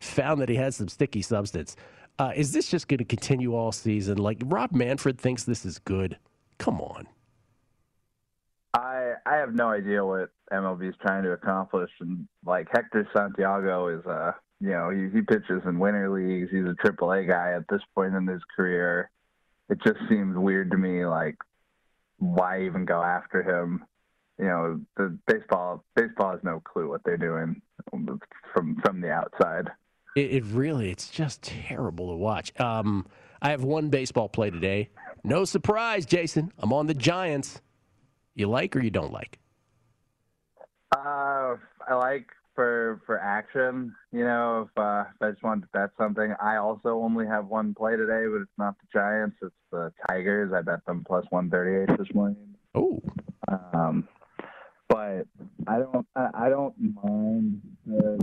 found 0.00 0.40
that 0.40 0.48
he 0.48 0.56
has 0.56 0.76
some 0.76 0.88
sticky 0.88 1.22
substance. 1.22 1.76
Uh, 2.18 2.32
is 2.34 2.52
this 2.52 2.68
just 2.68 2.88
going 2.88 2.98
to 2.98 3.04
continue 3.04 3.54
all 3.54 3.70
season? 3.72 4.18
Like 4.18 4.38
Rob 4.44 4.72
Manfred 4.72 5.18
thinks 5.18 5.44
this 5.44 5.64
is 5.64 5.78
good. 5.78 6.18
Come 6.58 6.80
on. 6.80 7.06
I 8.74 9.14
I 9.24 9.36
have 9.36 9.54
no 9.54 9.70
idea 9.70 10.04
what 10.04 10.30
MLB 10.52 10.88
is 10.88 10.94
trying 11.00 11.22
to 11.24 11.32
accomplish. 11.32 11.90
And 12.00 12.26
like 12.44 12.68
Hector 12.72 13.08
Santiago 13.14 13.88
is, 13.88 14.04
uh, 14.06 14.32
you 14.60 14.70
know, 14.70 14.90
he, 14.90 15.08
he 15.14 15.22
pitches 15.22 15.62
in 15.64 15.78
winter 15.78 16.10
leagues. 16.10 16.50
He's 16.50 16.64
a 16.64 16.74
AAA 16.86 17.28
guy 17.28 17.52
at 17.52 17.64
this 17.68 17.82
point 17.94 18.14
in 18.14 18.26
his 18.26 18.42
career. 18.56 19.10
It 19.68 19.78
just 19.84 19.98
seems 20.08 20.36
weird 20.36 20.70
to 20.70 20.78
me. 20.78 21.04
Like, 21.06 21.36
why 22.18 22.64
even 22.64 22.84
go 22.84 23.02
after 23.02 23.42
him? 23.42 23.84
You 24.38 24.46
know, 24.46 24.80
the 24.96 25.18
baseball 25.26 25.84
baseball 25.96 26.30
has 26.32 26.40
no 26.44 26.60
clue 26.60 26.88
what 26.88 27.02
they're 27.04 27.16
doing 27.16 27.60
from 27.90 28.80
from 28.84 29.00
the 29.00 29.10
outside. 29.10 29.70
It, 30.16 30.32
it 30.32 30.44
really, 30.46 30.90
it's 30.90 31.10
just 31.10 31.42
terrible 31.42 32.10
to 32.10 32.16
watch. 32.16 32.58
Um, 32.60 33.06
I 33.42 33.50
have 33.50 33.62
one 33.62 33.88
baseball 33.88 34.28
play 34.28 34.50
today. 34.50 34.90
No 35.24 35.44
surprise, 35.44 36.06
Jason. 36.06 36.52
I'm 36.58 36.72
on 36.72 36.86
the 36.86 36.94
Giants. 36.94 37.60
You 38.34 38.48
like 38.48 38.74
or 38.76 38.80
you 38.80 38.90
don't 38.90 39.12
like? 39.12 39.38
Uh, 40.96 41.56
I 41.88 41.94
like 41.94 42.28
for 42.54 43.00
for 43.06 43.18
action. 43.18 43.94
You 44.12 44.24
know, 44.24 44.68
if, 44.68 44.78
uh, 44.80 45.04
if 45.14 45.22
I 45.22 45.30
just 45.30 45.42
wanted 45.42 45.62
to 45.62 45.68
bet 45.72 45.90
something, 45.98 46.34
I 46.40 46.56
also 46.56 47.00
only 47.00 47.26
have 47.26 47.46
one 47.46 47.74
play 47.74 47.96
today, 47.96 48.24
but 48.30 48.42
it's 48.42 48.58
not 48.58 48.74
the 48.78 48.86
Giants. 48.92 49.36
It's 49.42 49.54
the 49.70 49.92
Tigers. 50.08 50.52
I 50.52 50.62
bet 50.62 50.84
them 50.86 51.04
plus 51.06 51.24
one 51.30 51.50
thirty 51.50 51.92
eight 51.92 51.98
this 51.98 52.12
morning. 52.14 52.54
Oh. 52.74 53.00
Um, 53.48 54.08
but 54.88 55.26
I 55.66 55.78
don't. 55.78 56.06
I, 56.16 56.28
I 56.34 56.48
don't 56.48 56.74
mind 57.02 57.60
the 57.86 58.18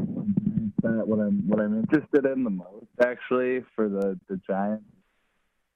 Giants. 0.82 1.08
What 1.08 1.20
I'm 1.20 1.48
what 1.48 1.60
I'm 1.60 1.80
interested 1.80 2.26
in 2.26 2.44
the 2.44 2.50
most 2.50 2.88
actually 3.02 3.64
for 3.76 3.90
the 3.90 4.20
the 4.28 4.40
Giants 4.48 4.86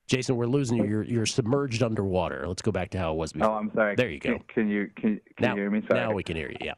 Jason, 0.09 0.37
we're 0.37 0.47
losing 0.47 0.77
you. 0.77 0.85
You're, 0.85 1.03
you're 1.03 1.25
submerged 1.27 1.83
underwater. 1.83 2.47
Let's 2.47 2.63
go 2.63 2.71
back 2.71 2.89
to 2.91 2.97
how 2.97 3.13
it 3.13 3.17
was 3.17 3.31
before. 3.31 3.51
Oh, 3.51 3.53
I'm 3.53 3.71
sorry. 3.75 3.95
There 3.95 4.09
you 4.09 4.19
go. 4.19 4.31
Can, 4.31 4.43
can 4.53 4.67
you 4.67 4.89
can, 4.95 5.21
can 5.37 5.47
now, 5.47 5.53
you 5.53 5.61
hear 5.61 5.69
me? 5.69 5.83
Sorry. 5.87 6.01
Now 6.01 6.13
we 6.13 6.23
can 6.23 6.35
hear 6.35 6.49
you. 6.49 6.57
Yeah. 6.61 6.73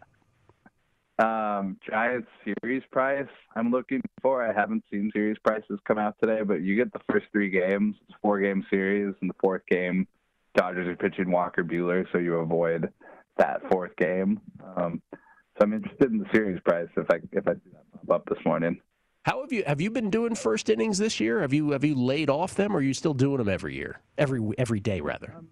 Um, 1.17 1.77
Giants 1.89 2.27
series 2.43 2.83
price. 2.91 3.29
I'm 3.55 3.71
looking 3.71 4.01
for. 4.21 4.45
I 4.45 4.53
haven't 4.53 4.83
seen 4.91 5.09
series 5.13 5.37
prices 5.45 5.79
come 5.87 5.97
out 5.97 6.15
today, 6.19 6.41
but 6.43 6.61
you 6.61 6.75
get 6.75 6.91
the 6.91 6.99
first 7.09 7.27
three 7.31 7.49
games. 7.49 7.95
It's 8.09 8.17
four 8.21 8.41
game 8.41 8.65
series, 8.69 9.15
and 9.21 9.29
the 9.29 9.35
fourth 9.39 9.61
game, 9.69 10.07
Dodgers 10.55 10.87
are 10.89 10.95
pitching 10.97 11.31
Walker 11.31 11.63
Buehler, 11.63 12.05
so 12.11 12.17
you 12.17 12.35
avoid 12.35 12.91
that 13.37 13.61
fourth 13.71 13.95
game. 13.97 14.39
Um, 14.75 15.01
so 15.13 15.63
I'm 15.63 15.73
interested 15.73 16.11
in 16.11 16.17
the 16.19 16.25
series 16.33 16.59
price 16.61 16.87
if 16.97 17.09
I 17.09 17.15
if 17.31 17.47
I 17.47 17.53
see 17.53 17.71
that 17.73 17.83
pop 18.07 18.21
up 18.21 18.25
this 18.27 18.43
morning. 18.45 18.79
How 19.23 19.41
have 19.41 19.51
you 19.51 19.63
have 19.67 19.79
you 19.81 19.91
been 19.91 20.09
doing 20.09 20.33
first 20.35 20.69
innings 20.69 20.97
this 20.97 21.19
year? 21.19 21.41
Have 21.41 21.53
you 21.53 21.71
have 21.71 21.83
you 21.83 21.95
laid 21.95 22.29
off 22.29 22.55
them, 22.55 22.75
or 22.75 22.79
are 22.79 22.81
you 22.81 22.93
still 22.93 23.13
doing 23.13 23.37
them 23.37 23.49
every 23.49 23.75
year, 23.75 23.99
every 24.17 24.41
every 24.57 24.79
day 24.79 25.01
rather? 25.01 25.33
Um, 25.37 25.47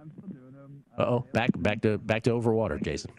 I'm 0.00 0.10
still 0.16 0.28
doing 0.30 0.52
them. 0.52 0.84
Uh 0.98 1.02
oh, 1.02 1.26
back 1.32 1.50
back 1.56 1.82
to 1.82 1.98
back 1.98 2.22
to 2.22 2.30
overwater, 2.30 2.82
Jason. 2.82 3.10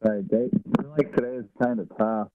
Right, 0.00 0.26
day, 0.28 0.48
I 0.78 0.82
like 0.98 1.14
today 1.14 1.36
is 1.36 1.44
kind 1.62 1.80
of 1.80 1.88
tough. 1.96 2.28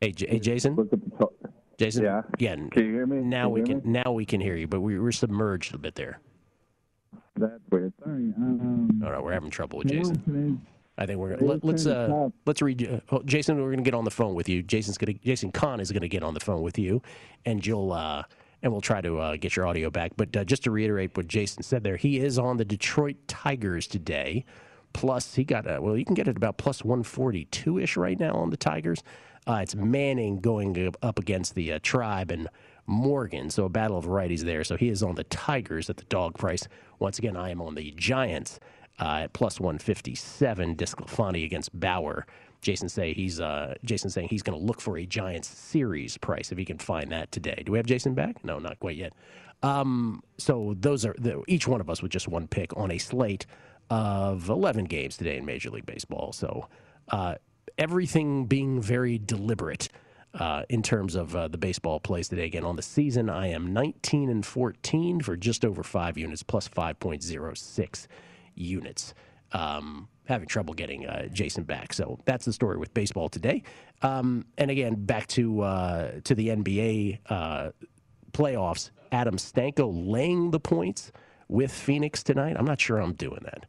Hey, 0.00 0.10
J- 0.12 0.26
hey, 0.28 0.38
Jason. 0.40 0.74
Look 0.74 0.92
at 0.92 1.00
the 1.02 1.10
to- 1.18 1.50
Jason. 1.78 2.04
Yeah. 2.04 2.22
Yeah. 2.38 2.54
Can 2.56 2.70
you 2.84 2.92
hear 2.92 3.06
me? 3.06 3.18
Now 3.18 3.44
Can 3.44 3.52
we 3.52 3.62
can 3.62 3.82
now 3.84 4.12
we 4.12 4.26
can 4.26 4.40
hear 4.40 4.56
you, 4.56 4.66
but 4.66 4.80
we 4.80 4.98
were 4.98 5.12
submerged 5.12 5.74
a 5.74 5.78
bit 5.78 5.94
there. 5.94 6.20
That's 7.36 7.60
weird. 7.70 7.92
Sorry. 8.02 8.32
Um, 8.36 9.02
All 9.04 9.10
right, 9.10 9.22
we're 9.22 9.32
having 9.32 9.50
trouble 9.50 9.78
with 9.78 9.88
Jason. 9.88 10.66
I 10.98 11.06
think 11.06 11.18
we're 11.18 11.36
let, 11.38 11.64
let's 11.64 11.86
uh 11.86 12.28
let's 12.44 12.60
read. 12.60 12.86
Uh, 12.86 13.00
oh, 13.10 13.22
Jason, 13.24 13.60
we're 13.60 13.70
gonna 13.70 13.82
get 13.82 13.94
on 13.94 14.04
the 14.04 14.10
phone 14.10 14.34
with 14.34 14.48
you. 14.48 14.62
Jason's 14.62 14.98
gonna 14.98 15.14
Jason 15.14 15.50
Kahn 15.50 15.80
is 15.80 15.90
gonna 15.90 16.08
get 16.08 16.22
on 16.22 16.34
the 16.34 16.40
phone 16.40 16.60
with 16.60 16.78
you, 16.78 17.00
and 17.46 17.64
you'll 17.66 17.92
uh 17.92 18.24
and 18.62 18.70
we'll 18.70 18.80
try 18.80 19.00
to 19.00 19.18
uh, 19.18 19.36
get 19.36 19.56
your 19.56 19.66
audio 19.66 19.90
back. 19.90 20.12
But 20.16 20.36
uh, 20.36 20.44
just 20.44 20.64
to 20.64 20.70
reiterate 20.70 21.16
what 21.16 21.26
Jason 21.26 21.62
said 21.62 21.82
there, 21.82 21.96
he 21.96 22.18
is 22.18 22.38
on 22.38 22.58
the 22.58 22.64
Detroit 22.64 23.16
Tigers 23.26 23.86
today. 23.86 24.44
Plus, 24.92 25.34
he 25.34 25.42
got 25.42 25.66
a, 25.66 25.80
well, 25.80 25.96
you 25.96 26.04
can 26.04 26.14
get 26.14 26.28
it 26.28 26.36
about 26.36 26.58
plus 26.58 26.84
one 26.84 27.02
forty 27.02 27.46
two 27.46 27.78
ish 27.78 27.96
right 27.96 28.20
now 28.20 28.34
on 28.34 28.50
the 28.50 28.56
Tigers. 28.56 29.02
Uh, 29.46 29.58
it's 29.62 29.74
Manning 29.74 30.38
going 30.38 30.94
up 31.02 31.18
against 31.18 31.54
the 31.54 31.72
uh, 31.72 31.78
Tribe 31.82 32.30
and 32.30 32.48
Morgan, 32.86 33.50
so 33.50 33.64
a 33.64 33.68
battle 33.68 33.96
of 33.96 34.06
righties 34.06 34.40
there. 34.40 34.64
So 34.64 34.76
he 34.76 34.88
is 34.88 35.02
on 35.02 35.14
the 35.14 35.24
Tigers 35.24 35.88
at 35.88 35.96
the 35.96 36.04
dog 36.04 36.36
price. 36.38 36.66
Once 36.98 37.18
again, 37.18 37.36
I 37.36 37.50
am 37.50 37.60
on 37.60 37.74
the 37.74 37.92
Giants 37.92 38.60
uh, 39.00 39.22
at 39.22 39.32
plus 39.32 39.60
157. 39.60 40.76
DeSclafani 40.76 41.44
against 41.44 41.78
Bauer. 41.78 42.26
Jason 42.60 42.88
say 42.88 43.12
he's 43.12 43.40
uh, 43.40 43.74
Jason 43.84 44.08
saying 44.08 44.28
he's 44.28 44.42
going 44.42 44.58
to 44.58 44.64
look 44.64 44.80
for 44.80 44.96
a 44.96 45.04
Giants 45.04 45.48
series 45.48 46.16
price 46.16 46.52
if 46.52 46.58
he 46.58 46.64
can 46.64 46.78
find 46.78 47.10
that 47.10 47.32
today. 47.32 47.62
Do 47.66 47.72
we 47.72 47.78
have 47.78 47.86
Jason 47.86 48.14
back? 48.14 48.44
No, 48.44 48.58
not 48.58 48.78
quite 48.78 48.96
yet. 48.96 49.12
Um, 49.62 50.22
so 50.38 50.74
those 50.78 51.04
are 51.04 51.14
the, 51.18 51.42
each 51.48 51.66
one 51.68 51.80
of 51.80 51.90
us 51.90 52.02
with 52.02 52.12
just 52.12 52.28
one 52.28 52.46
pick 52.48 52.76
on 52.76 52.90
a 52.90 52.98
slate 52.98 53.46
of 53.90 54.48
11 54.48 54.84
games 54.84 55.16
today 55.16 55.36
in 55.36 55.44
Major 55.44 55.70
League 55.70 55.86
Baseball. 55.86 56.32
So 56.32 56.68
uh, 57.08 57.36
everything 57.78 58.46
being 58.46 58.80
very 58.80 59.18
deliberate. 59.18 59.88
Uh, 60.34 60.62
in 60.70 60.82
terms 60.82 61.14
of 61.14 61.36
uh, 61.36 61.46
the 61.46 61.58
baseball 61.58 62.00
plays 62.00 62.26
today. 62.26 62.46
Again, 62.46 62.64
on 62.64 62.74
the 62.74 62.82
season, 62.82 63.28
I 63.28 63.48
am 63.48 63.74
19 63.74 64.30
and 64.30 64.46
14 64.46 65.20
for 65.20 65.36
just 65.36 65.62
over 65.62 65.82
five 65.82 66.16
units, 66.16 66.42
plus 66.42 66.70
5.06 66.70 68.06
units. 68.54 69.14
Um, 69.52 70.08
having 70.24 70.48
trouble 70.48 70.74
getting 70.74 71.06
uh, 71.06 71.26
Jason 71.28 71.64
back. 71.64 71.92
So 71.92 72.18
that's 72.24 72.44
the 72.44 72.52
story 72.52 72.78
with 72.78 72.94
baseball 72.94 73.28
today. 73.28 73.62
Um, 74.02 74.46
and 74.58 74.70
again, 74.70 74.94
back 75.04 75.26
to 75.28 75.60
uh, 75.62 76.12
to 76.24 76.34
the 76.34 76.48
NBA 76.48 77.18
uh, 77.26 77.70
playoffs. 78.32 78.90
Adam 79.10 79.36
Stanko 79.36 79.90
laying 79.92 80.50
the 80.50 80.60
points 80.60 81.12
with 81.48 81.70
Phoenix 81.70 82.22
tonight. 82.22 82.56
I'm 82.58 82.64
not 82.64 82.80
sure 82.80 82.98
I'm 82.98 83.12
doing 83.12 83.40
that. 83.44 83.66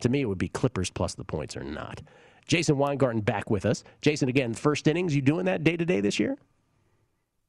To 0.00 0.08
me, 0.08 0.22
it 0.22 0.24
would 0.24 0.38
be 0.38 0.48
Clippers 0.48 0.90
plus 0.90 1.14
the 1.14 1.24
points 1.24 1.56
or 1.56 1.64
not. 1.64 2.00
Jason 2.46 2.78
Weingarten 2.78 3.20
back 3.20 3.50
with 3.50 3.66
us. 3.66 3.84
Jason, 4.00 4.28
again, 4.28 4.54
first 4.54 4.86
innings. 4.86 5.14
You 5.14 5.22
doing 5.22 5.46
that 5.46 5.64
day 5.64 5.76
to 5.76 5.84
day 5.84 6.00
this 6.00 6.18
year? 6.18 6.36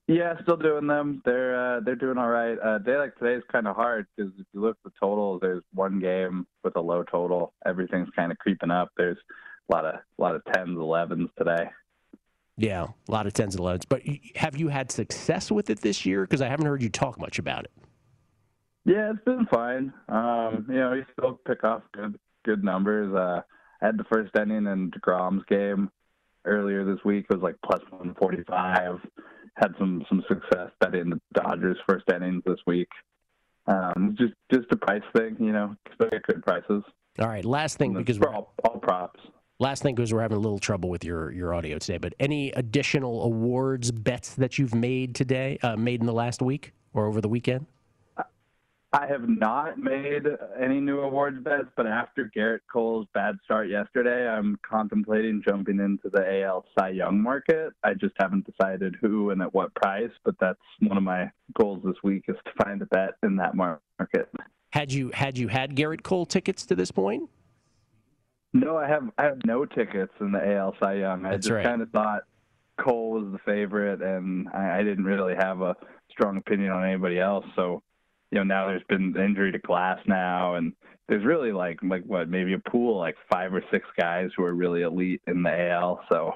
Yeah, 0.08 0.36
still 0.42 0.56
doing 0.56 0.88
them. 0.88 1.22
They're 1.26 1.78
uh, 1.78 1.80
they're 1.82 1.96
doing 1.96 2.18
all 2.18 2.30
right. 2.30 2.58
Uh, 2.64 2.78
day 2.78 2.98
like 2.98 3.18
today 3.18 3.34
is 3.34 3.44
kind 3.52 3.68
of 3.68 3.76
hard 3.76 4.08
because 4.16 4.32
if 4.40 4.46
you 4.54 4.62
look 4.62 4.78
at 4.84 4.92
the 4.92 4.98
totals, 5.00 5.42
there's 5.42 5.64
one 5.74 6.00
game 6.00 6.48
with 6.64 6.78
a 6.78 6.82
low 6.82 7.04
total. 7.04 7.54
Everything's 7.66 8.10
kind 8.16 8.32
of 8.32 8.38
creeping 8.38 8.72
up. 8.72 8.90
There's 8.96 9.18
a 9.70 9.76
lot 9.76 9.84
of 9.84 9.96
a 9.96 10.22
lot 10.22 10.36
of 10.36 10.44
tens, 10.54 10.78
elevens 10.78 11.30
today. 11.38 11.70
Yeah, 12.56 12.88
a 13.08 13.12
lot 13.12 13.28
of 13.28 13.34
tens 13.34 13.56
and 13.56 13.60
elevens. 13.60 13.84
But 13.84 14.02
have 14.38 14.56
you 14.56 14.70
had 14.70 14.92
success 14.92 15.52
with 15.52 15.70
it 15.70 15.82
this 15.82 16.06
year? 16.06 16.22
Because 16.22 16.42
I 16.42 16.48
haven't 16.48 16.68
heard 16.68 16.82
you 16.82 16.90
talk 16.90 17.20
much 17.20 17.38
about 17.38 17.66
it. 17.66 17.72
Yeah, 18.86 19.12
it's 19.12 19.24
been 19.26 19.46
fine. 19.48 19.92
Um, 20.08 20.66
you 20.70 20.76
know, 20.76 20.94
you 20.94 21.06
still 21.12 21.38
pick 21.46 21.66
off 21.66 21.84
good 21.92 22.18
good 22.46 22.64
numbers. 22.64 23.14
Uh, 23.14 23.42
Had 23.82 23.98
the 23.98 24.06
first 24.06 24.36
inning 24.36 24.66
in 24.68 24.92
Degrom's 24.92 25.44
game 25.48 25.90
earlier 26.46 26.84
this 26.84 27.04
week. 27.06 27.26
It 27.30 27.36
was 27.36 27.44
like 27.44 27.56
plus 27.64 27.82
one 27.92 28.16
forty 28.16 28.44
five 28.48 29.00
had 29.58 29.74
some 29.80 30.04
some 30.08 30.24
success 30.28 30.70
betting 30.80 31.10
the 31.10 31.20
Dodgers 31.34 31.78
first 31.88 32.06
innings 32.14 32.44
this 32.46 32.60
week. 32.66 32.90
Um, 33.68 34.16
just 34.18 34.34
just 34.52 34.72
a 34.72 34.78
price 34.78 35.04
thing, 35.16 35.36
you 35.40 35.52
know, 35.52 35.76
expect 35.86 36.28
good 36.28 36.44
prices. 36.44 36.84
All 37.20 37.28
right, 37.28 37.44
last 37.44 37.78
thing 37.78 37.94
because 37.94 38.20
we're 38.20 38.34
all, 38.34 38.54
all 38.64 38.80
props. 38.80 39.20
Last 39.60 39.82
thing 39.82 39.96
because 39.96 40.14
we're 40.14 40.22
having 40.22 40.38
a 40.38 40.40
little 40.40 40.60
trouble 40.60 40.90
with 40.90 41.04
your 41.04 41.32
your 41.32 41.54
audio 41.54 41.80
today. 41.80 41.98
But 41.98 42.14
any 42.20 42.52
additional 42.52 43.24
awards 43.24 43.92
bets 43.92 44.36
that 44.36 44.58
you've 44.58 44.76
made 44.76 45.16
today, 45.16 45.58
uh, 45.64 45.76
made 45.76 46.00
in 46.00 46.06
the 46.06 46.14
last 46.14 46.42
week 46.42 46.74
or 46.94 47.08
over 47.08 47.20
the 47.20 47.30
weekend? 47.30 47.66
I 48.94 49.06
have 49.08 49.28
not 49.28 49.78
made 49.78 50.24
any 50.60 50.80
new 50.80 51.02
awards 51.02 51.44
bets, 51.44 51.68
but 51.76 51.88
after 51.88 52.32
Gerrit 52.36 52.62
Cole's 52.72 53.06
bad 53.14 53.36
start 53.44 53.68
yesterday, 53.68 54.28
I'm 54.28 54.58
contemplating 54.68 55.44
jumping 55.46 55.80
into 55.80 56.10
the 56.10 56.44
AL 56.44 56.64
Cy 56.78 56.90
Young 56.90 57.22
market. 57.22 57.74
I 57.84 57.94
just 57.94 58.14
haven't 58.18 58.46
decided 58.46 58.96
who 59.02 59.32
and 59.32 59.42
at 59.42 59.54
what 59.54 59.76
price, 59.76 60.12
but 60.24 60.36
that's 60.40 60.60
one 60.80 60.96
of 60.96 61.04
my 61.04 61.30
goals 61.60 61.82
this 61.84 61.98
week 62.02 62.26
is 62.30 62.38
to 62.46 62.64
find 62.64 62.82
a 62.82 62.86
bet 62.86 63.16
in 63.24 63.36
that 63.36 63.56
market. 63.56 64.30
Had 64.72 64.94
you 64.94 65.12
had 65.14 65.38
you 65.38 65.50
had 65.50 65.76
Gerrit 65.76 66.04
Cole 66.04 66.26
tickets 66.26 66.66
to 66.68 66.76
this 66.76 66.92
point? 66.92 67.30
No, 68.54 68.78
I 68.78 68.88
have 68.88 69.10
I 69.18 69.26
have 69.26 69.40
no 69.46 69.66
tickets 69.66 70.14
in 70.22 70.32
the 70.32 70.56
AL 70.56 70.76
Cy 70.80 70.94
Young. 70.94 71.26
I 71.26 71.32
That's 71.32 71.48
just 71.48 71.56
right. 71.56 71.66
kind 71.66 71.82
of 71.82 71.90
thought 71.90 72.22
Cole 72.80 73.12
was 73.12 73.34
the 73.34 73.40
favorite, 73.40 74.02
and 74.02 74.48
I, 74.54 74.80
I 74.80 74.84
didn't 74.84 75.04
really 75.04 75.36
have 75.36 75.62
a 75.62 75.76
strong 76.10 76.38
opinion 76.38 76.72
on 76.72 76.86
anybody 76.86 77.20
else. 77.20 77.46
So 77.56 77.84
you 78.32 78.38
know, 78.40 78.44
now 78.44 78.68
there's 78.68 78.84
been 78.90 79.16
injury 79.18 79.52
to 79.52 79.60
Glasnow, 79.60 80.58
and 80.58 80.74
there's 81.08 81.26
really 81.26 81.52
like 81.52 81.80
like 81.84 82.04
what 82.04 82.30
maybe 82.30 82.54
a 82.54 82.60
pool 82.60 82.98
like 82.98 83.16
five 83.32 83.54
or 83.54 83.64
six 83.72 83.88
guys 83.98 84.30
who 84.36 84.44
are 84.44 84.54
really 84.54 84.82
elite 84.82 85.22
in 85.28 85.44
the 85.44 85.70
AL. 85.72 86.02
So 86.10 86.34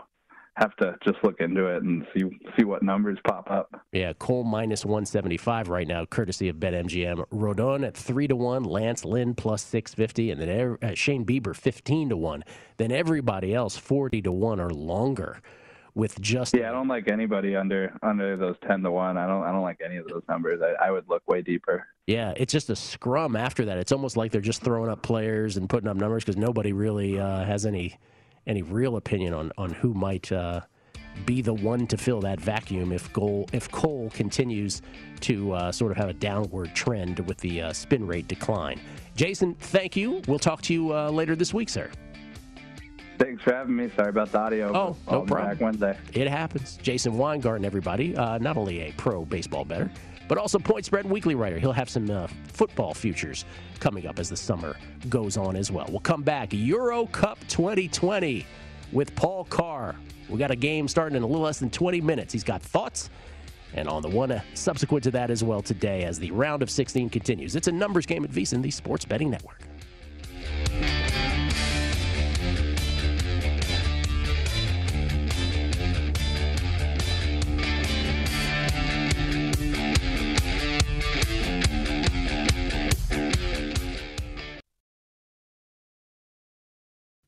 have 0.55 0.75
to 0.77 0.95
just 1.03 1.17
look 1.23 1.39
into 1.39 1.65
it 1.67 1.83
and 1.83 2.05
see 2.13 2.23
see 2.57 2.65
what 2.65 2.83
numbers 2.83 3.17
pop 3.25 3.49
up. 3.49 3.69
Yeah, 3.91 4.13
Cole 4.13 4.43
minus 4.43 4.85
175 4.85 5.69
right 5.69 5.87
now, 5.87 6.05
courtesy 6.05 6.49
of 6.49 6.57
BetMGM. 6.57 7.25
Rodon 7.31 7.85
at 7.85 7.95
3 7.95 8.27
to 8.27 8.35
1, 8.35 8.63
Lance 8.63 9.05
Lynn 9.05 9.33
plus 9.33 9.63
650, 9.63 10.31
and 10.31 10.41
then 10.41 10.77
uh, 10.81 10.93
Shane 10.93 11.25
Bieber 11.25 11.55
15 11.55 12.09
to 12.09 12.17
1. 12.17 12.43
Then 12.77 12.91
everybody 12.91 13.53
else 13.53 13.77
40 13.77 14.21
to 14.23 14.31
1 14.31 14.59
or 14.59 14.69
longer. 14.69 15.41
With 15.93 16.19
just 16.21 16.55
yeah. 16.55 16.69
I 16.69 16.71
don't 16.71 16.87
like 16.87 17.09
anybody 17.09 17.55
under 17.55 17.93
under 18.01 18.37
those 18.37 18.55
ten 18.67 18.81
to 18.83 18.91
one. 18.91 19.17
I 19.17 19.27
don't 19.27 19.43
I 19.43 19.51
don't 19.51 19.61
like 19.61 19.81
any 19.83 19.97
of 19.97 20.07
those 20.07 20.23
numbers. 20.29 20.61
I, 20.61 20.87
I 20.87 20.91
would 20.91 21.07
look 21.09 21.27
way 21.27 21.41
deeper. 21.41 21.87
Yeah, 22.07 22.33
it's 22.35 22.51
just 22.51 22.69
a 22.69 22.75
scrum 22.75 23.35
after 23.35 23.65
that. 23.65 23.77
It's 23.77 23.91
almost 23.91 24.17
like 24.17 24.31
they're 24.31 24.41
just 24.41 24.61
throwing 24.61 24.89
up 24.89 25.01
players 25.01 25.57
and 25.57 25.69
putting 25.69 25.89
up 25.89 25.97
numbers 25.97 26.23
because 26.23 26.37
nobody 26.37 26.73
really 26.73 27.19
uh, 27.19 27.43
has 27.43 27.65
any 27.65 27.97
any 28.47 28.61
real 28.61 28.95
opinion 28.95 29.33
on 29.33 29.51
on 29.57 29.71
who 29.73 29.93
might 29.93 30.31
uh, 30.31 30.61
be 31.25 31.41
the 31.41 31.53
one 31.53 31.87
to 31.87 31.97
fill 31.97 32.21
that 32.21 32.39
vacuum 32.39 32.91
if 32.91 33.11
Cole 33.13 33.47
if 33.53 33.69
Cole 33.71 34.09
continues 34.13 34.81
to 35.21 35.53
uh, 35.53 35.71
sort 35.71 35.91
of 35.91 35.97
have 35.97 36.09
a 36.09 36.13
downward 36.13 36.73
trend 36.73 37.19
with 37.27 37.37
the 37.37 37.61
uh, 37.61 37.73
spin 37.73 38.07
rate 38.07 38.27
decline. 38.27 38.79
Jason, 39.15 39.55
thank 39.55 39.95
you. 39.95 40.21
We'll 40.27 40.39
talk 40.39 40.61
to 40.63 40.73
you 40.73 40.93
uh, 40.93 41.09
later 41.09 41.35
this 41.35 41.53
week, 41.53 41.69
sir. 41.69 41.91
Thanks 43.21 43.43
for 43.43 43.53
having 43.53 43.75
me. 43.75 43.89
Sorry 43.95 44.09
about 44.09 44.31
the 44.31 44.39
audio. 44.39 44.71
Oh, 44.75 44.97
no 45.11 45.21
problem. 45.21 45.49
Back 45.49 45.61
Wednesday. 45.61 45.97
It 46.13 46.27
happens. 46.27 46.77
Jason 46.77 47.17
Weingarten, 47.17 47.63
everybody, 47.63 48.15
uh, 48.15 48.39
not 48.39 48.57
only 48.57 48.81
a 48.81 48.91
pro 48.93 49.25
baseball 49.25 49.63
better, 49.63 49.91
but 50.27 50.39
also 50.39 50.57
point 50.57 50.85
spread 50.85 51.05
weekly 51.05 51.35
writer. 51.35 51.59
He'll 51.59 51.71
have 51.71 51.89
some 51.89 52.09
uh, 52.09 52.25
football 52.47 52.95
futures 52.95 53.45
coming 53.79 54.07
up 54.07 54.17
as 54.17 54.29
the 54.29 54.35
summer 54.37 54.75
goes 55.07 55.37
on 55.37 55.55
as 55.55 55.71
well. 55.71 55.85
We'll 55.89 55.99
come 55.99 56.23
back 56.23 56.49
Euro 56.51 57.05
Cup 57.07 57.37
2020 57.47 58.43
with 58.91 59.13
Paul 59.15 59.45
Carr. 59.45 59.95
We 60.27 60.39
got 60.39 60.49
a 60.49 60.55
game 60.55 60.87
starting 60.87 61.15
in 61.15 61.21
a 61.21 61.27
little 61.27 61.43
less 61.43 61.59
than 61.59 61.69
20 61.69 62.01
minutes. 62.01 62.33
He's 62.33 62.43
got 62.43 62.61
thoughts 62.61 63.11
and 63.73 63.87
on 63.87 64.01
the 64.01 64.09
one 64.09 64.31
uh, 64.31 64.41
subsequent 64.55 65.03
to 65.03 65.11
that 65.11 65.29
as 65.29 65.43
well 65.43 65.61
today 65.61 66.03
as 66.05 66.17
the 66.17 66.31
round 66.31 66.63
of 66.63 66.71
16 66.71 67.09
continues. 67.09 67.55
It's 67.55 67.67
a 67.67 67.71
numbers 67.71 68.05
game 68.05 68.23
at 68.23 68.31
VSiN, 68.31 68.61
the 68.61 68.71
Sports 68.71 69.05
Betting 69.05 69.29
Network. 69.29 69.61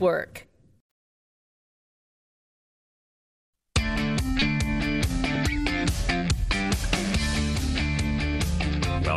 work. 0.00 0.46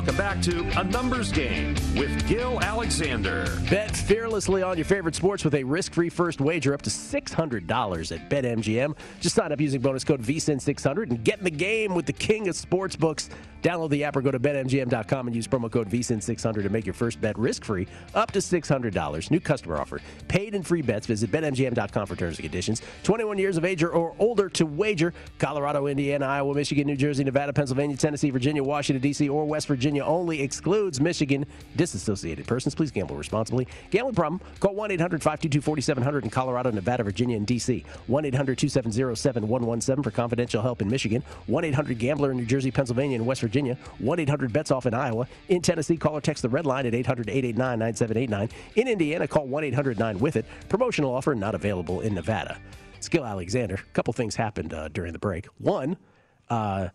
Welcome 0.03 0.17
back 0.17 0.41
to 0.41 0.81
A 0.81 0.83
Numbers 0.83 1.31
Game 1.31 1.75
with 1.95 2.27
Gil 2.27 2.59
Alexander. 2.61 3.45
Bet 3.69 3.95
fearlessly 3.95 4.61
on 4.61 4.75
your 4.75 4.83
favorite 4.83 5.15
sports 5.15 5.45
with 5.45 5.55
a 5.55 5.63
risk-free 5.63 6.09
first 6.09 6.41
wager 6.41 6.73
up 6.73 6.81
to 6.81 6.89
$600 6.89 8.11
at 8.11 8.29
BetMGM. 8.29 8.97
Just 9.21 9.33
sign 9.33 9.53
up 9.53 9.61
using 9.61 9.79
bonus 9.79 10.03
code 10.03 10.21
VSIN600 10.21 11.09
and 11.11 11.23
get 11.23 11.37
in 11.37 11.45
the 11.45 11.49
game 11.49 11.95
with 11.95 12.05
the 12.05 12.11
king 12.11 12.49
of 12.49 12.57
sports 12.57 12.97
books. 12.97 13.29
Download 13.61 13.89
the 13.89 14.03
app 14.03 14.17
or 14.17 14.21
go 14.21 14.29
to 14.29 14.41
BetMGM.com 14.41 15.27
and 15.27 15.33
use 15.33 15.47
promo 15.47 15.71
code 15.71 15.89
VSIN600 15.89 16.63
to 16.63 16.69
make 16.69 16.85
your 16.85 16.93
first 16.93 17.21
bet 17.21 17.39
risk-free 17.39 17.87
up 18.13 18.29
to 18.31 18.39
$600. 18.39 19.31
New 19.31 19.39
customer 19.39 19.77
offer. 19.77 20.01
Paid 20.27 20.53
and 20.53 20.67
free 20.67 20.81
bets. 20.81 21.07
Visit 21.07 21.31
BetMGM.com 21.31 22.07
for 22.07 22.17
terms 22.17 22.39
and 22.39 22.43
conditions. 22.43 22.81
21 23.03 23.37
years 23.37 23.55
of 23.55 23.63
age 23.63 23.81
or 23.81 24.13
older 24.19 24.49
to 24.49 24.65
wager. 24.65 25.13
Colorado, 25.39 25.87
Indiana, 25.87 26.25
Iowa, 26.25 26.53
Michigan, 26.53 26.87
New 26.87 26.97
Jersey, 26.97 27.23
Nevada, 27.23 27.53
Pennsylvania, 27.53 27.95
Tennessee, 27.95 28.31
Virginia, 28.31 28.61
Washington, 28.61 29.01
D.C., 29.01 29.29
or 29.29 29.45
West 29.45 29.67
Virginia 29.67 29.92
only. 30.01 30.41
Excludes 30.41 30.99
Michigan. 30.99 31.45
Disassociated 31.75 32.47
persons. 32.47 32.75
Please 32.75 32.91
gamble 32.91 33.15
responsibly. 33.15 33.67
Gambling 33.91 34.15
problem? 34.15 34.41
Call 34.59 34.75
1-800-522-4700 34.75 36.23
in 36.23 36.29
Colorado, 36.29 36.71
Nevada, 36.71 37.03
Virginia, 37.03 37.37
and 37.37 37.45
D.C. 37.45 37.85
1-800-270-7117 38.09 40.03
for 40.03 40.11
confidential 40.11 40.61
help 40.61 40.81
in 40.81 40.89
Michigan. 40.89 41.23
1-800-GAMBLER 41.49 42.31
in 42.31 42.37
New 42.37 42.45
Jersey, 42.45 42.71
Pennsylvania, 42.71 43.17
and 43.17 43.25
West 43.25 43.41
Virginia. 43.41 43.77
1-800-BETS-OFF 44.01 44.85
in 44.85 44.93
Iowa. 44.93 45.27
In 45.49 45.61
Tennessee, 45.61 45.97
call 45.97 46.17
or 46.17 46.21
text 46.21 46.41
the 46.41 46.49
red 46.49 46.65
line 46.65 46.85
at 46.85 46.93
800-889-9789. 46.93 48.51
In 48.75 48.87
Indiana, 48.87 49.27
call 49.27 49.47
1-800-9-WITH-IT. 49.47 50.45
Promotional 50.69 51.13
offer 51.13 51.35
not 51.35 51.55
available 51.55 52.01
in 52.01 52.13
Nevada. 52.13 52.57
Skill 52.99 53.25
Alexander. 53.25 53.75
A 53.75 53.93
couple 53.93 54.13
things 54.13 54.35
happened 54.35 54.73
uh, 54.73 54.87
during 54.87 55.11
the 55.13 55.19
break. 55.19 55.45
One, 55.57 55.97
uh, 56.49 56.89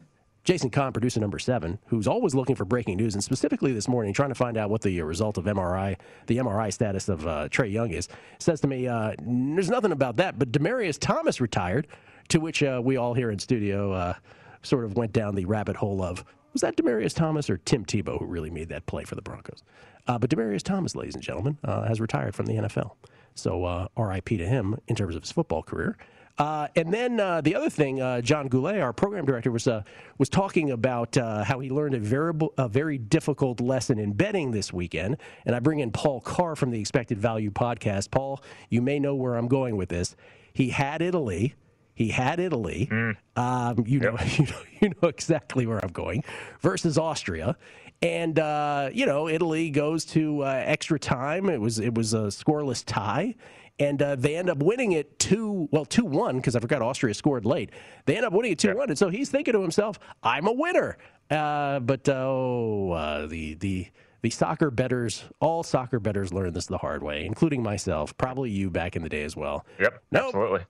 Jason 0.44 0.70
Kahn, 0.70 0.92
producer 0.92 1.20
number 1.20 1.38
seven, 1.38 1.78
who's 1.86 2.06
always 2.06 2.34
looking 2.34 2.56
for 2.56 2.64
breaking 2.64 2.96
news, 2.96 3.14
and 3.14 3.22
specifically 3.22 3.72
this 3.72 3.88
morning 3.88 4.14
trying 4.14 4.30
to 4.30 4.34
find 4.34 4.56
out 4.56 4.70
what 4.70 4.80
the 4.80 5.02
result 5.02 5.36
of 5.36 5.44
MRI, 5.44 5.96
the 6.26 6.38
MRI 6.38 6.72
status 6.72 7.08
of 7.08 7.26
uh, 7.26 7.48
Trae 7.48 7.70
Young 7.70 7.90
is, 7.90 8.08
says 8.38 8.60
to 8.62 8.66
me, 8.66 8.86
uh, 8.86 9.14
"There's 9.20 9.68
nothing 9.70 9.92
about 9.92 10.16
that." 10.16 10.38
But 10.38 10.52
Demaryius 10.52 10.98
Thomas 10.98 11.40
retired, 11.40 11.86
to 12.28 12.40
which 12.40 12.62
uh, 12.62 12.80
we 12.82 12.96
all 12.96 13.14
here 13.14 13.30
in 13.30 13.38
studio 13.38 13.92
uh, 13.92 14.14
sort 14.62 14.84
of 14.84 14.96
went 14.96 15.12
down 15.12 15.34
the 15.34 15.44
rabbit 15.44 15.76
hole 15.76 16.02
of 16.02 16.24
was 16.52 16.62
that 16.62 16.76
Demaryius 16.76 17.14
Thomas 17.14 17.50
or 17.50 17.58
Tim 17.58 17.84
Tebow 17.84 18.18
who 18.18 18.26
really 18.26 18.50
made 18.50 18.68
that 18.70 18.86
play 18.86 19.04
for 19.04 19.14
the 19.14 19.22
Broncos? 19.22 19.62
Uh, 20.06 20.18
but 20.18 20.30
Demaryius 20.30 20.62
Thomas, 20.62 20.96
ladies 20.96 21.14
and 21.14 21.22
gentlemen, 21.22 21.58
uh, 21.64 21.82
has 21.82 22.00
retired 22.00 22.34
from 22.34 22.46
the 22.46 22.54
NFL. 22.54 22.92
So 23.34 23.64
uh, 23.64 23.86
RIP 23.96 24.26
to 24.26 24.46
him 24.46 24.76
in 24.88 24.96
terms 24.96 25.14
of 25.14 25.22
his 25.22 25.30
football 25.30 25.62
career. 25.62 25.96
Uh, 26.38 26.68
and 26.76 26.94
then 26.94 27.18
uh, 27.18 27.40
the 27.40 27.54
other 27.54 27.68
thing, 27.68 28.00
uh, 28.00 28.20
John 28.20 28.46
Goulet, 28.46 28.80
our 28.80 28.92
program 28.92 29.24
director, 29.26 29.50
was 29.50 29.66
uh, 29.66 29.82
was 30.18 30.28
talking 30.28 30.70
about 30.70 31.16
uh, 31.16 31.42
how 31.42 31.58
he 31.58 31.68
learned 31.68 31.94
a 31.94 31.98
very 31.98 32.32
a 32.56 32.68
very 32.68 32.96
difficult 32.96 33.60
lesson 33.60 33.98
in 33.98 34.12
betting 34.12 34.52
this 34.52 34.72
weekend. 34.72 35.16
And 35.44 35.56
I 35.56 35.60
bring 35.60 35.80
in 35.80 35.90
Paul 35.90 36.20
Carr 36.20 36.54
from 36.54 36.70
the 36.70 36.78
Expected 36.78 37.18
Value 37.18 37.50
podcast. 37.50 38.12
Paul, 38.12 38.40
you 38.70 38.80
may 38.80 39.00
know 39.00 39.16
where 39.16 39.34
I'm 39.34 39.48
going 39.48 39.76
with 39.76 39.88
this. 39.88 40.14
He 40.52 40.70
had 40.70 41.02
Italy. 41.02 41.54
He 41.94 42.10
had 42.10 42.38
Italy. 42.38 42.88
Mm. 42.90 43.16
Um, 43.34 43.84
you 43.84 43.98
know, 43.98 44.16
you 44.36 44.46
know, 44.46 44.60
you 44.80 44.92
know 45.02 45.08
exactly 45.08 45.66
where 45.66 45.78
I'm 45.84 45.90
going. 45.90 46.22
Versus 46.60 46.96
Austria, 46.98 47.56
and 48.00 48.38
uh, 48.38 48.90
you 48.92 49.06
know, 49.06 49.28
Italy 49.28 49.70
goes 49.70 50.04
to 50.06 50.44
uh, 50.44 50.62
extra 50.64 51.00
time. 51.00 51.48
It 51.50 51.60
was 51.60 51.80
it 51.80 51.96
was 51.96 52.14
a 52.14 52.28
scoreless 52.28 52.84
tie, 52.86 53.34
and 53.78 54.00
uh, 54.02 54.16
they 54.16 54.36
end 54.36 54.50
up 54.50 54.58
winning 54.58 54.92
it 54.92 55.18
two 55.18 55.68
well 55.70 55.84
two 55.84 56.04
one 56.04 56.36
because 56.36 56.56
I 56.56 56.60
forgot 56.60 56.82
Austria 56.82 57.14
scored 57.14 57.44
late. 57.44 57.70
They 58.06 58.16
end 58.16 58.26
up 58.26 58.32
winning 58.32 58.52
it 58.52 58.58
two 58.58 58.76
one, 58.76 58.88
and 58.88 58.98
so 58.98 59.08
he's 59.08 59.30
thinking 59.30 59.52
to 59.54 59.62
himself, 59.62 59.98
"I'm 60.22 60.46
a 60.46 60.52
winner." 60.52 60.98
Uh, 61.30 61.80
but 61.80 62.08
oh, 62.08 62.92
uh, 62.92 63.26
the 63.26 63.54
the 63.54 63.88
the 64.22 64.30
soccer 64.30 64.70
betters, 64.70 65.24
all 65.40 65.62
soccer 65.62 66.00
betters 66.00 66.32
learn 66.32 66.52
this 66.52 66.66
the 66.66 66.78
hard 66.78 67.02
way, 67.02 67.24
including 67.24 67.62
myself, 67.62 68.16
probably 68.18 68.50
you 68.50 68.70
back 68.70 68.96
in 68.96 69.02
the 69.02 69.08
day 69.08 69.22
as 69.22 69.36
well. 69.36 69.64
Yep, 69.78 70.02
nope. 70.10 70.24
absolutely. 70.26 70.60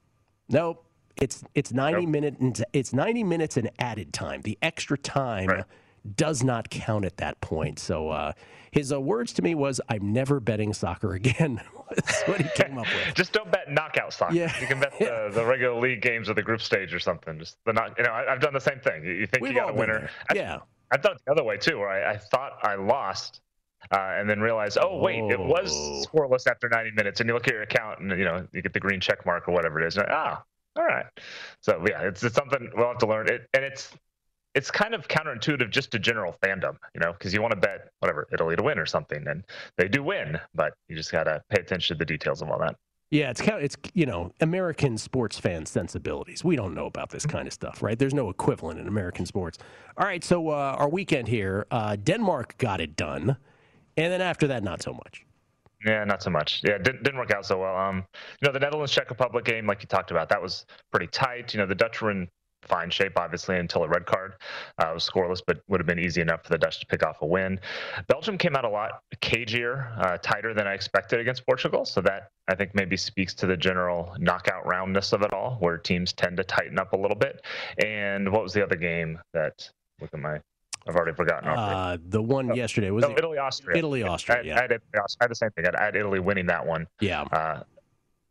Nope. 0.51 0.85
It's 1.17 1.43
it's 1.55 1.73
90 1.73 2.03
Nope. 2.03 2.11
minute 2.11 2.39
and 2.39 2.65
it's 2.73 2.93
90 2.93 3.25
minutes 3.25 3.57
and 3.57 3.71
added 3.79 4.13
time. 4.13 4.43
The 4.43 4.57
extra 4.63 4.97
time 4.97 5.65
does 6.17 6.43
not 6.43 6.71
count 6.71 7.05
at 7.05 7.17
that 7.19 7.41
point. 7.41 7.79
So 7.79 8.09
uh, 8.11 8.33
his 8.71 8.93
uh, 8.93 9.01
words 9.01 9.33
to 9.35 9.43
me 9.43 9.55
was, 9.55 9.81
"I'm 9.89 10.13
never 10.13 10.41
betting 10.41 10.73
soccer 10.73 11.15
again." 11.15 11.61
That's 11.95 12.23
what 12.23 12.41
he 12.41 12.49
came 12.55 12.79
up 12.79 12.87
with. 12.87 13.15
Just 13.15 13.33
don't 13.33 13.51
bet 13.51 13.71
knockout 13.71 14.13
soccer. 14.13 14.35
Yeah. 14.35 14.53
You 14.61 14.67
can 14.67 14.81
bet 14.81 14.99
the, 14.99 15.31
the 15.33 15.45
regular 15.45 15.79
league 15.81 16.03
games 16.03 16.29
or 16.29 16.35
the 16.35 16.43
group 16.43 16.61
stage 16.61 16.93
or 16.93 17.01
something. 17.01 17.39
Just 17.39 17.57
the 17.65 17.73
knock. 17.73 17.95
You 17.99 18.05
know, 18.05 18.11
I, 18.11 18.33
I've 18.33 18.41
done 18.41 18.53
the 18.53 18.61
same 18.61 18.81
thing. 18.81 19.05
You, 19.05 19.13
you 19.13 19.27
think 19.27 19.43
We've 19.43 19.53
you 19.53 19.59
got 19.59 19.71
a 19.71 19.75
winner. 19.75 20.11
I, 20.31 20.35
Yeah. 20.35 20.59
I've 20.91 21.03
done 21.03 21.17
it 21.17 21.23
the 21.27 21.33
other 21.33 21.45
way 21.45 21.59
too, 21.59 21.79
where 21.79 21.91
I, 21.91 22.13
I 22.13 22.17
thought 22.17 22.53
I 22.63 22.77
lost. 22.77 23.41
Uh, 23.93 24.17
and 24.19 24.29
then 24.29 24.41
realize, 24.41 24.77
oh 24.77 24.99
wait, 24.99 25.23
it 25.31 25.39
was 25.39 25.73
scoreless 26.05 26.49
after 26.49 26.69
90 26.69 26.91
minutes, 26.91 27.21
and 27.21 27.29
you 27.29 27.33
look 27.35 27.47
at 27.47 27.55
your 27.55 27.63
account, 27.63 28.01
and 28.01 28.11
you 28.11 28.25
know 28.25 28.45
you 28.53 28.61
get 28.61 28.73
the 28.73 28.81
green 28.81 29.01
check 29.01 29.25
mark 29.25 29.47
or 29.49 29.55
whatever 29.55 29.81
it 29.81 29.87
is. 29.87 29.97
And, 29.97 30.07
ah, 30.11 30.43
all 30.77 30.85
right. 30.85 31.07
So 31.61 31.85
yeah, 31.89 32.03
it's, 32.03 32.23
it's 32.23 32.35
something 32.35 32.71
we'll 32.75 32.89
have 32.89 32.99
to 32.99 33.07
learn. 33.07 33.29
It 33.29 33.49
and 33.55 33.65
it's 33.65 33.93
it's 34.55 34.71
kind 34.71 34.95
of 34.95 35.09
counterintuitive 35.09 35.71
just 35.71 35.91
to 35.93 35.99
general 35.99 36.35
fandom, 36.43 36.77
you 36.95 37.01
know, 37.01 37.13
because 37.13 37.33
you 37.33 37.43
want 37.43 37.53
to 37.53 37.61
bet 37.61 37.91
whatever 38.01 38.27
Italy 38.33 38.57
to 38.57 38.63
win 38.63 38.79
or 38.79 38.87
something, 38.87 39.27
and 39.29 39.45
they 39.77 39.89
do 39.89 40.03
win, 40.03 40.39
but 40.55 40.73
you 40.89 40.97
just 40.97 41.13
gotta 41.13 41.43
pay 41.51 41.61
attention 41.61 41.97
to 41.97 41.99
the 41.99 42.05
details 42.05 42.43
of 42.43 42.51
all 42.51 42.59
that. 42.59 42.77
Yeah, 43.11 43.31
it's 43.31 43.41
kind 43.41 43.57
of, 43.57 43.63
it's 43.63 43.77
you 43.95 44.05
know 44.05 44.33
American 44.41 44.99
sports 44.99 45.39
fan 45.39 45.65
sensibilities. 45.65 46.45
We 46.45 46.57
don't 46.57 46.75
know 46.75 46.87
about 46.87 47.11
this 47.11 47.25
kind 47.25 47.47
of 47.47 47.55
stuff, 47.55 47.83
right? 47.83 47.99
There's 47.99 48.15
no 48.15 48.29
equivalent 48.29 48.79
in 48.79 48.87
American 48.87 49.25
sports. 49.25 49.59
All 49.97 50.07
right, 50.07 50.23
so 50.23 50.51
uh, 50.51 50.77
our 50.79 50.89
weekend 50.89 51.29
here, 51.29 51.67
uh, 51.71 51.97
Denmark 51.97 52.59
got 52.59 52.81
it 52.81 52.97
done, 52.97 53.37
and 53.97 54.13
then 54.13 54.21
after 54.21 54.47
that, 54.49 54.63
not 54.63 54.83
so 54.83 54.93
much. 54.93 55.25
Yeah, 55.87 56.05
not 56.05 56.23
so 56.23 56.31
much. 56.31 56.61
Yeah, 56.65 56.77
didn't 56.79 57.03
didn't 57.03 57.19
work 57.19 57.31
out 57.31 57.47
so 57.47 57.59
well. 57.59 57.77
Um, 57.77 58.05
you 58.43 58.47
know, 58.47 58.53
the 58.53 58.59
Netherlands 58.59 58.93
Czech 58.93 59.09
Republic 59.11 59.45
game, 59.45 59.67
like 59.67 59.81
you 59.81 59.87
talked 59.87 60.11
about, 60.11 60.29
that 60.29 60.43
was 60.43 60.67
pretty 60.91 61.07
tight. 61.07 61.55
You 61.55 61.61
know, 61.61 61.67
the 61.67 61.75
Dutch 61.75 62.03
were 62.03 62.11
in 62.11 62.29
fine 62.69 62.91
shape, 62.91 63.19
obviously, 63.19 63.59
until 63.59 63.83
a 63.85 63.89
red 63.89 64.07
card. 64.07 64.35
Uh, 64.79 64.91
was 64.95 65.09
scoreless, 65.09 65.41
but 65.47 65.61
would 65.69 65.81
have 65.81 65.87
been 65.87 65.99
easy 65.99 66.21
enough 66.21 66.45
for 66.45 66.51
the 66.51 66.59
Dutch 66.59 66.81
to 66.81 66.87
pick 66.87 67.03
off 67.05 67.23
a 67.23 67.27
win. 67.27 67.59
Belgium 68.07 68.39
came 68.39 68.55
out 68.55 68.65
a 68.65 68.69
lot 68.69 69.03
cagier, 69.21 69.91
uh, 69.99 70.19
tighter 70.19 70.55
than 70.55 70.67
I 70.67 70.75
expected 70.75 71.21
against 71.21 71.47
Portugal. 71.47 71.85
So 71.85 72.01
that 72.03 72.31
I 72.49 72.55
think 72.55 72.75
maybe 72.75 72.97
speaks 72.97 73.35
to 73.35 73.47
the 73.47 73.57
general 73.57 74.15
knockout 74.19 74.67
roundness 74.67 75.13
of 75.13 75.23
it 75.23 75.33
all, 75.33 75.57
where 75.61 75.79
teams 75.79 76.13
tend 76.13 76.37
to 76.37 76.45
tighten 76.45 76.79
up 76.79 76.93
a 76.93 76.97
little 76.97 77.17
bit. 77.17 77.43
And 77.85 78.31
what 78.31 78.43
was 78.43 78.53
the 78.53 78.63
other 78.63 78.77
game 78.77 79.19
that? 79.33 79.69
Look 80.01 80.11
at 80.15 80.21
my. 80.21 80.41
I've 80.87 80.95
already 80.95 81.17
forgotten. 81.17 81.49
Uh, 81.49 81.99
the 82.09 82.23
one 82.23 82.55
yesterday 82.55 82.93
was 82.93 83.03
no, 83.03 83.11
Italy, 83.11 83.37
Austria. 83.37 83.77
Italy, 83.77 84.05
Austria. 84.05 84.39
I, 84.39 84.43
yeah. 84.43 84.59
I, 84.59 84.63
had, 84.63 84.73
I 84.73 85.01
had 85.21 85.31
the 85.31 85.35
same 85.35 85.51
thing. 85.51 85.65
I 85.65 85.69
had, 85.69 85.75
I 85.75 85.85
had 85.87 85.97
Italy 85.97 86.21
winning 86.21 86.47
that 86.47 86.65
one. 86.65 86.87
Yeah. 87.01 87.23
Uh, 87.23 87.65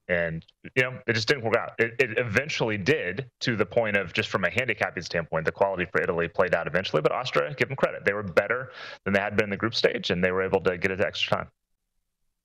and 0.07 0.45
you 0.75 0.83
know, 0.83 0.97
it 1.05 1.13
just 1.13 1.27
didn't 1.27 1.43
work 1.43 1.55
out. 1.57 1.71
It, 1.79 1.95
it 1.99 2.17
eventually 2.17 2.77
did, 2.77 3.29
to 3.41 3.55
the 3.55 3.65
point 3.65 3.97
of 3.97 4.13
just 4.13 4.29
from 4.29 4.45
a 4.45 4.49
handicapping 4.49 5.03
standpoint, 5.03 5.45
the 5.45 5.51
quality 5.51 5.85
for 5.85 6.01
Italy 6.01 6.27
played 6.27 6.55
out 6.55 6.67
eventually. 6.67 7.01
But 7.01 7.11
Austria, 7.11 7.53
give 7.53 7.67
them 7.67 7.75
credit, 7.75 8.05
they 8.05 8.13
were 8.13 8.23
better 8.23 8.71
than 9.03 9.13
they 9.13 9.19
had 9.19 9.35
been 9.35 9.45
in 9.45 9.49
the 9.49 9.57
group 9.57 9.75
stage, 9.75 10.09
and 10.09 10.23
they 10.23 10.31
were 10.31 10.43
able 10.43 10.61
to 10.61 10.77
get 10.77 10.91
it 10.91 10.97
to 10.97 11.07
extra 11.07 11.37
time. 11.37 11.47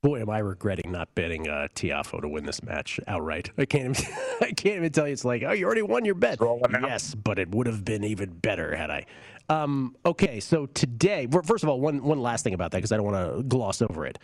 Boy, 0.03 0.21
am 0.21 0.31
I 0.31 0.39
regretting 0.39 0.91
not 0.91 1.15
betting 1.15 1.49
uh, 1.49 1.69
Tiafoe 1.77 2.23
to 2.23 2.29
win 2.29 2.45
this 2.45 2.61
match 2.65 2.99
outright. 3.07 3.53
I 3.57 3.65
can't 3.67 3.97
even, 3.97 4.15
I 4.41 4.51
can't 4.51 4.77
even 4.77 4.91
tell 4.91 5.07
you. 5.07 5.13
It's 5.13 5.25
like, 5.25 5.45
oh, 5.47 5.53
you 5.53 5.65
already 5.65 5.83
won 5.83 6.05
your 6.05 6.17
bet. 6.17 6.39
Yes, 6.83 7.15
but 7.15 7.39
it 7.39 7.55
would 7.55 7.69
have 7.69 7.85
been 7.85 8.03
even 8.03 8.31
better 8.31 8.75
had 8.75 8.91
I. 8.91 9.07
Um, 9.49 9.95
okay, 10.05 10.41
so 10.41 10.67
today, 10.67 11.29
first 11.45 11.63
of 11.63 11.69
all, 11.69 11.81
one 11.81 12.03
one 12.03 12.21
last 12.21 12.43
thing 12.43 12.55
about 12.55 12.73
that 12.73 12.79
because 12.79 12.91
I 12.91 12.97
don't 12.97 13.07
want 13.07 13.37
to 13.37 13.43
gloss 13.45 13.81
over 13.81 14.05
it. 14.05 14.19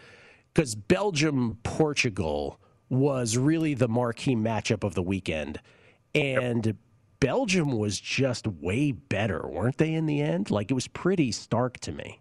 Because 0.52 0.74
Belgium 0.74 1.58
Portugal 1.62 2.58
was 2.90 3.36
really 3.36 3.74
the 3.74 3.88
marquee 3.88 4.36
matchup 4.36 4.84
of 4.84 4.94
the 4.94 5.02
weekend, 5.02 5.60
and 6.14 6.76
Belgium 7.20 7.72
was 7.72 8.00
just 8.00 8.46
way 8.46 8.92
better, 8.92 9.46
weren't 9.46 9.78
they? 9.78 9.94
In 9.94 10.06
the 10.06 10.20
end, 10.20 10.50
like 10.50 10.70
it 10.70 10.74
was 10.74 10.88
pretty 10.88 11.32
stark 11.32 11.78
to 11.80 11.92
me. 11.92 12.20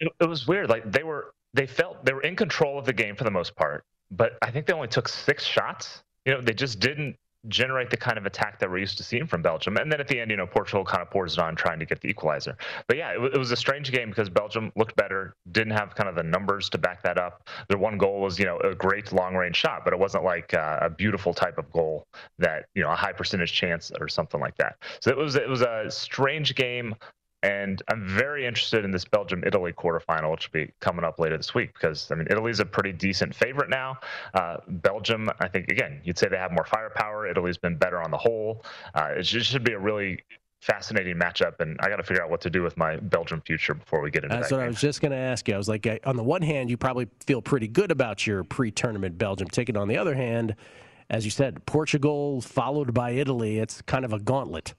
It, 0.00 0.10
it 0.20 0.28
was 0.28 0.46
weird. 0.46 0.70
Like 0.70 0.90
they 0.90 1.02
were, 1.02 1.32
they 1.54 1.66
felt 1.66 2.04
they 2.04 2.12
were 2.12 2.22
in 2.22 2.36
control 2.36 2.78
of 2.78 2.84
the 2.84 2.92
game 2.92 3.16
for 3.16 3.24
the 3.24 3.30
most 3.30 3.54
part, 3.56 3.84
but 4.10 4.38
I 4.42 4.50
think 4.50 4.66
they 4.66 4.72
only 4.72 4.88
took 4.88 5.08
six 5.08 5.44
shots. 5.44 6.02
You 6.24 6.34
know, 6.34 6.40
they 6.40 6.54
just 6.54 6.80
didn't 6.80 7.16
generate 7.48 7.90
the 7.90 7.96
kind 7.96 8.18
of 8.18 8.26
attack 8.26 8.58
that 8.60 8.70
we're 8.70 8.78
used 8.78 8.98
to 8.98 9.04
seeing 9.04 9.26
from 9.26 9.42
Belgium. 9.42 9.76
And 9.76 9.90
then 9.90 10.00
at 10.00 10.08
the 10.08 10.20
end, 10.20 10.30
you 10.30 10.36
know, 10.36 10.46
Portugal 10.46 10.84
kind 10.84 11.02
of 11.02 11.10
pours 11.10 11.34
it 11.34 11.38
on, 11.40 11.56
trying 11.56 11.78
to 11.78 11.86
get 11.86 12.00
the 12.00 12.08
equalizer. 12.08 12.56
But 12.86 12.96
yeah, 12.96 13.10
it, 13.10 13.34
it 13.34 13.38
was 13.38 13.50
a 13.50 13.56
strange 13.56 13.90
game 13.90 14.10
because 14.10 14.28
Belgium 14.28 14.72
looked 14.76 14.96
better, 14.96 15.34
didn't 15.52 15.72
have 15.72 15.94
kind 15.94 16.08
of 16.08 16.14
the 16.14 16.22
numbers 16.22 16.68
to 16.70 16.78
back 16.78 17.02
that 17.02 17.18
up. 17.18 17.48
Their 17.68 17.78
one 17.78 17.98
goal 17.98 18.20
was, 18.20 18.38
you 18.38 18.44
know, 18.44 18.58
a 18.58 18.74
great 18.74 19.12
long 19.12 19.34
range 19.34 19.56
shot, 19.56 19.82
but 19.84 19.92
it 19.92 19.98
wasn't 19.98 20.24
like 20.24 20.54
uh, 20.54 20.78
a 20.82 20.90
beautiful 20.90 21.34
type 21.34 21.58
of 21.58 21.70
goal 21.72 22.06
that 22.38 22.66
you 22.74 22.82
know 22.82 22.90
a 22.90 22.96
high 22.96 23.12
percentage 23.12 23.52
chance 23.52 23.90
or 24.00 24.08
something 24.08 24.40
like 24.40 24.56
that. 24.56 24.76
So 25.00 25.10
it 25.10 25.16
was 25.16 25.36
it 25.36 25.48
was 25.48 25.62
a 25.62 25.86
strange 25.90 26.54
game. 26.54 26.94
And 27.42 27.80
I'm 27.88 28.06
very 28.06 28.46
interested 28.46 28.84
in 28.84 28.90
this 28.90 29.04
Belgium 29.04 29.44
Italy 29.46 29.72
quarterfinal, 29.72 30.30
which 30.32 30.50
will 30.52 30.64
be 30.66 30.72
coming 30.80 31.04
up 31.04 31.20
later 31.20 31.36
this 31.36 31.54
week, 31.54 31.72
because 31.72 32.10
I 32.10 32.16
mean 32.16 32.26
Italy's 32.30 32.58
a 32.58 32.64
pretty 32.64 32.92
decent 32.92 33.34
favorite 33.34 33.70
now. 33.70 33.98
Uh, 34.34 34.56
Belgium, 34.66 35.30
I 35.38 35.46
think, 35.46 35.68
again, 35.68 36.00
you'd 36.02 36.18
say 36.18 36.28
they 36.28 36.36
have 36.36 36.50
more 36.50 36.64
firepower. 36.64 37.28
Italy's 37.28 37.58
been 37.58 37.76
better 37.76 38.02
on 38.02 38.10
the 38.10 38.18
whole. 38.18 38.64
Uh, 38.94 39.10
it 39.18 39.26
should, 39.26 39.44
should 39.44 39.64
be 39.64 39.74
a 39.74 39.78
really 39.78 40.20
fascinating 40.60 41.14
matchup, 41.14 41.60
and 41.60 41.76
I 41.80 41.88
got 41.88 41.96
to 41.96 42.02
figure 42.02 42.22
out 42.22 42.30
what 42.30 42.40
to 42.40 42.50
do 42.50 42.62
with 42.62 42.76
my 42.76 42.96
Belgium 42.96 43.40
future 43.42 43.74
before 43.74 44.00
we 44.00 44.10
get 44.10 44.24
into 44.24 44.34
That's 44.34 44.48
that. 44.48 44.56
That's 44.56 44.60
what 44.60 44.64
I 44.64 44.68
was 44.68 44.80
just 44.80 45.00
going 45.00 45.12
to 45.12 45.18
ask 45.18 45.46
you. 45.46 45.54
I 45.54 45.58
was 45.58 45.68
like, 45.68 45.86
I- 45.86 46.00
on 46.04 46.16
the 46.16 46.24
one 46.24 46.42
hand, 46.42 46.70
you 46.70 46.76
probably 46.76 47.06
feel 47.24 47.40
pretty 47.40 47.68
good 47.68 47.92
about 47.92 48.26
your 48.26 48.42
pre-tournament 48.42 49.16
Belgium 49.16 49.48
ticket. 49.48 49.76
On 49.76 49.86
the 49.86 49.96
other 49.96 50.16
hand, 50.16 50.56
as 51.10 51.24
you 51.24 51.30
said, 51.30 51.64
Portugal 51.66 52.40
followed 52.40 52.92
by 52.92 53.12
Italy. 53.12 53.60
It's 53.60 53.80
kind 53.82 54.04
of 54.04 54.12
a 54.12 54.18
gauntlet. 54.18 54.74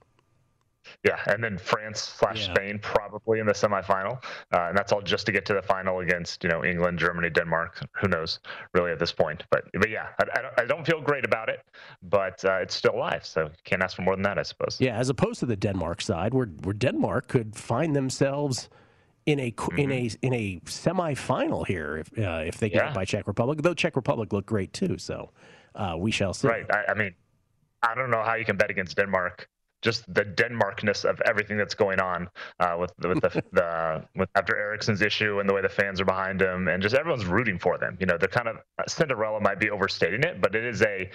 Yeah, 1.04 1.18
and 1.26 1.42
then 1.42 1.58
France 1.58 2.00
slash 2.00 2.46
Spain 2.46 2.78
probably 2.82 3.38
in 3.40 3.46
the 3.46 3.52
semifinal, 3.52 4.22
uh, 4.52 4.68
and 4.68 4.76
that's 4.76 4.92
all 4.92 5.00
just 5.02 5.26
to 5.26 5.32
get 5.32 5.44
to 5.46 5.54
the 5.54 5.62
final 5.62 6.00
against 6.00 6.42
you 6.44 6.50
know 6.50 6.64
England, 6.64 6.98
Germany, 6.98 7.30
Denmark. 7.30 7.80
Who 8.00 8.08
knows 8.08 8.40
really 8.74 8.90
at 8.92 8.98
this 8.98 9.12
point? 9.12 9.44
But 9.50 9.64
but 9.74 9.90
yeah, 9.90 10.08
I, 10.20 10.38
I, 10.38 10.42
don't, 10.42 10.60
I 10.60 10.64
don't 10.64 10.86
feel 10.86 11.00
great 11.00 11.24
about 11.24 11.48
it, 11.48 11.60
but 12.02 12.44
uh, 12.44 12.58
it's 12.62 12.74
still 12.74 12.98
live, 12.98 13.24
so 13.24 13.50
can't 13.64 13.82
ask 13.82 13.96
for 13.96 14.02
more 14.02 14.16
than 14.16 14.22
that, 14.24 14.38
I 14.38 14.42
suppose. 14.42 14.76
Yeah, 14.80 14.96
as 14.96 15.08
opposed 15.08 15.40
to 15.40 15.46
the 15.46 15.56
Denmark 15.56 16.00
side, 16.02 16.34
where 16.34 16.46
where 16.64 16.74
Denmark 16.74 17.28
could 17.28 17.54
find 17.54 17.94
themselves 17.94 18.68
in 19.26 19.38
a 19.38 19.50
qu 19.50 19.70
in 19.76 19.92
a 19.92 20.10
in 20.22 20.32
a 20.34 20.60
semifinal 20.64 21.66
here 21.66 21.98
if 21.98 22.18
uh, 22.18 22.42
if 22.44 22.58
they 22.58 22.68
get 22.70 22.80
Mm-hmm. 22.80 22.88
Yeah. 22.88 22.94
by 22.94 23.04
Czech 23.04 23.26
Republic. 23.26 23.60
Though 23.62 23.74
Czech 23.74 23.94
Republic 23.94 24.32
looked 24.32 24.48
great 24.48 24.72
too, 24.72 24.96
so 24.96 25.30
uh, 25.74 25.94
we 25.98 26.10
shall 26.10 26.32
see. 26.32 26.48
Right. 26.48 26.64
I, 26.72 26.92
I 26.92 26.94
mean, 26.94 27.14
I 27.82 27.94
don't 27.94 28.10
know 28.10 28.22
how 28.22 28.34
you 28.36 28.44
can 28.46 28.56
bet 28.56 28.70
against 28.70 28.96
Denmark. 28.96 29.48
Just 29.82 30.12
the 30.12 30.24
Denmarkness 30.24 31.04
of 31.04 31.20
everything 31.22 31.56
that's 31.56 31.74
going 31.74 32.00
on 32.00 32.28
uh, 32.58 32.76
with 32.78 32.92
with 32.98 33.20
the, 33.20 33.42
the 33.52 34.04
with 34.14 34.28
after 34.34 34.56
Eriksen's 34.56 35.02
issue 35.02 35.40
and 35.40 35.48
the 35.48 35.54
way 35.54 35.62
the 35.62 35.68
fans 35.68 36.00
are 36.00 36.04
behind 36.04 36.40
him, 36.40 36.68
and 36.68 36.82
just 36.82 36.94
everyone's 36.94 37.26
rooting 37.26 37.58
for 37.58 37.78
them. 37.78 37.96
You 38.00 38.06
know, 38.06 38.18
they're 38.18 38.28
kind 38.28 38.48
of 38.48 38.56
Cinderella 38.88 39.40
might 39.40 39.58
be 39.58 39.70
overstating 39.70 40.22
it, 40.22 40.40
but 40.40 40.54
it 40.54 40.64
is 40.64 40.82
a 40.82 41.10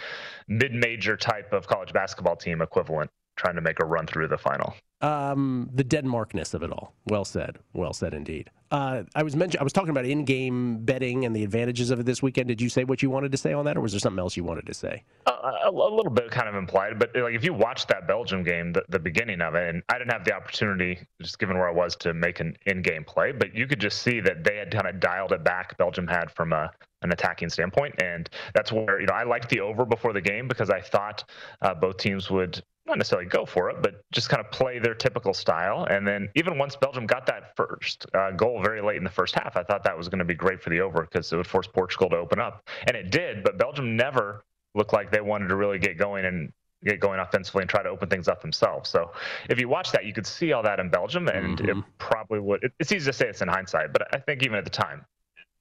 mid-major 0.48 1.18
type 1.18 1.54
of 1.54 1.68
college 1.68 1.94
basketball 1.94 2.36
team 2.36 2.62
equivalent 2.62 3.12
trying 3.36 3.56
to 3.56 3.62
make 3.62 3.80
a 3.82 3.86
run 3.86 4.08
through 4.08 4.28
the 4.28 4.38
final. 4.38 4.74
Um, 5.06 5.70
the 5.72 5.84
Denmarkness 5.84 6.56
of 6.56 6.64
it 6.64 6.72
all. 6.72 6.96
Well 7.06 7.26
said. 7.26 7.60
Well 7.74 7.94
said 7.94 8.16
indeed. 8.16 8.50
Uh, 8.72 9.04
I 9.14 9.22
was 9.22 9.36
mentioning. 9.36 9.62
I 9.62 9.64
was 9.64 9.72
talking 9.72 9.92
about 9.92 10.06
in-game 10.06 10.80
betting 10.84 11.26
and 11.26 11.36
the 11.36 11.44
advantages 11.44 11.92
of 11.92 12.00
it 12.00 12.08
this 12.08 12.24
weekend. 12.24 12.48
Did 12.48 12.60
you 12.60 12.70
say 12.70 12.86
what 12.86 13.04
you 13.04 13.12
wanted 13.12 13.32
to 13.32 13.38
say 13.38 13.54
on 13.54 13.66
that, 13.66 13.78
or 13.78 13.82
was 13.82 13.92
there 13.94 14.00
something 14.00 14.20
else 14.20 14.36
you 14.36 14.44
wanted 14.44 14.66
to 14.66 14.74
say? 14.74 15.04
Uh, 15.28 15.52
a, 15.66 15.70
a, 15.70 15.72
little 15.72 16.10
bit, 16.10 16.32
kind 16.32 16.50
of 16.50 16.56
implied, 16.56 16.98
but 16.98 17.16
like 17.16 17.36
if 17.36 17.44
you 17.44 17.54
watched 17.54 17.88
that 17.90 18.08
Belgium 18.08 18.42
game, 18.42 18.74
the, 18.74 18.84
the 18.90 18.98
beginning 18.98 19.42
of 19.42 19.54
it, 19.54 19.70
and 19.70 19.84
I 19.90 20.00
didn't 20.00 20.12
have 20.12 20.26
the 20.26 20.34
opportunity, 20.34 20.98
just 21.22 21.38
given 21.38 21.56
where 21.56 21.70
I 21.70 21.72
was, 21.72 21.96
to 21.98 22.16
make 22.16 22.40
an 22.40 22.58
in-game 22.66 23.04
play, 23.04 23.32
but 23.32 23.54
you 23.54 23.68
could 23.68 23.80
just 23.80 24.02
see 24.02 24.20
that 24.22 24.44
they 24.44 24.58
had 24.58 24.72
kind 24.72 24.88
of 24.88 25.00
dialed 25.00 25.34
it 25.34 25.44
back. 25.44 25.78
Belgium 25.78 26.08
had 26.08 26.32
from 26.32 26.52
a 26.52 26.72
an 27.04 27.12
attacking 27.12 27.50
standpoint, 27.50 27.94
and 28.02 28.28
that's 28.56 28.72
where 28.72 29.00
you 29.00 29.06
know 29.06 29.14
I 29.14 29.24
liked 29.24 29.50
the 29.50 29.60
over 29.60 29.86
before 29.86 30.14
the 30.14 30.22
game 30.22 30.48
because 30.48 30.72
I 30.72 30.82
thought 30.82 31.24
uh, 31.62 31.76
both 31.76 31.98
teams 31.98 32.32
would 32.32 32.64
not 32.86 32.98
necessarily 32.98 33.28
go 33.28 33.46
for 33.46 33.70
it, 33.70 33.82
but 33.82 34.04
just 34.12 34.30
kind 34.30 34.44
of 34.44 34.52
play 34.52 34.80
their 34.80 34.94
typical 34.94 35.34
style. 35.34 35.86
And 35.90 36.08
then 36.08 36.30
even 36.36 36.58
once 36.58 36.76
Belgium 36.76 37.06
got 37.06 37.26
that 37.28 37.56
first 37.56 38.06
uh, 38.14 38.32
goal 38.32 38.62
very 38.62 38.82
late 38.82 38.98
in 38.98 39.04
the 39.04 39.10
first 39.10 39.36
half, 39.36 39.58
I 39.58 39.64
thought 39.64 39.84
that 39.84 39.98
was 39.98 40.08
going 40.08 40.20
to 40.20 40.26
be 40.26 40.36
great 40.36 40.62
for 40.62 40.70
the 40.70 40.82
over 40.82 41.02
because 41.02 41.32
it 41.32 41.38
would 41.38 41.48
force 41.48 41.68
Portugal 41.68 42.10
to 42.10 42.18
open 42.18 42.40
up, 42.40 42.68
and 42.88 42.96
it 42.96 43.12
did. 43.12 43.44
But 43.44 43.58
Belgium 43.58 43.96
never 43.96 44.46
looked 44.76 44.94
like 44.94 45.12
they 45.12 45.22
wanted 45.22 45.48
to 45.48 45.56
really 45.56 45.80
get 45.80 45.98
going 45.98 46.26
and 46.26 46.52
get 46.84 47.00
going 47.00 47.20
offensively 47.20 47.62
and 47.62 47.70
try 47.70 47.82
to 47.82 47.90
open 47.90 48.10
things 48.10 48.28
up 48.28 48.42
themselves. 48.42 48.90
So 48.90 49.12
if 49.50 49.60
you 49.60 49.68
watch 49.68 49.92
that, 49.92 50.06
you 50.06 50.14
could 50.14 50.28
see 50.28 50.54
all 50.54 50.62
that 50.64 50.80
in 50.80 50.90
Belgium, 50.90 51.28
and 51.28 51.58
mm-hmm. 51.58 51.80
it 51.80 51.86
probably 51.98 52.40
would. 52.40 52.72
It's 52.80 52.92
easy 52.92 53.06
to 53.06 53.14
say 53.14 53.28
it's 53.28 53.42
in 53.42 53.48
hindsight, 53.48 53.92
but 53.92 54.14
I 54.14 54.20
think 54.20 54.44
even 54.44 54.58
at 54.58 54.64
the 54.64 54.70
time, 54.70 55.06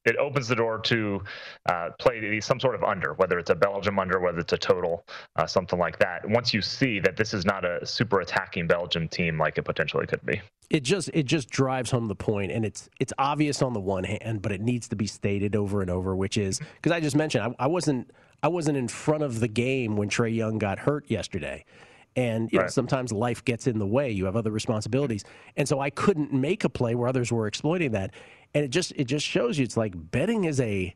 it 0.04 0.16
opens 0.16 0.48
the 0.48 0.54
door 0.54 0.78
to 0.78 1.22
uh, 1.66 1.90
play 1.98 2.40
some 2.40 2.60
sort 2.60 2.74
of 2.74 2.84
under, 2.84 3.14
whether 3.14 3.38
it's 3.38 3.50
a 3.50 3.54
Belgium 3.54 3.98
under, 3.98 4.20
whether 4.20 4.38
it's 4.38 4.52
a 4.52 4.58
total, 4.58 5.06
uh, 5.36 5.46
something 5.46 5.78
like 5.78 5.98
that. 5.98 6.28
Once 6.28 6.52
you 6.52 6.60
see 6.60 7.00
that 7.00 7.16
this 7.16 7.34
is 7.34 7.44
not 7.44 7.64
a 7.64 7.84
super 7.86 8.20
attacking 8.20 8.66
Belgium 8.66 9.08
team 9.08 9.38
like 9.38 9.58
it 9.58 9.62
potentially 9.62 10.06
could 10.06 10.24
be, 10.24 10.40
it 10.70 10.82
just 10.82 11.10
it 11.14 11.24
just 11.24 11.50
drives 11.50 11.90
home 11.90 12.08
the 12.08 12.14
point, 12.14 12.52
and 12.52 12.64
it's 12.64 12.88
it's 13.00 13.12
obvious 13.18 13.62
on 13.62 13.72
the 13.72 13.80
one 13.80 14.04
hand, 14.04 14.42
but 14.42 14.52
it 14.52 14.60
needs 14.60 14.88
to 14.88 14.96
be 14.96 15.06
stated 15.06 15.56
over 15.56 15.80
and 15.80 15.90
over, 15.90 16.14
which 16.16 16.36
is 16.36 16.60
because 16.76 16.92
I 16.92 17.00
just 17.00 17.16
mentioned 17.16 17.54
I, 17.58 17.64
I 17.64 17.66
wasn't 17.66 18.10
I 18.42 18.48
wasn't 18.48 18.76
in 18.76 18.88
front 18.88 19.22
of 19.22 19.40
the 19.40 19.48
game 19.48 19.96
when 19.96 20.08
Trae 20.08 20.34
Young 20.34 20.58
got 20.58 20.78
hurt 20.78 21.10
yesterday. 21.10 21.64
And 22.16 22.50
you 22.52 22.58
right. 22.58 22.66
know, 22.66 22.68
sometimes 22.68 23.12
life 23.12 23.44
gets 23.44 23.66
in 23.66 23.78
the 23.78 23.86
way. 23.86 24.10
You 24.10 24.24
have 24.26 24.36
other 24.36 24.52
responsibilities, 24.52 25.24
and 25.56 25.68
so 25.68 25.80
I 25.80 25.90
couldn't 25.90 26.32
make 26.32 26.62
a 26.62 26.68
play 26.68 26.94
where 26.94 27.08
others 27.08 27.32
were 27.32 27.46
exploiting 27.46 27.92
that 27.92 28.12
and 28.54 28.64
it 28.64 28.68
just 28.68 28.92
it 28.96 29.04
just 29.04 29.26
shows 29.26 29.58
you 29.58 29.64
it's 29.64 29.76
like 29.76 29.92
betting 30.10 30.44
is 30.44 30.60
a 30.60 30.94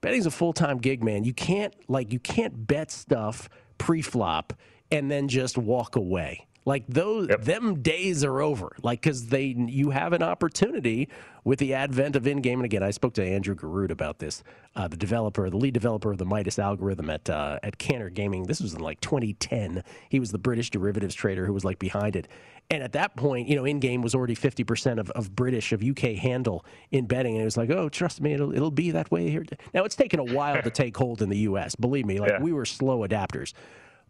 betting's 0.00 0.26
a 0.26 0.30
full-time 0.30 0.78
gig 0.78 1.02
man 1.02 1.24
you 1.24 1.32
can't 1.32 1.74
like 1.88 2.12
you 2.12 2.20
can't 2.20 2.66
bet 2.66 2.90
stuff 2.90 3.48
pre-flop 3.78 4.52
and 4.90 5.10
then 5.10 5.26
just 5.26 5.58
walk 5.58 5.96
away 5.96 6.46
like 6.68 6.86
those 6.86 7.28
yep. 7.30 7.42
them 7.42 7.80
days 7.80 8.22
are 8.22 8.42
over 8.42 8.76
like 8.82 9.00
because 9.00 9.28
they 9.28 9.46
you 9.46 9.88
have 9.88 10.12
an 10.12 10.22
opportunity 10.22 11.08
with 11.42 11.58
the 11.58 11.72
advent 11.72 12.14
of 12.14 12.26
in-game 12.26 12.58
and 12.58 12.66
again 12.66 12.82
i 12.82 12.90
spoke 12.90 13.14
to 13.14 13.24
andrew 13.24 13.54
Garrood 13.54 13.90
about 13.90 14.18
this 14.18 14.44
uh, 14.76 14.86
the 14.86 14.96
developer 14.96 15.48
the 15.48 15.56
lead 15.56 15.72
developer 15.72 16.12
of 16.12 16.18
the 16.18 16.26
midas 16.26 16.58
algorithm 16.58 17.08
at 17.08 17.28
uh, 17.30 17.58
at 17.62 17.78
cantor 17.78 18.10
gaming 18.10 18.44
this 18.44 18.60
was 18.60 18.74
in 18.74 18.80
like 18.80 19.00
2010 19.00 19.82
he 20.10 20.20
was 20.20 20.30
the 20.30 20.38
british 20.38 20.68
derivatives 20.68 21.14
trader 21.14 21.46
who 21.46 21.54
was 21.54 21.64
like 21.64 21.78
behind 21.78 22.14
it 22.14 22.28
and 22.70 22.82
at 22.82 22.92
that 22.92 23.16
point, 23.16 23.48
you 23.48 23.56
know, 23.56 23.64
in 23.64 23.80
game 23.80 24.02
was 24.02 24.14
already 24.14 24.36
50% 24.36 24.98
of, 24.98 25.08
of 25.12 25.34
British, 25.34 25.72
of 25.72 25.82
UK 25.82 26.16
handle 26.16 26.66
in 26.90 27.06
betting. 27.06 27.32
And 27.32 27.40
it 27.40 27.46
was 27.46 27.56
like, 27.56 27.70
oh, 27.70 27.88
trust 27.88 28.20
me, 28.20 28.34
it'll, 28.34 28.54
it'll 28.54 28.70
be 28.70 28.90
that 28.90 29.10
way 29.10 29.30
here. 29.30 29.42
Now, 29.72 29.84
it's 29.84 29.96
taken 29.96 30.20
a 30.20 30.24
while 30.24 30.60
to 30.60 30.70
take 30.84 30.94
hold 30.94 31.22
in 31.22 31.30
the 31.30 31.38
US. 31.38 31.74
Believe 31.76 32.04
me, 32.04 32.20
like 32.20 32.32
yeah. 32.32 32.42
we 32.42 32.52
were 32.52 32.66
slow 32.66 33.08
adapters. 33.08 33.54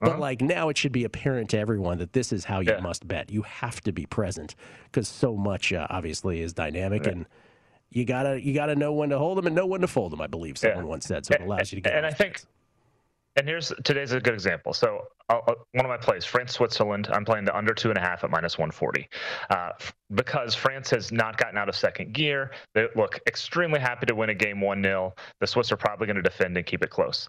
But 0.00 0.10
uh-huh. 0.10 0.18
like 0.18 0.40
now, 0.40 0.68
it 0.68 0.78
should 0.78 0.92
be 0.92 1.04
apparent 1.04 1.50
to 1.50 1.58
everyone 1.58 1.98
that 1.98 2.12
this 2.12 2.32
is 2.32 2.44
how 2.44 2.60
you 2.60 2.72
yeah. 2.72 2.80
must 2.80 3.06
bet. 3.06 3.30
You 3.30 3.42
have 3.42 3.80
to 3.82 3.92
be 3.92 4.06
present 4.06 4.54
because 4.84 5.08
so 5.08 5.36
much 5.36 5.72
uh, 5.72 5.86
obviously 5.90 6.40
is 6.40 6.52
dynamic, 6.52 7.04
right. 7.04 7.14
and 7.14 7.26
you 7.90 8.04
gotta 8.04 8.42
you 8.42 8.54
gotta 8.54 8.76
know 8.76 8.92
when 8.92 9.10
to 9.10 9.18
hold 9.18 9.38
them 9.38 9.46
and 9.46 9.56
know 9.56 9.66
when 9.66 9.80
to 9.80 9.88
fold 9.88 10.12
them. 10.12 10.20
I 10.20 10.26
believe 10.26 10.58
someone 10.58 10.84
yeah. 10.84 10.90
once 10.90 11.06
said, 11.06 11.26
so 11.26 11.34
it 11.34 11.40
allows 11.40 11.72
you 11.72 11.76
to 11.76 11.82
get. 11.82 11.96
And 11.96 12.06
I 12.06 12.10
think, 12.10 12.42
and 13.36 13.46
here's 13.46 13.72
today's 13.84 14.12
a 14.12 14.20
good 14.20 14.34
example. 14.34 14.72
So 14.72 15.08
uh, 15.28 15.40
one 15.72 15.84
of 15.84 15.88
my 15.88 15.96
plays, 15.96 16.24
France 16.24 16.52
Switzerland. 16.52 17.08
I'm 17.12 17.24
playing 17.24 17.44
the 17.44 17.56
under 17.56 17.74
two 17.74 17.88
and 17.88 17.98
a 17.98 18.00
half 18.00 18.24
at 18.24 18.30
minus 18.30 18.58
140 18.58 19.08
uh, 19.50 19.70
because 20.14 20.54
France 20.54 20.90
has 20.90 21.12
not 21.12 21.36
gotten 21.36 21.58
out 21.58 21.68
of 21.68 21.76
second 21.76 22.12
gear. 22.12 22.50
They 22.74 22.86
look 22.96 23.20
extremely 23.26 23.80
happy 23.80 24.06
to 24.06 24.14
win 24.14 24.30
a 24.30 24.34
game 24.34 24.60
1 24.60 24.82
0. 24.82 25.14
The 25.40 25.46
Swiss 25.46 25.70
are 25.72 25.76
probably 25.76 26.06
going 26.06 26.16
to 26.16 26.22
defend 26.22 26.56
and 26.56 26.66
keep 26.66 26.82
it 26.82 26.90
close. 26.90 27.28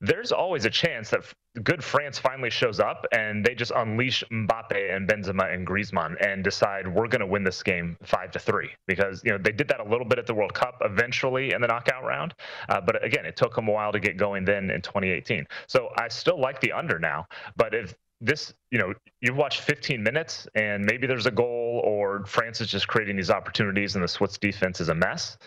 There's 0.00 0.30
always 0.30 0.64
a 0.64 0.70
chance 0.70 1.10
that 1.10 1.22
good 1.64 1.82
France 1.82 2.18
finally 2.18 2.50
shows 2.50 2.78
up 2.78 3.06
and 3.12 3.44
they 3.44 3.54
just 3.54 3.72
unleash 3.74 4.22
Mbappe 4.30 4.94
and 4.94 5.08
Benzema 5.08 5.52
and 5.52 5.66
Griezmann 5.66 6.14
and 6.24 6.44
decide 6.44 6.86
we're 6.86 7.08
going 7.08 7.20
to 7.20 7.26
win 7.26 7.42
this 7.42 7.62
game 7.62 7.96
five 8.04 8.30
to 8.32 8.38
three 8.38 8.70
because 8.86 9.22
you 9.24 9.32
know 9.32 9.38
they 9.38 9.50
did 9.50 9.66
that 9.68 9.80
a 9.80 9.84
little 9.84 10.06
bit 10.06 10.18
at 10.18 10.26
the 10.26 10.34
World 10.34 10.54
Cup 10.54 10.80
eventually 10.82 11.52
in 11.52 11.60
the 11.60 11.66
knockout 11.66 12.04
round, 12.04 12.34
uh, 12.68 12.80
but 12.80 13.02
again 13.04 13.26
it 13.26 13.36
took 13.36 13.54
them 13.54 13.68
a 13.68 13.72
while 13.72 13.90
to 13.90 13.98
get 13.98 14.16
going 14.16 14.44
then 14.44 14.70
in 14.70 14.80
2018. 14.82 15.46
So 15.66 15.88
I 15.96 16.08
still 16.08 16.40
like 16.40 16.60
the 16.60 16.72
under 16.72 16.98
now, 16.98 17.26
but 17.56 17.74
if 17.74 17.94
this, 18.20 18.52
you 18.70 18.78
know, 18.78 18.94
you've 19.20 19.36
watched 19.36 19.60
15 19.60 20.02
minutes 20.02 20.48
and 20.54 20.84
maybe 20.84 21.06
there's 21.06 21.26
a 21.26 21.30
goal 21.30 21.82
or 21.84 22.24
France 22.26 22.60
is 22.60 22.68
just 22.68 22.88
creating 22.88 23.16
these 23.16 23.30
opportunities 23.30 23.94
and 23.94 24.02
the 24.02 24.08
Swiss 24.08 24.38
defense 24.38 24.80
is 24.80 24.88
a 24.88 24.94
mess. 24.94 25.38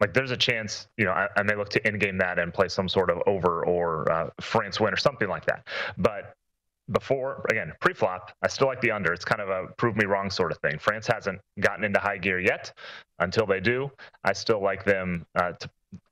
Like 0.00 0.12
there's 0.12 0.32
a 0.32 0.36
chance, 0.36 0.88
you 0.98 1.04
know, 1.04 1.12
I, 1.12 1.28
I 1.36 1.42
may 1.42 1.54
look 1.54 1.70
to 1.70 1.88
in 1.88 1.98
game 1.98 2.18
that 2.18 2.38
and 2.38 2.52
play 2.52 2.68
some 2.68 2.88
sort 2.88 3.10
of 3.10 3.22
over 3.26 3.64
or 3.64 4.10
uh, 4.10 4.30
France 4.40 4.80
win 4.80 4.92
or 4.92 4.98
something 4.98 5.28
like 5.28 5.46
that. 5.46 5.66
But 5.96 6.34
before 6.92 7.44
again 7.50 7.72
pre-flop 7.80 8.30
i 8.42 8.48
still 8.48 8.68
like 8.68 8.80
the 8.80 8.90
under 8.90 9.12
it's 9.12 9.24
kind 9.24 9.40
of 9.40 9.48
a 9.48 9.66
prove 9.76 9.96
me 9.96 10.04
wrong 10.04 10.30
sort 10.30 10.52
of 10.52 10.58
thing 10.58 10.78
france 10.78 11.06
hasn't 11.06 11.40
gotten 11.58 11.84
into 11.84 11.98
high 11.98 12.16
gear 12.16 12.38
yet 12.38 12.72
until 13.18 13.44
they 13.44 13.58
do 13.58 13.90
i 14.24 14.32
still 14.32 14.62
like 14.62 14.84
them 14.84 15.26
uh, 15.34 15.52
to, 15.52 15.68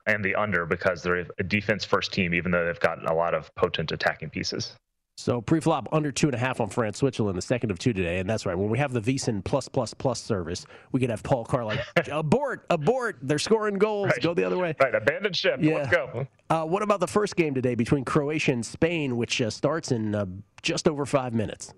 and 0.07 0.23
the 0.23 0.35
under 0.35 0.65
because 0.65 1.01
they're 1.01 1.25
a 1.39 1.43
defense 1.43 1.85
first 1.85 2.11
team 2.11 2.33
even 2.33 2.51
though 2.51 2.65
they've 2.65 2.79
got 2.81 3.09
a 3.09 3.13
lot 3.13 3.33
of 3.33 3.53
potent 3.55 3.91
attacking 3.91 4.29
pieces 4.29 4.75
so 5.17 5.41
pre-flop 5.41 5.87
under 5.91 6.11
two 6.11 6.27
and 6.27 6.35
a 6.35 6.37
half 6.37 6.59
on 6.59 6.69
France 6.69 6.97
Switzerland, 6.97 7.37
the 7.37 7.41
second 7.41 7.71
of 7.71 7.79
two 7.79 7.93
today, 7.93 8.19
and 8.19 8.29
that's 8.29 8.45
right. 8.45 8.57
When 8.57 8.69
we 8.69 8.77
have 8.77 8.91
the 8.91 9.01
VSiN 9.01 9.43
plus 9.43 9.69
plus 9.69 9.93
plus 9.93 10.21
service, 10.21 10.65
we 10.91 10.99
could 10.99 11.09
have 11.09 11.23
Paul 11.23 11.45
Carr 11.45 11.63
like 11.63 11.79
abort, 12.11 12.65
abort. 12.69 13.17
They're 13.21 13.39
scoring 13.39 13.77
goals. 13.77 14.07
Right. 14.07 14.21
Go 14.21 14.33
the 14.33 14.43
other 14.43 14.57
way. 14.57 14.75
Right, 14.79 14.93
abandon 14.93 15.31
ship. 15.31 15.59
Yeah. 15.61 15.75
Let's 15.75 15.89
go. 15.89 16.27
Uh, 16.49 16.65
what 16.65 16.83
about 16.83 16.99
the 16.99 17.07
first 17.07 17.35
game 17.35 17.53
today 17.53 17.75
between 17.75 18.03
Croatia 18.03 18.51
and 18.51 18.65
Spain, 18.65 19.15
which 19.15 19.41
uh, 19.41 19.49
starts 19.49 19.91
in 19.91 20.13
uh, 20.13 20.25
just 20.61 20.87
over 20.87 21.05
five 21.05 21.33
minutes? 21.33 21.73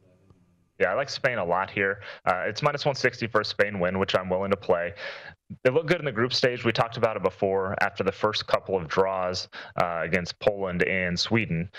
Yeah, 0.79 0.91
I 0.91 0.93
like 0.95 1.09
Spain 1.09 1.37
a 1.37 1.45
lot 1.45 1.69
here. 1.69 2.01
Uh, 2.25 2.43
it's 2.45 2.61
minus 2.61 2.85
160 2.85 3.27
for 3.27 3.41
a 3.41 3.45
Spain 3.45 3.79
win, 3.79 3.97
which 3.97 4.15
I'm 4.15 4.29
willing 4.29 4.51
to 4.51 4.57
play. 4.57 4.93
They 5.63 5.71
look 5.71 5.87
good 5.87 5.99
in 5.99 6.05
the 6.05 6.11
group 6.11 6.33
stage. 6.33 6.63
We 6.65 6.71
talked 6.71 6.97
about 6.97 7.15
it 7.15 7.23
before. 7.23 7.75
After 7.81 8.03
the 8.03 8.11
first 8.11 8.45
couple 8.47 8.75
of 8.75 8.87
draws 8.87 9.47
uh, 9.81 10.01
against 10.03 10.37
Poland 10.39 10.83
and 10.83 11.19
Sweden, 11.19 11.69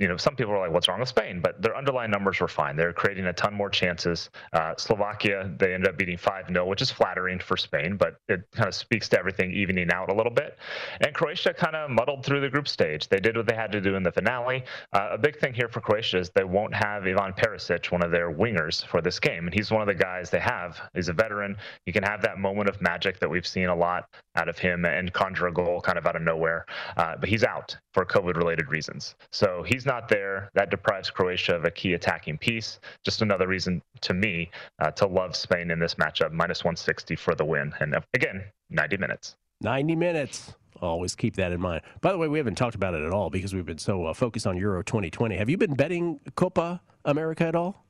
you 0.00 0.08
know, 0.08 0.16
some 0.16 0.34
people 0.34 0.54
are 0.54 0.58
like, 0.58 0.72
what's 0.72 0.88
wrong 0.88 0.98
with 0.98 1.10
Spain? 1.10 1.40
But 1.42 1.60
their 1.60 1.76
underlying 1.76 2.10
numbers 2.10 2.40
were 2.40 2.48
fine. 2.48 2.74
They're 2.74 2.92
creating 2.94 3.26
a 3.26 3.34
ton 3.34 3.52
more 3.52 3.68
chances. 3.68 4.30
Uh, 4.54 4.72
Slovakia, 4.78 5.52
they 5.58 5.74
ended 5.74 5.90
up 5.90 5.98
beating 5.98 6.16
5 6.16 6.48
0, 6.48 6.66
which 6.66 6.80
is 6.80 6.90
flattering 6.90 7.38
for 7.38 7.58
Spain, 7.58 7.98
but 7.98 8.16
it 8.26 8.40
kind 8.52 8.66
of 8.66 8.74
speaks 8.74 9.10
to 9.10 9.18
everything 9.18 9.52
evening 9.52 9.92
out 9.92 10.10
a 10.10 10.14
little 10.14 10.32
bit. 10.32 10.58
And 11.02 11.14
Croatia 11.14 11.52
kind 11.52 11.76
of 11.76 11.90
muddled 11.90 12.24
through 12.24 12.40
the 12.40 12.48
group 12.48 12.66
stage. 12.66 13.08
They 13.08 13.20
did 13.20 13.36
what 13.36 13.46
they 13.46 13.54
had 13.54 13.70
to 13.72 13.80
do 13.80 13.94
in 13.94 14.02
the 14.02 14.10
finale. 14.10 14.64
Uh, 14.94 15.10
a 15.12 15.18
big 15.18 15.38
thing 15.38 15.52
here 15.52 15.68
for 15.68 15.82
Croatia 15.82 16.18
is 16.18 16.30
they 16.30 16.44
won't 16.44 16.74
have 16.74 17.06
Ivan 17.06 17.34
Perisic, 17.34 17.92
one 17.92 18.02
of 18.02 18.10
their 18.10 18.32
wingers, 18.32 18.86
for 18.86 19.02
this 19.02 19.20
game. 19.20 19.44
And 19.44 19.54
he's 19.54 19.70
one 19.70 19.82
of 19.82 19.86
the 19.86 19.94
guys 19.94 20.30
they 20.30 20.40
have. 20.40 20.80
He's 20.94 21.10
a 21.10 21.12
veteran. 21.12 21.58
He 21.84 21.92
can 21.92 22.04
have 22.04 22.22
that 22.22 22.38
moment 22.38 22.70
of 22.70 22.80
magic 22.80 23.20
that 23.20 23.28
we've 23.28 23.46
seen 23.46 23.66
a 23.66 23.76
lot 23.76 24.08
out 24.36 24.48
of 24.48 24.56
him 24.58 24.86
and 24.86 25.12
conjure 25.12 25.48
a 25.48 25.52
goal 25.52 25.82
kind 25.82 25.98
of 25.98 26.06
out 26.06 26.16
of 26.16 26.22
nowhere. 26.22 26.64
Uh, 26.96 27.16
but 27.20 27.28
he's 27.28 27.44
out 27.44 27.76
for 27.92 28.06
COVID 28.06 28.36
related 28.36 28.70
reasons. 28.70 29.14
So 29.30 29.62
he's 29.66 29.84
not 29.90 30.08
there. 30.08 30.50
That 30.54 30.70
deprives 30.70 31.10
Croatia 31.10 31.56
of 31.56 31.64
a 31.64 31.70
key 31.70 31.94
attacking 31.94 32.38
piece. 32.38 32.78
Just 33.04 33.22
another 33.22 33.48
reason 33.48 33.82
to 34.02 34.14
me 34.14 34.50
uh, 34.78 34.92
to 34.92 35.06
love 35.06 35.34
Spain 35.34 35.70
in 35.70 35.80
this 35.80 35.96
matchup. 35.96 36.30
Minus 36.30 36.62
160 36.62 37.16
for 37.16 37.34
the 37.34 37.44
win. 37.44 37.72
And 37.80 37.96
uh, 37.96 38.00
again, 38.14 38.44
90 38.70 38.96
minutes. 38.98 39.34
90 39.62 39.96
minutes. 39.96 40.54
Always 40.80 41.16
keep 41.16 41.34
that 41.36 41.50
in 41.50 41.60
mind. 41.60 41.82
By 42.00 42.12
the 42.12 42.18
way, 42.18 42.28
we 42.28 42.38
haven't 42.38 42.54
talked 42.54 42.76
about 42.76 42.94
it 42.94 43.02
at 43.02 43.12
all 43.12 43.30
because 43.30 43.52
we've 43.52 43.66
been 43.66 43.78
so 43.78 44.06
uh, 44.06 44.14
focused 44.14 44.46
on 44.46 44.56
Euro 44.56 44.82
2020. 44.82 45.36
Have 45.36 45.50
you 45.50 45.58
been 45.58 45.74
betting 45.74 46.20
Copa 46.36 46.80
America 47.04 47.44
at 47.44 47.56
all? 47.56 47.84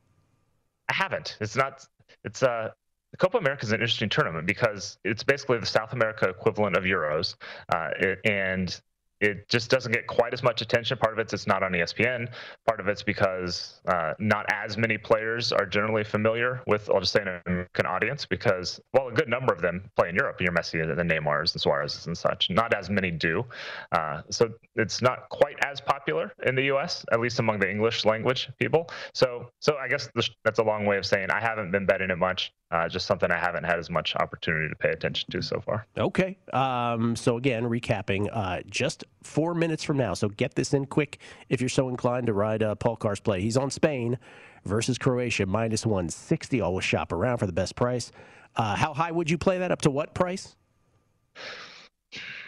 I 0.89 0.95
haven't. 0.95 1.37
It's 1.41 1.55
not. 1.55 1.87
It's 2.25 2.43
uh. 2.43 2.71
The 3.13 3.17
Copa 3.17 3.39
America 3.39 3.65
is 3.65 3.73
an 3.73 3.81
interesting 3.81 4.09
tournament 4.09 4.47
because 4.47 4.97
it's 5.05 5.25
basically 5.25 5.59
the 5.59 5.67
South 5.67 5.93
America 5.93 6.29
equivalent 6.29 6.77
of 6.77 6.85
Euros, 6.85 7.35
uh, 7.75 7.91
and 8.25 8.81
it 9.21 9.49
just 9.49 9.71
doesn't 9.71 9.93
get 9.93 10.07
quite 10.07 10.33
as 10.33 10.43
much 10.43 10.63
attention. 10.63 10.97
Part 10.99 11.13
of 11.13 11.19
it's 11.19 11.33
it's 11.33 11.47
not 11.47 11.63
on 11.63 11.73
ESPN. 11.73 12.31
Part 12.67 12.81
of 12.81 12.89
it's 12.89 13.03
because 13.03 13.81
uh, 13.87 14.15
not 14.19 14.47
as 14.53 14.79
many 14.79 14.97
players 14.97 15.53
are 15.53 15.67
generally 15.67 16.05
familiar 16.05 16.63
with, 16.67 16.89
I'll 16.91 17.01
just 17.01 17.13
say, 17.13 17.23
an 17.23 17.41
American 17.47 17.87
audience 17.87 18.25
because, 18.25 18.81
well, 18.95 19.09
a 19.09 19.13
good 19.13 19.29
number 19.29 19.53
of 19.53 19.61
them 19.61 19.91
play 19.97 20.09
in 20.09 20.15
Europe. 20.15 20.41
Your 20.41 20.53
Messi, 20.53 20.85
the 20.97 21.03
Neymars, 21.03 21.53
and 21.53 21.61
Suarez, 21.61 22.07
and 22.07 22.17
such. 22.17 22.49
Not 22.51 22.73
as 22.73 22.89
many 22.89 23.11
do. 23.11 23.45
Uh, 23.93 24.23
so 24.31 24.53
it's 24.77 25.03
not 25.03 25.29
quite 25.29 25.57
as 25.65 25.81
popular 25.81 26.33
in 26.47 26.55
the 26.55 26.65
U.S., 26.65 27.05
at 27.13 27.21
least 27.21 27.39
among 27.39 27.61
the 27.61 27.71
English 27.71 28.05
language 28.05 28.49
people. 28.59 28.89
So, 29.13 29.51
so 29.61 29.77
I 29.77 29.89
guess 29.89 30.09
that's 30.45 30.59
a 30.59 30.65
long 30.65 30.87
way 30.87 30.97
of 30.97 31.05
saying 31.05 31.31
I 31.31 31.41
haven't 31.41 31.71
been 31.71 31.85
betting 31.85 32.11
it 32.11 32.19
much. 32.19 32.53
Uh, 32.71 32.89
just 32.89 33.05
something 33.07 33.33
I 33.33 33.37
haven't 33.37 33.65
had 33.65 33.81
as 33.81 33.91
much 33.91 34.15
opportunity 34.15 34.69
to 34.69 34.77
pay 34.77 34.91
attention 34.91 35.29
to 35.33 35.43
so 35.43 35.61
far. 35.61 35.87
Okay. 35.99 36.39
Um, 36.53 37.17
so 37.17 37.37
again, 37.37 37.65
recapping, 37.65 38.29
uh, 38.33 38.61
just 38.71 39.03
four 39.25 39.55
minutes 39.55 39.83
from 39.83 39.97
now. 39.97 40.15
So 40.15 40.29
get 40.29 40.55
this 40.55 40.73
in 40.73 40.87
quick 40.87 41.19
if 41.49 41.61
you're 41.61 41.69
so 41.69 41.89
inclined 41.89 42.29
to 42.29 42.33
ride 42.33 42.63
uh, 42.63 42.77
Paul 42.77 42.95
Carr's 42.95 43.19
play. 43.19 43.41
He's 43.41 43.57
on 43.57 43.71
Spain 43.73 44.19
versus 44.65 44.99
Croatia, 44.99 45.47
minus 45.47 45.85
160. 45.85 46.61
Always 46.61 46.85
shop 46.85 47.11
around 47.11 47.39
for 47.39 47.47
the 47.47 47.53
best 47.53 47.75
price. 47.75 48.13
Uh, 48.55 48.77
how 48.77 48.95
high 48.95 49.11
would 49.11 49.31
you 49.31 49.39
play 49.39 49.59
that? 49.59 49.73
Up 49.73 49.83
to 49.83 49.91
what 49.91 50.15
price? 50.15 50.55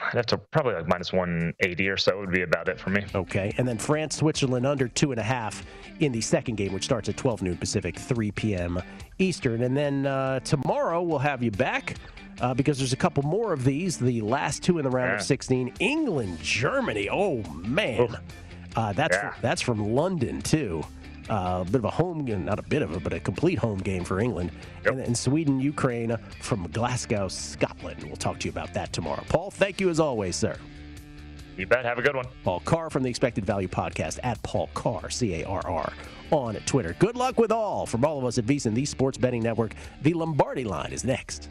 I'd 0.08 0.14
have 0.14 0.26
to 0.26 0.38
probably 0.38 0.74
like 0.74 0.88
minus 0.88 1.12
180 1.12 1.88
or 1.88 1.96
so 1.96 2.18
would 2.18 2.30
be 2.30 2.42
about 2.42 2.68
it 2.68 2.78
for 2.78 2.90
me. 2.90 3.04
Okay. 3.14 3.54
And 3.58 3.66
then 3.66 3.78
France, 3.78 4.16
Switzerland 4.16 4.66
under 4.66 4.88
two 4.88 5.12
and 5.12 5.20
a 5.20 5.24
half 5.24 5.64
in 6.00 6.12
the 6.12 6.20
second 6.20 6.56
game, 6.56 6.72
which 6.72 6.84
starts 6.84 7.08
at 7.08 7.16
12 7.16 7.42
noon 7.42 7.56
Pacific, 7.56 7.98
3 7.98 8.30
p.m. 8.32 8.82
Eastern. 9.18 9.62
And 9.62 9.76
then 9.76 10.06
uh, 10.06 10.40
tomorrow 10.40 11.02
we'll 11.02 11.18
have 11.18 11.42
you 11.42 11.50
back 11.50 11.96
uh, 12.40 12.54
because 12.54 12.78
there's 12.78 12.92
a 12.92 12.96
couple 12.96 13.22
more 13.22 13.52
of 13.52 13.64
these. 13.64 13.98
The 13.98 14.20
last 14.20 14.62
two 14.62 14.78
in 14.78 14.84
the 14.84 14.90
round 14.90 15.10
yeah. 15.10 15.16
of 15.16 15.22
16 15.22 15.74
England, 15.80 16.38
Germany. 16.42 17.08
Oh, 17.10 17.42
man. 17.64 18.16
Uh, 18.74 18.92
that's, 18.92 19.16
yeah. 19.16 19.34
that's 19.40 19.60
from 19.60 19.94
London, 19.94 20.40
too. 20.42 20.84
Uh, 21.30 21.62
a 21.62 21.64
bit 21.64 21.76
of 21.76 21.84
a 21.84 21.90
home 21.90 22.24
game, 22.24 22.44
not 22.44 22.58
a 22.58 22.62
bit 22.62 22.82
of 22.82 22.92
it, 22.96 23.04
but 23.04 23.12
a 23.12 23.20
complete 23.20 23.58
home 23.58 23.78
game 23.78 24.04
for 24.04 24.18
England. 24.18 24.50
Yep. 24.84 24.92
And, 24.92 25.00
and 25.02 25.16
Sweden, 25.16 25.60
Ukraine 25.60 26.16
from 26.40 26.66
Glasgow, 26.72 27.28
Scotland. 27.28 28.02
We'll 28.02 28.16
talk 28.16 28.40
to 28.40 28.46
you 28.46 28.50
about 28.50 28.74
that 28.74 28.92
tomorrow. 28.92 29.22
Paul, 29.28 29.50
thank 29.50 29.80
you 29.80 29.88
as 29.88 30.00
always, 30.00 30.34
sir. 30.34 30.56
You 31.56 31.66
bet. 31.66 31.84
Have 31.84 31.98
a 31.98 32.02
good 32.02 32.16
one. 32.16 32.26
Paul 32.44 32.60
Carr 32.60 32.90
from 32.90 33.02
the 33.02 33.10
Expected 33.10 33.44
Value 33.44 33.68
Podcast 33.68 34.18
at 34.22 34.42
Paul 34.42 34.68
Carr, 34.74 35.10
C 35.10 35.42
A 35.42 35.46
R 35.46 35.62
R, 35.66 35.92
on 36.30 36.54
Twitter. 36.66 36.96
Good 36.98 37.14
luck 37.14 37.38
with 37.38 37.52
all. 37.52 37.86
From 37.86 38.04
all 38.04 38.18
of 38.18 38.24
us 38.24 38.38
at 38.38 38.46
VSiN, 38.46 38.74
the 38.74 38.84
Sports 38.84 39.18
Betting 39.18 39.42
Network, 39.42 39.74
the 40.02 40.14
Lombardi 40.14 40.64
line 40.64 40.92
is 40.92 41.04
next. 41.04 41.50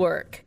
Network. 0.01 0.43